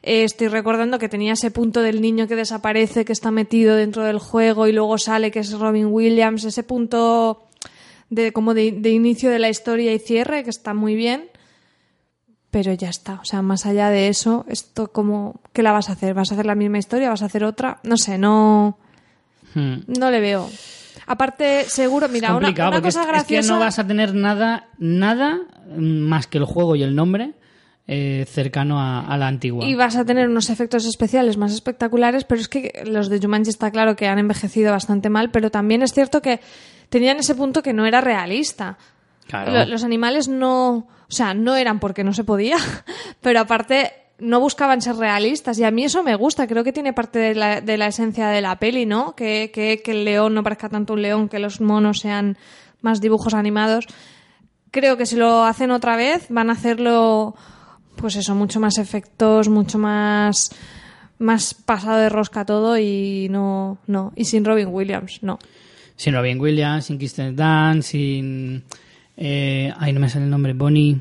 [0.02, 4.05] Eh, estoy recordando que tenía ese punto del niño que desaparece, que está metido dentro
[4.05, 7.48] del juego y luego sale, que es Robin Williams, ese punto
[8.09, 11.28] de como de, de inicio de la historia y cierre, que está muy bien.
[12.51, 15.93] Pero ya está, o sea, más allá de eso, esto como, ¿qué la vas a
[15.93, 16.14] hacer?
[16.14, 17.10] ¿Vas a hacer la misma historia?
[17.10, 17.80] ¿Vas a hacer otra?
[17.82, 18.78] No sé, no,
[19.57, 19.77] Hmm.
[19.99, 20.51] no le veo.
[21.07, 23.49] Aparte, seguro, mira, una, cosa es, es graciosa.
[23.49, 25.39] que no vas a tener nada, nada
[25.77, 27.33] mm, más que el juego y el nombre
[27.87, 29.65] eh, cercano a, a la antigua.
[29.65, 33.51] Y vas a tener unos efectos especiales más espectaculares, pero es que los de Jumanji
[33.51, 36.41] está claro que han envejecido bastante mal, pero también es cierto que
[36.89, 38.77] tenían ese punto que no era realista.
[39.28, 39.53] Claro.
[39.53, 42.57] Lo- los animales no, o sea, no eran porque no se podía,
[43.20, 46.93] pero aparte no buscaban ser realistas y a mí eso me gusta, creo que tiene
[46.93, 49.14] parte de la, de la esencia de la peli, ¿no?
[49.14, 52.38] Que, que, que el león no parezca tanto un león, que los monos sean
[52.80, 53.86] más dibujos animados.
[54.70, 57.34] Creo que si lo hacen otra vez van a hacerlo,
[57.97, 60.51] pues eso, mucho más efectos, mucho más
[61.18, 65.38] más pasado de rosca todo y no, no, y sin Robin Williams, no.
[65.97, 68.64] Sin Robin Williams, sin Kristen Dunst, sin...
[69.16, 70.52] Eh, ay, no me sale el nombre.
[70.52, 71.01] Bonnie...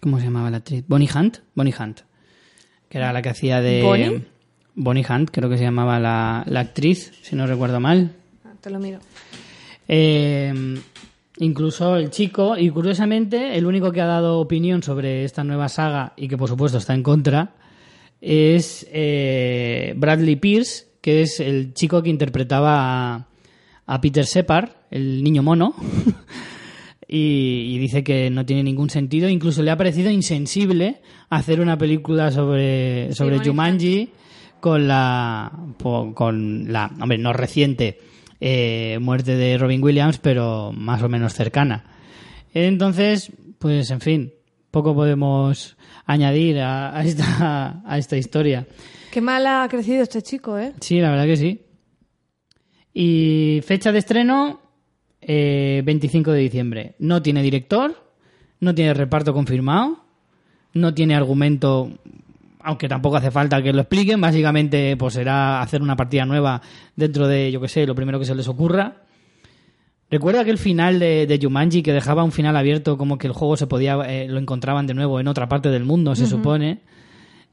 [0.00, 0.84] ¿Cómo se llamaba la actriz?
[0.86, 1.38] Bonnie Hunt.
[1.54, 2.00] Bonnie Hunt.
[2.92, 3.80] Que era la que hacía de...
[3.80, 4.22] ¿Bonnie?
[4.74, 8.12] Bonnie Hunt, creo que se llamaba la, la actriz, si no recuerdo mal.
[8.60, 8.98] Te lo miro.
[9.88, 10.52] Eh,
[11.38, 16.12] incluso el chico, y curiosamente, el único que ha dado opinión sobre esta nueva saga
[16.18, 17.54] y que por supuesto está en contra,
[18.20, 23.26] es eh, Bradley Pierce, que es el chico que interpretaba a,
[23.86, 25.74] a Peter Separ, el niño mono.
[27.14, 29.28] Y, y dice que no tiene ningún sentido.
[29.28, 34.08] Incluso le ha parecido insensible hacer una película sobre, sobre Jumanji
[34.60, 35.52] con la,
[36.14, 37.98] con la, hombre, no reciente
[38.40, 41.84] eh, muerte de Robin Williams, pero más o menos cercana.
[42.54, 44.32] Entonces, pues en fin,
[44.70, 45.76] poco podemos
[46.06, 48.66] añadir a, a esta, a esta historia.
[49.10, 50.72] Qué mal ha crecido este chico, ¿eh?
[50.80, 51.60] Sí, la verdad que sí.
[52.94, 54.61] Y fecha de estreno,
[55.22, 56.94] eh, 25 de diciembre.
[56.98, 57.94] No tiene director,
[58.60, 59.98] no tiene reparto confirmado,
[60.74, 61.90] no tiene argumento,
[62.60, 64.20] aunque tampoco hace falta que lo expliquen.
[64.20, 66.60] Básicamente, pues será hacer una partida nueva
[66.96, 68.96] dentro de, yo que sé, lo primero que se les ocurra.
[70.10, 73.56] Recuerda aquel final de, de Jumanji que dejaba un final abierto, como que el juego
[73.56, 76.80] se podía, eh, lo encontraban de nuevo en otra parte del mundo, se supone.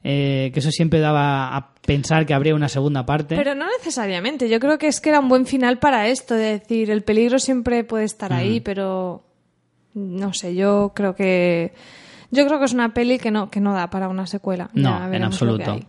[0.02, 3.36] Eh, que eso siempre daba a pensar que habría una segunda parte.
[3.36, 4.48] Pero no necesariamente.
[4.48, 6.34] Yo creo que es que era un buen final para esto.
[6.34, 9.24] De decir, el peligro siempre puede estar ahí, pero
[9.94, 11.74] no sé, yo creo que.
[12.30, 14.70] Yo creo que es una peli que no, que no da para una secuela.
[14.72, 15.80] Ya No, en absoluto.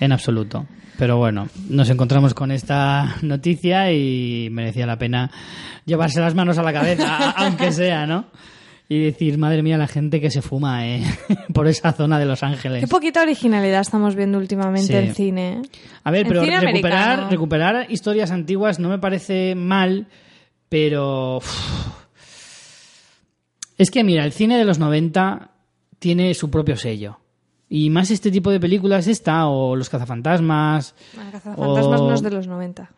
[0.00, 0.66] En absoluto.
[0.98, 5.30] Pero bueno, nos encontramos con esta noticia y merecía la pena
[5.84, 8.26] llevarse las manos a la cabeza, aunque sea, ¿no?
[8.88, 11.02] Y decir, madre mía, la gente que se fuma eh,
[11.54, 12.80] por esa zona de Los Ángeles.
[12.82, 14.94] Qué poquita originalidad estamos viendo últimamente Sí.
[15.08, 15.52] en cine.
[15.52, 15.62] ¿eh?
[16.04, 17.30] A ver, En pero recuperar, americano.
[17.30, 20.06] recuperar historias antiguas no me parece mal,
[20.68, 21.40] pero...
[23.76, 25.50] Es que mira, el cine de los 90
[25.98, 27.18] tiene su propio sello.
[27.68, 30.94] Y más este tipo de películas esta, o Los cazafantasmas...
[31.14, 32.90] Bueno, Cazafantasmas o- no es de los 90.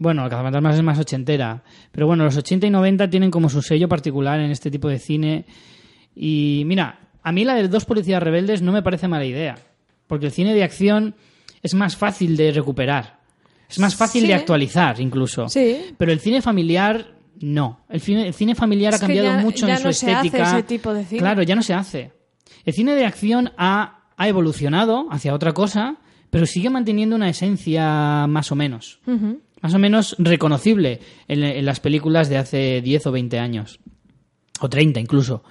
[0.00, 1.62] Bueno, el cazafantasmas es más ochentera.
[1.92, 4.98] Pero bueno, los 80 y 90 tienen como su sello particular en este tipo de
[4.98, 5.44] cine.
[6.16, 9.58] Y mira, a mí la de dos policías rebeldes no me parece mala idea.
[10.06, 11.14] Porque el cine de acción
[11.62, 13.20] es más fácil de recuperar.
[13.68, 14.28] Es más fácil Sí.
[14.28, 15.48] de actualizar, incluso.
[15.50, 15.94] Sí.
[15.98, 17.84] Pero el cine familiar, no.
[17.90, 20.06] El cine, el cine familiar Es ha cambiado ya- mucho ya en su no se
[20.12, 20.50] hace estética.
[20.50, 21.20] ese tipo de cine.
[21.20, 22.12] Claro, ya no se hace.
[22.64, 25.96] El cine de acción ha, ha evolucionado hacia otra cosa,
[26.30, 29.40] pero sigue manteniendo una esencia más o menos Ujú.
[29.60, 33.80] Más o menos reconocible en, en las películas de hace 10 o 20 años.
[34.60, 35.42] O 30 incluso.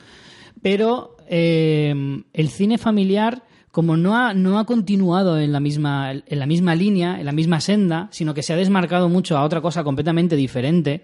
[0.61, 1.93] Pero eh,
[2.33, 6.75] el cine familiar, como no ha, no ha continuado en la, misma, en la misma
[6.75, 10.35] línea, en la misma senda, sino que se ha desmarcado mucho a otra cosa completamente
[10.35, 11.01] diferente,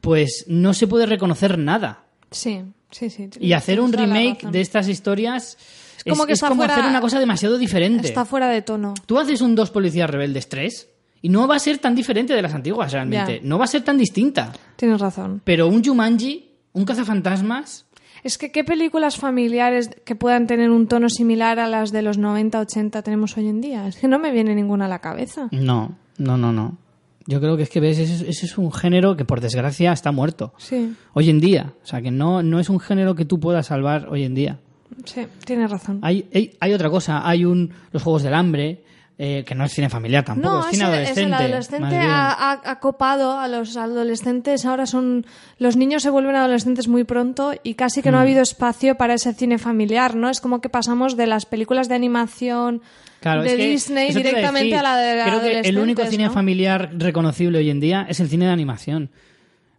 [0.00, 2.04] pues no se puede reconocer nada.
[2.30, 3.28] Sí, sí, sí.
[3.40, 5.56] Y hacer un remake de estas historias
[6.04, 8.06] es como que está como fuera- hacer una cosa demasiado diferente.
[8.06, 8.94] Está fuera de tono.
[9.06, 10.88] Tú haces un Dos Policías Rebeldes 3
[11.22, 13.40] y no va a ser tan diferente de las antiguas realmente.
[13.42, 14.52] No va a ser tan distinta.
[14.76, 15.42] Tienes razón.
[15.44, 17.86] Pero un Jumanji, un cazafantasmas,
[18.24, 22.18] Es que qué películas familiares que puedan tener un tono similar a las de los
[22.18, 23.86] 90, 80 tenemos hoy en día.
[23.86, 25.48] Es que no me viene ninguna a la cabeza.
[25.52, 26.78] no, no, no, no.
[27.26, 30.12] Yo creo que es que ves, ese, ese es un género que por desgracia está
[30.12, 30.54] muerto.
[30.56, 31.74] Sí, Hoy en día.
[31.84, 34.60] O sea, que no, no es un género que tú puedas salvar hoy en día.
[35.04, 35.98] sí, tienes razón.
[36.00, 37.28] Hay, hay, hay otra cosa.
[37.28, 38.82] Hay un los Juegos del Hambre,
[39.20, 41.26] eh, que no es cine familiar tampoco, No, es cine el, es adolescente.
[41.26, 44.64] el adolescente ha, ha- ha copado a los adolescentes.
[44.64, 45.26] Ahora son.
[45.58, 48.02] Los niños se vuelven adolescentes muy pronto y casi Mm.
[48.04, 50.30] que no ha habido espacio para ese cine familiar, ¿no?
[50.30, 52.80] Es como que pasamos de las películas de animación
[53.20, 54.76] Claro, de es que Disney directamente decir.
[54.76, 56.30] a la de Creo que el único cine ¿no?
[56.32, 59.10] familiar reconocible hoy en día es el cine de animación.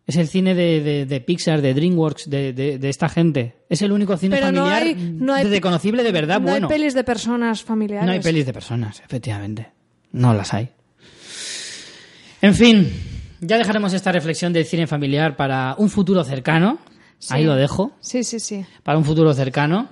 [0.09, 3.57] Es el cine de, de- de Pixar, de DreamWorks, de, de- de esta gente.
[3.69, 6.67] Es el único cine Pero no familiar hay- no hay- reconocible de verdad no bueno.
[6.67, 8.07] hay pelis de personas familiares.
[8.07, 9.69] No hay pelis de personas, efectivamente.
[10.11, 10.69] No las hay.
[12.41, 12.91] En fin,
[13.41, 16.79] ya dejaremos esta reflexión del cine familiar para un futuro cercano.
[17.19, 17.33] Sí.
[17.33, 17.91] Ahí lo dejo.
[17.99, 18.65] Sí, sí, sí.
[18.81, 19.89] Para un futuro cercano.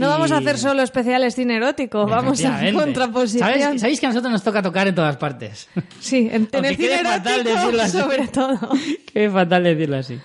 [0.00, 3.48] No Y- vamos a hacer solo especiales cine erótico, vamos a contraposición.
[3.48, 5.68] ¿Sabes- Sabéis que a nosotros nos toca tocar en todas partes.
[6.00, 8.58] Sí, en, el cine erótico, sobre todo.
[9.12, 10.18] Qué fatal decirlo así.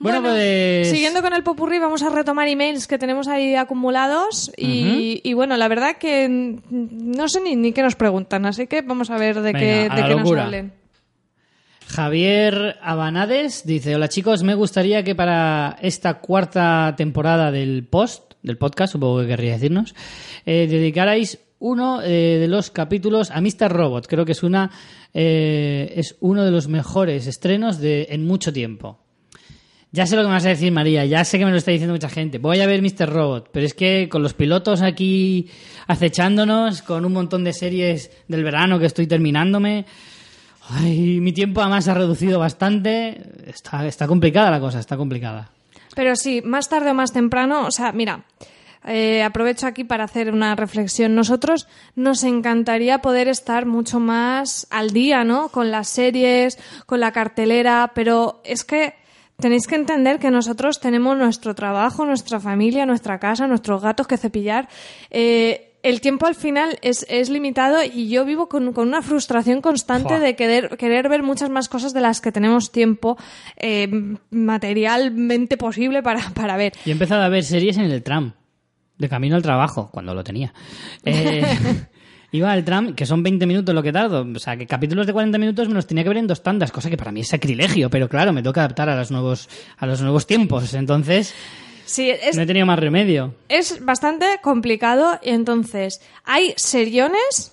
[0.00, 0.90] Bueno, pues.
[0.90, 5.56] siguiendo con el popurrí, vamos a retomar emails que tenemos ahí acumulados y, y bueno,
[5.56, 6.28] la verdad que
[6.70, 9.88] no sé ni, ni qué nos preguntan, así que vamos a ver de Venga, qué,
[10.02, 10.72] de qué nos hablen.
[11.86, 18.58] Javier Abanades dice: Hola chicos, me gustaría que para esta cuarta temporada del post, del
[18.58, 19.94] podcast, supongo que querría decirnos,
[20.46, 23.72] eh, dedicarais uno eh, de los capítulos a Mr.
[23.72, 24.06] Robot.
[24.06, 24.70] Creo que es una
[25.14, 29.00] eh, es uno de los mejores estrenos de en mucho tiempo.
[29.90, 31.04] Ya sé lo que me vas a decir, María.
[31.04, 32.38] Ya sé que me lo está diciendo mucha gente.
[32.38, 33.08] Voy a ver Mr.
[33.08, 33.50] Robot.
[33.52, 35.48] Pero es que con los pilotos aquí
[35.86, 39.86] acechándonos, con un montón de series del verano que estoy terminándome.
[40.68, 43.22] Ay, mi tiempo además ha reducido bastante.
[43.46, 45.53] Está, está complicada la cosa, está complicada.
[45.94, 48.24] Pero sí, más tarde o más temprano, o sea, mira,
[48.86, 51.14] eh, aprovecho aquí para hacer una reflexión.
[51.14, 55.48] Nosotros nos encantaría poder estar mucho más al día, ¿no?
[55.48, 58.94] Con las series, con la cartelera, pero es que
[59.38, 64.18] tenéis que entender que nosotros tenemos nuestro trabajo, nuestra familia, nuestra casa, nuestros gatos que
[64.18, 64.68] cepillar.
[65.10, 69.60] Eh, el tiempo al final es, es limitado y yo vivo con, con una frustración
[69.60, 70.18] constante Fua.
[70.18, 73.18] de querer, querer ver muchas más cosas de las que tenemos tiempo
[73.56, 76.72] eh, materialmente posible para, para ver.
[76.86, 78.32] Yo he empezado a ver series en el tram,
[78.96, 80.52] de camino al trabajo, cuando lo tenía.
[81.04, 81.44] Eh,
[82.32, 84.26] iba al tram, que son 20 minutos lo que tardo.
[84.34, 86.72] O sea, que capítulos de 40 minutos me los tenía que ver en dos tandas,
[86.72, 89.50] cosa que para mí es sacrilegio, pero claro, me tengo que adaptar a los nuevos,
[89.76, 90.72] a los nuevos tiempos.
[90.72, 91.34] Entonces,
[91.84, 93.34] Sí, es, no he tenido más remedio.
[93.48, 97.52] es bastante complicado y entonces hay seriones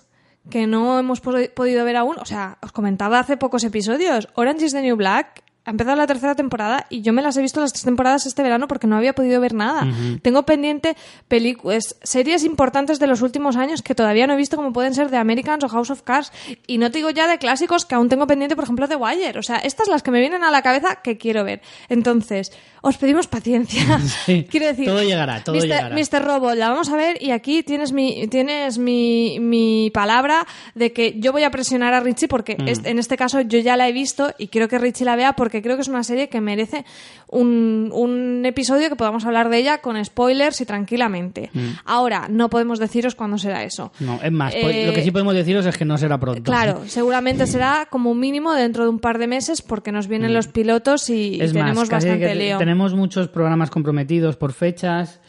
[0.50, 2.18] que no hemos po- podido ver aún.
[2.20, 6.08] O sea, os comentaba hace pocos episodios, Orange is the New Black ha empezado la
[6.08, 8.96] tercera temporada y yo me las he visto las tres temporadas este verano porque no
[8.98, 9.86] había podido ver nada.
[10.24, 10.98] Tengo pendiente
[11.28, 15.12] películas, series importantes de los últimos años que todavía no he visto como pueden ser
[15.12, 16.32] The Americans o House of Cards
[16.66, 19.38] y no te digo ya de clásicos que aún tengo pendiente, por ejemplo, de Wire.
[19.38, 21.62] O sea, estas las que me vienen a la cabeza que quiero ver.
[21.90, 22.52] Entonces,
[22.82, 23.82] os pedimos paciencia.
[24.26, 25.62] Sí, Quiero decir, todo llegará, todo Mr.
[25.64, 25.96] llegará.
[25.96, 26.24] Mr.
[26.26, 30.46] Robo, la vamos a ver y aquí tienes mi tienes mi, mi palabra
[30.76, 32.68] de que yo voy a presionar a Richie porque Mm.
[32.68, 35.34] es- en este caso yo ya la he visto y quiero que Richie la vea
[35.34, 36.84] porque creo que es una serie que merece
[37.28, 41.50] un, un episodio que podamos hablar de ella con spoilers y tranquilamente.
[41.54, 41.70] Mm.
[41.86, 43.92] Ahora, no podemos deciros cuándo será eso.
[44.00, 46.44] No, es más, Eh, lo que sí podemos deciros es que no será pronto.
[46.44, 50.48] Claro, seguramente será como mínimo dentro de un par de meses porque nos vienen los
[50.48, 51.44] pilotos y, Mm.
[51.44, 52.58] Es tenemos más, bastante lío.
[52.72, 55.20] Tenemos muchos programas comprometidos por fechas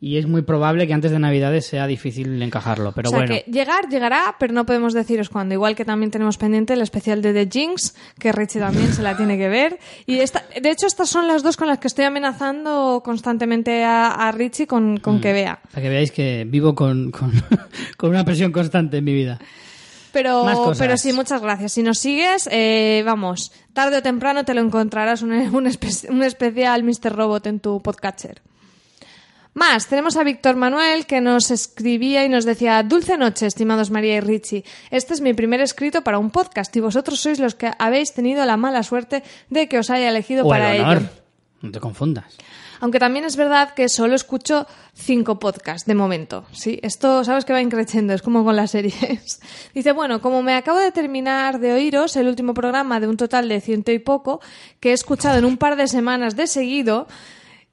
[0.00, 2.92] y es muy probable que antes de Navidades sea difícil encajarlo.
[2.92, 5.52] Pero o sea bueno, que llegar, llegará, pero no podemos deciros cuándo.
[5.54, 9.16] Igual que también tenemos pendiente el especial de The Jinx, que Richie también se la
[9.16, 9.80] tiene que ver.
[10.06, 14.12] Y esta, de hecho, estas son las dos con las que estoy amenazando constantemente a,
[14.12, 14.98] a Richie con, Mm.
[14.98, 15.58] con que vea.
[15.72, 17.32] para que veáis que vivo con, con,
[17.96, 19.40] con una presión constante en mi vida.
[20.12, 20.78] Pero, Más cosas.
[20.78, 21.72] pero sí, muchas gracias.
[21.72, 26.22] Si nos sigues, eh, vamos, tarde o temprano te lo encontrarás un, un, espe- un
[26.22, 27.12] especial Mr.
[27.14, 28.42] Robot en tu podcatcher.
[29.54, 34.16] Más, tenemos a Víctor Manuel que nos escribía y nos decía Dulce noche, estimados María
[34.16, 34.64] y Richie.
[34.90, 38.46] Este es mi primer escrito para un podcast y vosotros sois los que habéis tenido
[38.46, 40.96] la mala suerte de que os haya elegido O para el honor.
[40.98, 41.08] ello.
[41.60, 42.34] No te confundas.
[42.82, 46.44] Aunque también es verdad que solo escucho cinco podcasts de momento.
[46.50, 49.40] Sí, esto sabes que va increciendo, es como con las series.
[49.72, 53.48] Dice, bueno, como me acabo de terminar de oíros el último programa de un total
[53.48, 54.40] de ciento y poco
[54.80, 57.06] que he escuchado en un par de semanas de seguido.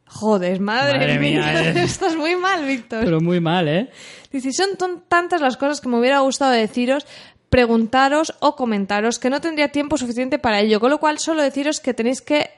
[0.05, 1.73] Joder, madre, Madre mía, mía, eh.
[1.83, 3.03] estás muy mal, Víctor.
[3.03, 3.89] Pero muy mal, ¿eh?
[4.31, 4.77] Dice, son
[5.07, 7.07] tantas las cosas que me hubiera gustado deciros,
[7.49, 11.79] preguntaros o comentaros que no tendría tiempo suficiente para ello, con lo cual solo deciros
[11.79, 12.51] que tenéis que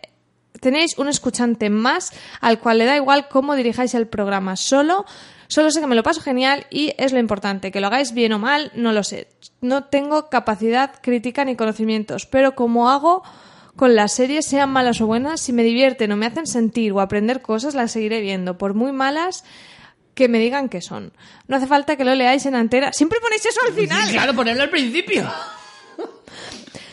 [0.61, 5.05] tenéis un escuchante más al cual le da igual cómo dirijáis el programa, solo
[5.51, 8.31] solo sé que me lo paso genial y es lo importante, que lo hagáis bien
[8.31, 9.27] o mal, no lo sé.
[9.59, 13.21] No tengo capacidad crítica ni conocimientos, pero como hago
[13.75, 17.01] con las series, sean malas o buenas, si me divierten o me hacen sentir o
[17.01, 19.43] aprender cosas, las seguiré viendo, por muy malas
[20.13, 21.11] que me digan que son.
[21.47, 22.93] No hace falta que lo leáis en antera.
[22.93, 24.09] Siempre ponéis eso al final.
[24.09, 25.29] Claro, ponerlo al principio.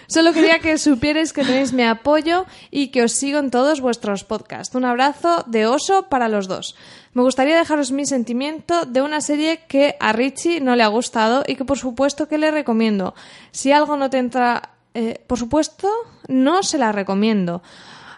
[0.08, 4.24] Solo quería que supierais que tenéis mi apoyo y que os sigo en todos vuestros
[4.24, 4.74] podcasts.
[4.74, 6.76] Un abrazo de oso para los dos.
[7.12, 11.44] Me gustaría dejaros mi sentimiento de una serie que a Richie no le ha gustado
[11.46, 13.14] y que por supuesto que le recomiendo.
[13.50, 14.70] Si algo no te entra...
[14.94, 15.90] eh, por supuesto,
[16.26, 17.62] no se la recomiendo.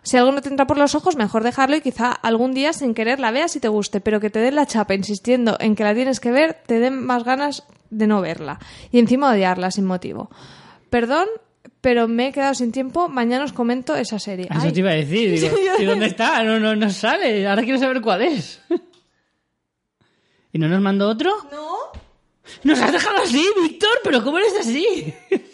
[0.04, 2.94] Si algo no te entra por los ojos, mejor dejarlo y quizá algún día sin
[2.94, 5.82] querer la veas y te guste, pero que te den la chapa insistiendo en que
[5.82, 8.60] la tienes que ver, te den más ganas de no verla
[8.92, 10.30] y encima odiarla sin motivo.
[10.88, 11.26] Perdón,
[11.80, 13.08] pero me he quedado sin tiempo.
[13.08, 14.46] Mañana os comento esa serie.
[14.50, 15.30] Eso Ay, te iba a decir.
[15.40, 16.42] Digo, ¿y dónde está?
[16.44, 17.46] No, no, no sale.
[17.46, 18.60] Ahora quiero saber cuál es.
[20.52, 21.30] ¿Y no nos mandó otro?
[21.52, 21.70] No.
[22.64, 25.14] Nos has dejado así, Víctor, pero ¿cómo eres así?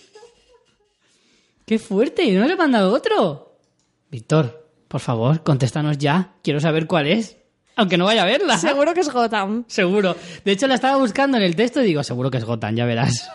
[1.66, 3.59] Qué fuerte, ¿y no nos has mandado otro?
[4.11, 6.35] Víctor, por favor, contéstanos ya.
[6.43, 7.36] Quiero saber cuál es.
[7.74, 8.57] Aunque no vaya a verla.
[8.57, 9.65] Seguro que es Gotham.
[9.66, 10.16] Seguro.
[10.44, 12.86] De hecho, la estaba buscando en el texto y digo, seguro que es Gotham, ya
[12.86, 13.28] verás.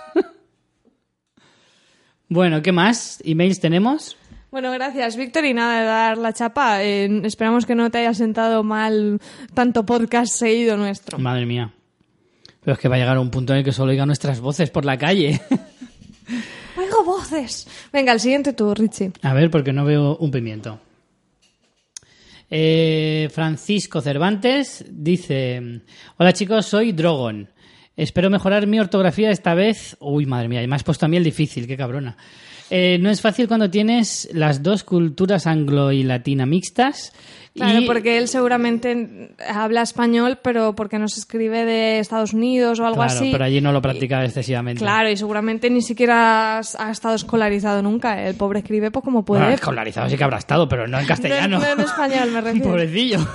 [2.31, 3.21] Bueno, ¿qué más?
[3.25, 4.15] ¿Emails tenemos?
[4.51, 5.43] Bueno, gracias, Víctor.
[5.43, 6.81] Y nada de dar la chapa.
[6.81, 9.19] Eh, esperamos que no te haya sentado mal
[9.53, 11.19] tanto podcast seguido nuestro.
[11.19, 11.73] Madre mía.
[12.61, 14.69] Pero es que va a llegar un punto en el que solo oiga nuestras voces
[14.69, 15.41] por la calle.
[16.77, 17.67] Oigo voces.
[17.91, 19.11] Venga, el siguiente tú, Richie.
[19.23, 20.79] A ver, porque no veo un pimiento.
[22.49, 25.81] Eh, Francisco Cervantes dice:
[26.15, 27.49] Hola chicos, soy Drogon.
[27.97, 29.97] Espero mejorar mi ortografía esta vez.
[29.99, 32.15] Uy, madre mía, y me has puesto a mí el difícil, qué cabrona.
[32.73, 37.11] Eh, no es fácil cuando tienes las dos culturas anglo y latina mixtas.
[37.53, 42.85] Claro, y- porque él seguramente habla español, pero porque nos escribe de Estados Unidos o
[42.85, 43.29] algo Claro, así.
[43.29, 44.79] pero allí no lo practica excesivamente.
[44.79, 48.25] Claro, y seguramente ni siquiera ha estado escolarizado nunca.
[48.25, 49.41] El pobre escribe pues como puede.
[49.41, 51.59] Bueno, escolarizado sí que habrá estado, pero no en castellano.
[51.59, 52.69] No, no en español, me refiero.
[52.69, 53.19] Pobrecillo.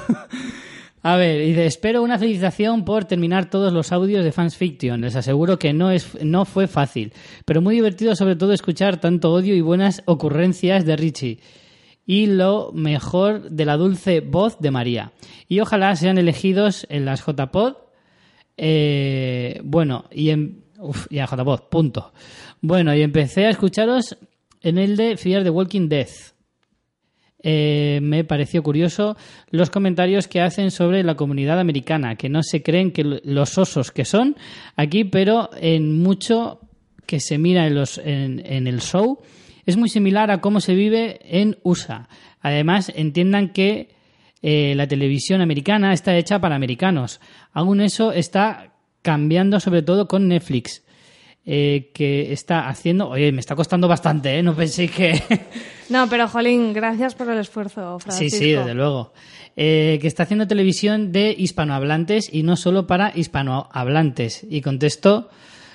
[1.09, 5.03] A ver, espero una felicitación por terminar todos los audios de Fans Fiction.
[5.03, 7.13] Les aseguro que no, es, no fue fácil,
[7.45, 11.39] pero muy divertido sobre todo escuchar tanto odio y buenas ocurrencias de Richie.
[12.07, 15.13] Y lo mejor de la dulce voz de María.
[15.47, 17.75] Y ojalá sean elegidos en las JPod.
[18.57, 20.65] Eh, bueno, y en...
[21.09, 22.13] JPod, punto.
[22.61, 24.19] Bueno, y empecé a escucharos
[24.61, 26.09] en el de Fear the Walking Dead.
[27.43, 29.17] Eh, me pareció curioso
[29.51, 33.93] los comentarios que hacen sobre la comunidad americana, que no se creen que los osos
[33.93, 34.37] que son
[34.75, 36.61] aquí, pero en mucho
[37.07, 39.21] que se mira en, los, en el show
[39.67, 42.09] es muy similar a cómo se vive en USA.
[42.41, 43.97] Además, entiendan que
[44.41, 47.21] eh, la televisión americana está hecha para americanos.
[47.53, 50.85] Aún eso está cambiando sobre todo con Netflix.
[51.47, 53.09] Eh, que está haciendo...
[53.09, 54.43] Oye, me está costando bastante, ¿eh?
[54.43, 55.23] No penséis que...
[55.89, 58.39] No, pero Jolín, gracias por el esfuerzo, Sí, Francisco.
[58.41, 59.13] sí, desde luego.
[59.55, 64.45] Eh, que está haciendo televisión de hispanohablantes y no solo para hispanohablantes.
[64.51, 65.31] Y contesto,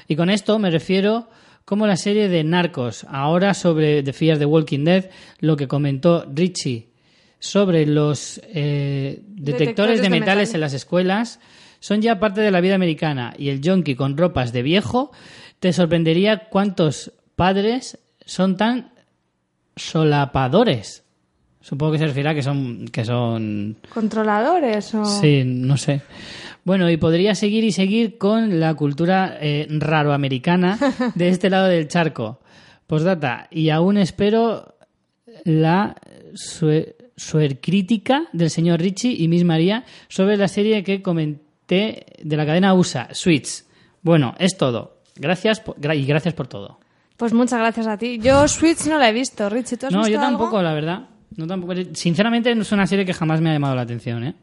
[0.10, 1.30] y con esto me refiero
[1.64, 6.26] como la serie de Narcos, ahora sobre The Fear the Walking Dead, lo que comentó
[6.30, 6.89] Richie
[7.39, 10.56] sobre los eh, detectores, Detectores de de metales metal.
[10.56, 11.39] en las escuelas
[11.80, 15.11] son ya parte de la vida americana y el yonki con ropas de viejo
[15.62, 18.92] te sorprendería cuántos padres son tan
[19.78, 21.04] solapadores.
[21.62, 25.06] Supongo que se refiere a que son que son ¿Controladores o...?
[25.06, 26.02] sí, no sé.
[26.64, 30.78] Bueno, y podría seguir y seguir con la cultura eh, raro americana
[31.16, 32.40] de este lado del charco.
[32.88, 34.76] Postdata, y aún espero
[35.46, 35.96] la
[36.34, 42.46] sue- suercrítica del señor Richie y Miss María sobre la serie que comenté de la
[42.46, 43.64] cadena USA, Switch.
[44.02, 44.98] Bueno, es todo.
[45.16, 46.80] Gracias por- y gracias por todo.
[47.18, 48.18] Pues muchas gracias a ti.
[48.20, 50.62] Yo Switch no la he visto, Richie, ¿tú has No, visto yo tampoco, algo?
[50.64, 51.02] la verdad.
[51.36, 51.74] No tampoco.
[51.94, 54.34] Sinceramente, no es una serie que jamás me ha llamado la atención, ¿eh?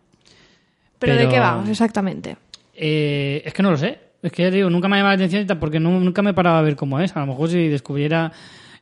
[0.99, 2.37] ¿Pero, de qué va, exactamente?
[2.75, 3.99] Eh, es que no lo sé.
[4.23, 6.59] Es que ya digo, nunca me ha llamado la atención porque no- nunca me paraba
[6.59, 7.17] a ver cómo es.
[7.17, 8.33] A lo mejor si descubriera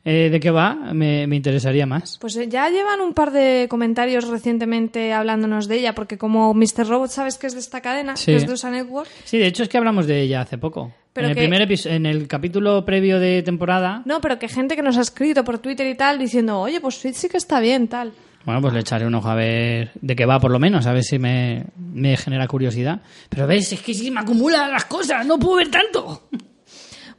[0.05, 2.17] eh, de qué va, me, me interesaría más.
[2.19, 6.87] Pues eh, ya llevan un par de comentarios recientemente hablándonos de ella, porque como Mr.
[6.87, 8.25] Robot sabes que es de esta cadena, Sí.
[8.27, 9.09] que es de USA Network.
[9.25, 10.93] Sí, de hecho es que hablamos de ella hace poco.
[11.13, 14.83] Pero en, el primer en el capítulo previo de temporada, No, pero que gente que
[14.83, 17.87] nos ha escrito por Twitter y tal diciendo, oye, pues Switch sí que está bien,
[17.87, 18.13] tal.
[18.45, 20.93] bueno, pues le echaré un ojo a ver de qué va, por lo menos, a
[20.93, 23.01] ver si me, me genera curiosidad.
[23.29, 26.29] Pero ves, es que si me acumulan las cosas, no puedo ver tanto.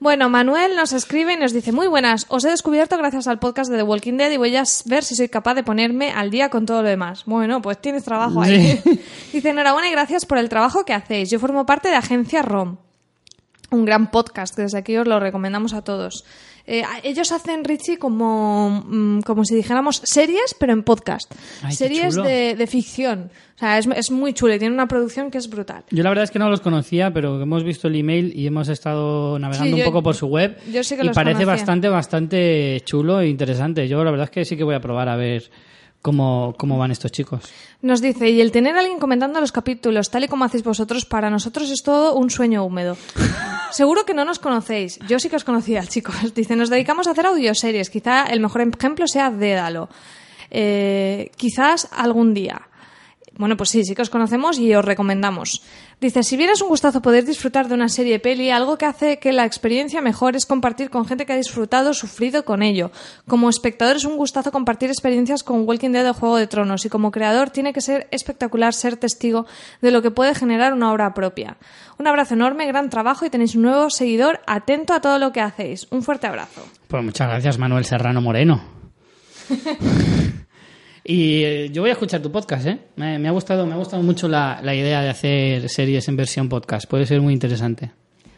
[0.00, 3.68] Bueno, Manuel nos escribe y nos dice, muy buenas, os he descubierto gracias al podcast
[3.68, 6.50] de The Walking Dead y voy a ver si soy capaz de ponerme al día
[6.50, 7.24] con todo lo demás.
[7.26, 8.80] Bueno, pues tienes trabajo ahí.
[9.32, 11.30] dice, enhorabuena y gracias por el trabajo que hacéis.
[11.30, 12.76] Yo formo parte de Agencia ROM,
[13.70, 16.24] un gran podcast que desde aquí os lo recomendamos a todos.
[16.70, 21.32] Eh, ellos hacen, Richie, como, mm, como si dijéramos series, pero en podcast.
[21.62, 23.30] Ay, series de, de ficción.
[23.56, 25.82] O sea, es, es muy chulo y tiene una producción que es brutal.
[25.90, 28.68] Yo la verdad es que no los conocía, pero hemos visto el email y hemos
[28.68, 30.58] estado navegando Sí, un poco por su web.
[30.70, 31.54] yo sí que y los parece conocía.
[31.54, 33.88] bastante, bastante chulo e interesante.
[33.88, 35.50] Yo la verdad es que sí que voy a probar a ver
[36.02, 37.42] cómo, cómo van estos chicos.
[37.82, 41.04] Nos dice, y el tener a alguien comentando los capítulos, tal y como hacéis vosotros,
[41.04, 42.96] para nosotros es todo un sueño húmedo.
[43.70, 44.98] Seguro que no nos conocéis.
[45.08, 46.34] Yo sí que os conocía, chicos.
[46.34, 47.90] Dice, nos dedicamos a hacer audioseries.
[47.90, 49.88] Quizá el mejor ejemplo sea Dédalo.
[50.50, 52.62] Eh, quizás algún día.
[53.36, 55.62] Bueno, pues sí, sí que os conocemos y os recomendamos.
[56.00, 59.18] Dice, si bien es un gustazo poder disfrutar de una serie peli, algo que hace
[59.18, 62.92] que la experiencia mejor es compartir con gente que ha disfrutado, sufrido con ello.
[63.26, 66.88] Como espectador es un gustazo compartir experiencias con Walking Dead o Juego de Tronos y
[66.88, 69.46] como creador tiene que ser espectacular ser testigo
[69.82, 71.56] de lo que puede generar una obra propia.
[71.98, 75.40] Un abrazo enorme, gran trabajo y tenéis un nuevo seguidor atento a todo lo que
[75.40, 75.88] hacéis.
[75.90, 76.64] Un fuerte abrazo.
[76.86, 78.62] Pues muchas gracias, Manuel Serrano Moreno.
[81.10, 82.78] y eh, yo voy a escuchar tu podcast, ¿eh?
[82.96, 86.16] Me, me ha gustado, me ha gustado mucho la, la idea de hacer series en
[86.16, 86.86] versión podcast.
[86.86, 87.92] Puede ser muy interesante.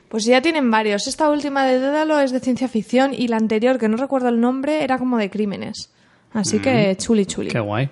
[0.08, 1.08] Pues ya tienen varios.
[1.08, 4.40] Esta última de Dédalo es de ciencia ficción y la anterior, que no recuerdo el
[4.40, 5.90] nombre, era como de crímenes.
[6.32, 7.48] Así que chuli chuli.
[7.48, 7.90] Qué guay.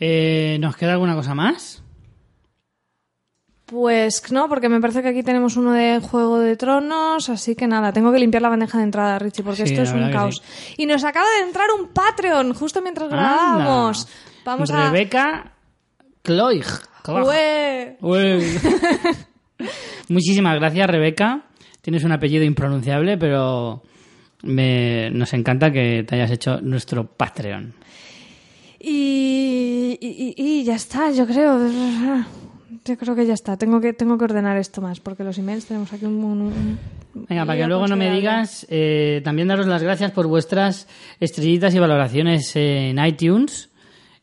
[0.00, 1.81] Eh, ¿Nos queda alguna cosa más?
[3.72, 7.66] Pues no, porque me parece que aquí tenemos uno de Juego de Tronos, así que
[7.66, 10.42] nada, tengo que limpiar la bandeja de entrada, Richie, porque Sí, esto es un caos.
[10.76, 14.06] Y nos acaba de entrar un Patreon justo mientras grabábamos.
[14.44, 14.90] Vamos a...
[14.90, 15.52] Rebeca
[16.22, 16.64] Cloig.
[17.02, 17.26] Cloig.
[17.26, 17.96] Ué.
[18.02, 18.58] Ué.
[20.08, 21.40] Muchísimas gracias, Rebeca.
[21.80, 23.82] Tienes un apellido impronunciable, pero
[24.42, 27.72] me- nos encanta que te hayas hecho nuestro Patreon.
[28.78, 31.58] Y, y- y- y ya está, yo creo.
[32.84, 33.56] Yo creo que ya está.
[33.56, 36.14] Tengo que, tengo que ordenar esto más, porque los emails tenemos aquí un...
[36.24, 36.78] un- un-
[37.28, 40.88] Venga, para que luego no me digas, eh, también daros las gracias por vuestras
[41.20, 43.68] estrellitas y valoraciones en iTunes,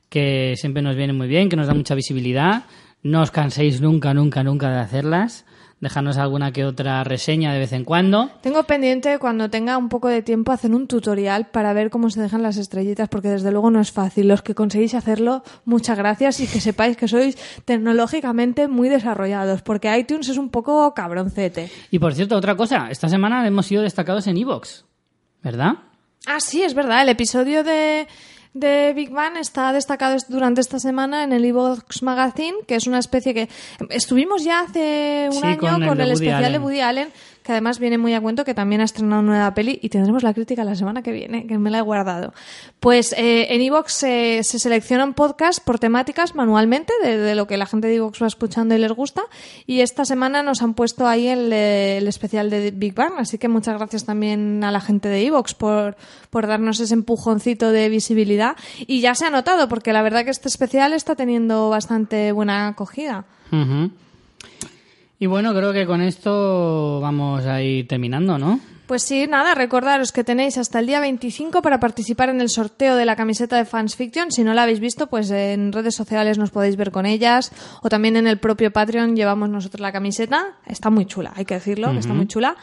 [0.09, 2.63] que siempre nos vienen muy bien, que nos da mucha visibilidad.
[3.03, 5.45] No os canséis nunca, nunca, nunca de hacerlas.
[5.81, 8.29] Dejarnos alguna que otra reseña de vez en cuando.
[8.41, 12.21] Tengo pendiente cuando tenga un poco de tiempo hacer un tutorial para ver cómo se
[12.21, 14.27] dejan las estrellitas, porque desde luego no es fácil.
[14.27, 19.97] Los que conseguís hacerlo, muchas gracias y que sepáis que sois tecnológicamente muy desarrollados, porque
[19.97, 21.71] iTunes es un poco cabroncete.
[21.91, 24.85] Y por cierto, otra cosa, esta semana hemos sido destacados en Evox,
[25.41, 25.75] ¿verdad?
[26.25, 27.03] Ah, sí, es verdad.
[27.03, 28.05] El episodio de,
[28.53, 32.87] de Big Bang está destacado es- durante esta semana en el Evox Magazine, que es
[32.87, 33.47] una especie que
[33.89, 36.59] estuvimos ya hace un Sí, año con con, el de el, especial de.
[36.59, 37.09] Woody Allen,
[37.43, 40.33] que además viene muy a cuento que también ha estrenado nueva peli y tendremos la
[40.33, 42.33] crítica la semana que viene, que me la he guardado.
[42.79, 47.65] Pues eh, en Evox se, se seleccionan podcasts por temáticas manualmente de, lo que la
[47.65, 49.23] gente de Evox va escuchando y les gusta
[49.65, 53.47] y esta semana nos han puesto ahí el, eh, especial de Big Bang, así que
[53.47, 55.95] muchas gracias también a la gente de Evox por,
[56.29, 60.31] por darnos ese empujoncito de visibilidad y ya se ha notado porque la verdad que
[60.31, 63.25] este especial está teniendo bastante buena acogida.
[65.19, 68.59] Y bueno, creo que con esto vamos a ir terminando, ¿no?
[68.89, 72.95] Pues sí, nada, recordaros que tenéis hasta el día 25 para participar en el sorteo
[72.95, 74.31] de la camiseta de Fans Fiction.
[74.31, 77.51] Si no la habéis visto, pues en redes sociales nos podéis ver con ellas
[77.83, 80.57] o también en el propio Patreon llevamos nosotros la camiseta.
[80.65, 82.55] Está muy chula, hay que decirlo, que está muy chula.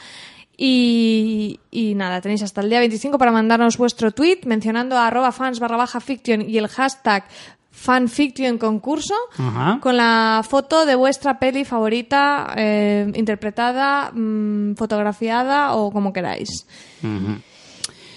[0.56, 5.30] Y, y nada, tenéis hasta el día 25 para mandarnos vuestro tweet mencionando a arroba
[5.30, 7.24] fans barra baja fiction y el hashtag
[7.76, 9.78] fanfiction concurso Ajá.
[9.80, 16.66] con la foto de vuestra peli favorita eh, interpretada, mm, fotografiada o como queráis.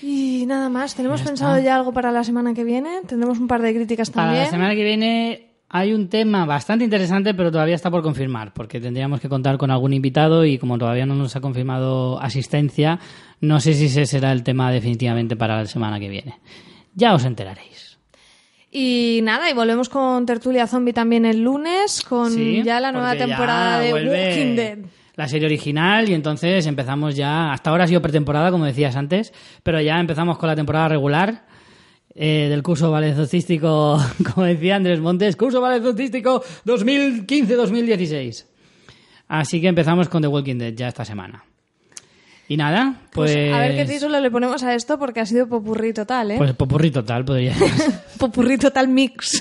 [0.02, 3.02] Y nada más, ¿tenemos pensado ya algo para la semana que viene?
[3.06, 4.46] Tendremos un par de críticas Para también.
[4.46, 8.80] la semana que viene hay un tema bastante interesante, pero todavía está por confirmar, porque
[8.80, 12.98] tendríamos que contar con algún invitado y como todavía no nos ha confirmado asistencia,
[13.42, 16.40] no sé si ese será el tema definitivamente para la semana que viene.
[16.96, 17.89] Ya os enteraréis.
[18.72, 23.16] Y nada, y volvemos con Tertulia Zombie también el lunes, con Sí, ya la nueva
[23.16, 24.78] temporada de Walking Dead.
[25.16, 27.52] La serie original y entonces empezamos ya.
[27.52, 29.34] Hasta ahora ha sido pretemporada, como decías antes,
[29.64, 31.46] pero ya empezamos con la temporada regular
[32.16, 34.00] eh, del curso baloncistístico,
[34.34, 38.46] como decía Andrés Montes, curso baloncistístico 2015-2016.
[39.28, 41.44] Así que empezamos con The Walking Dead ya esta semana.
[42.50, 43.32] Y nada, pues.
[43.32, 46.38] Pues, a ver qué título le ponemos a esto porque ha sido popurrí total, ¿eh?
[46.38, 47.56] Pues popurrí total, podría
[48.18, 49.40] popurrí total mix.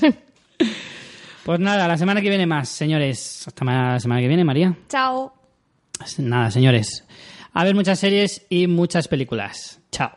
[1.43, 3.45] Pues nada, la semana que viene más, señores.
[3.47, 4.77] Hasta la semana que viene, María.
[4.87, 5.33] Chao.
[6.19, 7.03] Nada, señores.
[7.53, 9.79] A ver muchas series y muchas películas.
[9.91, 10.11] Chao.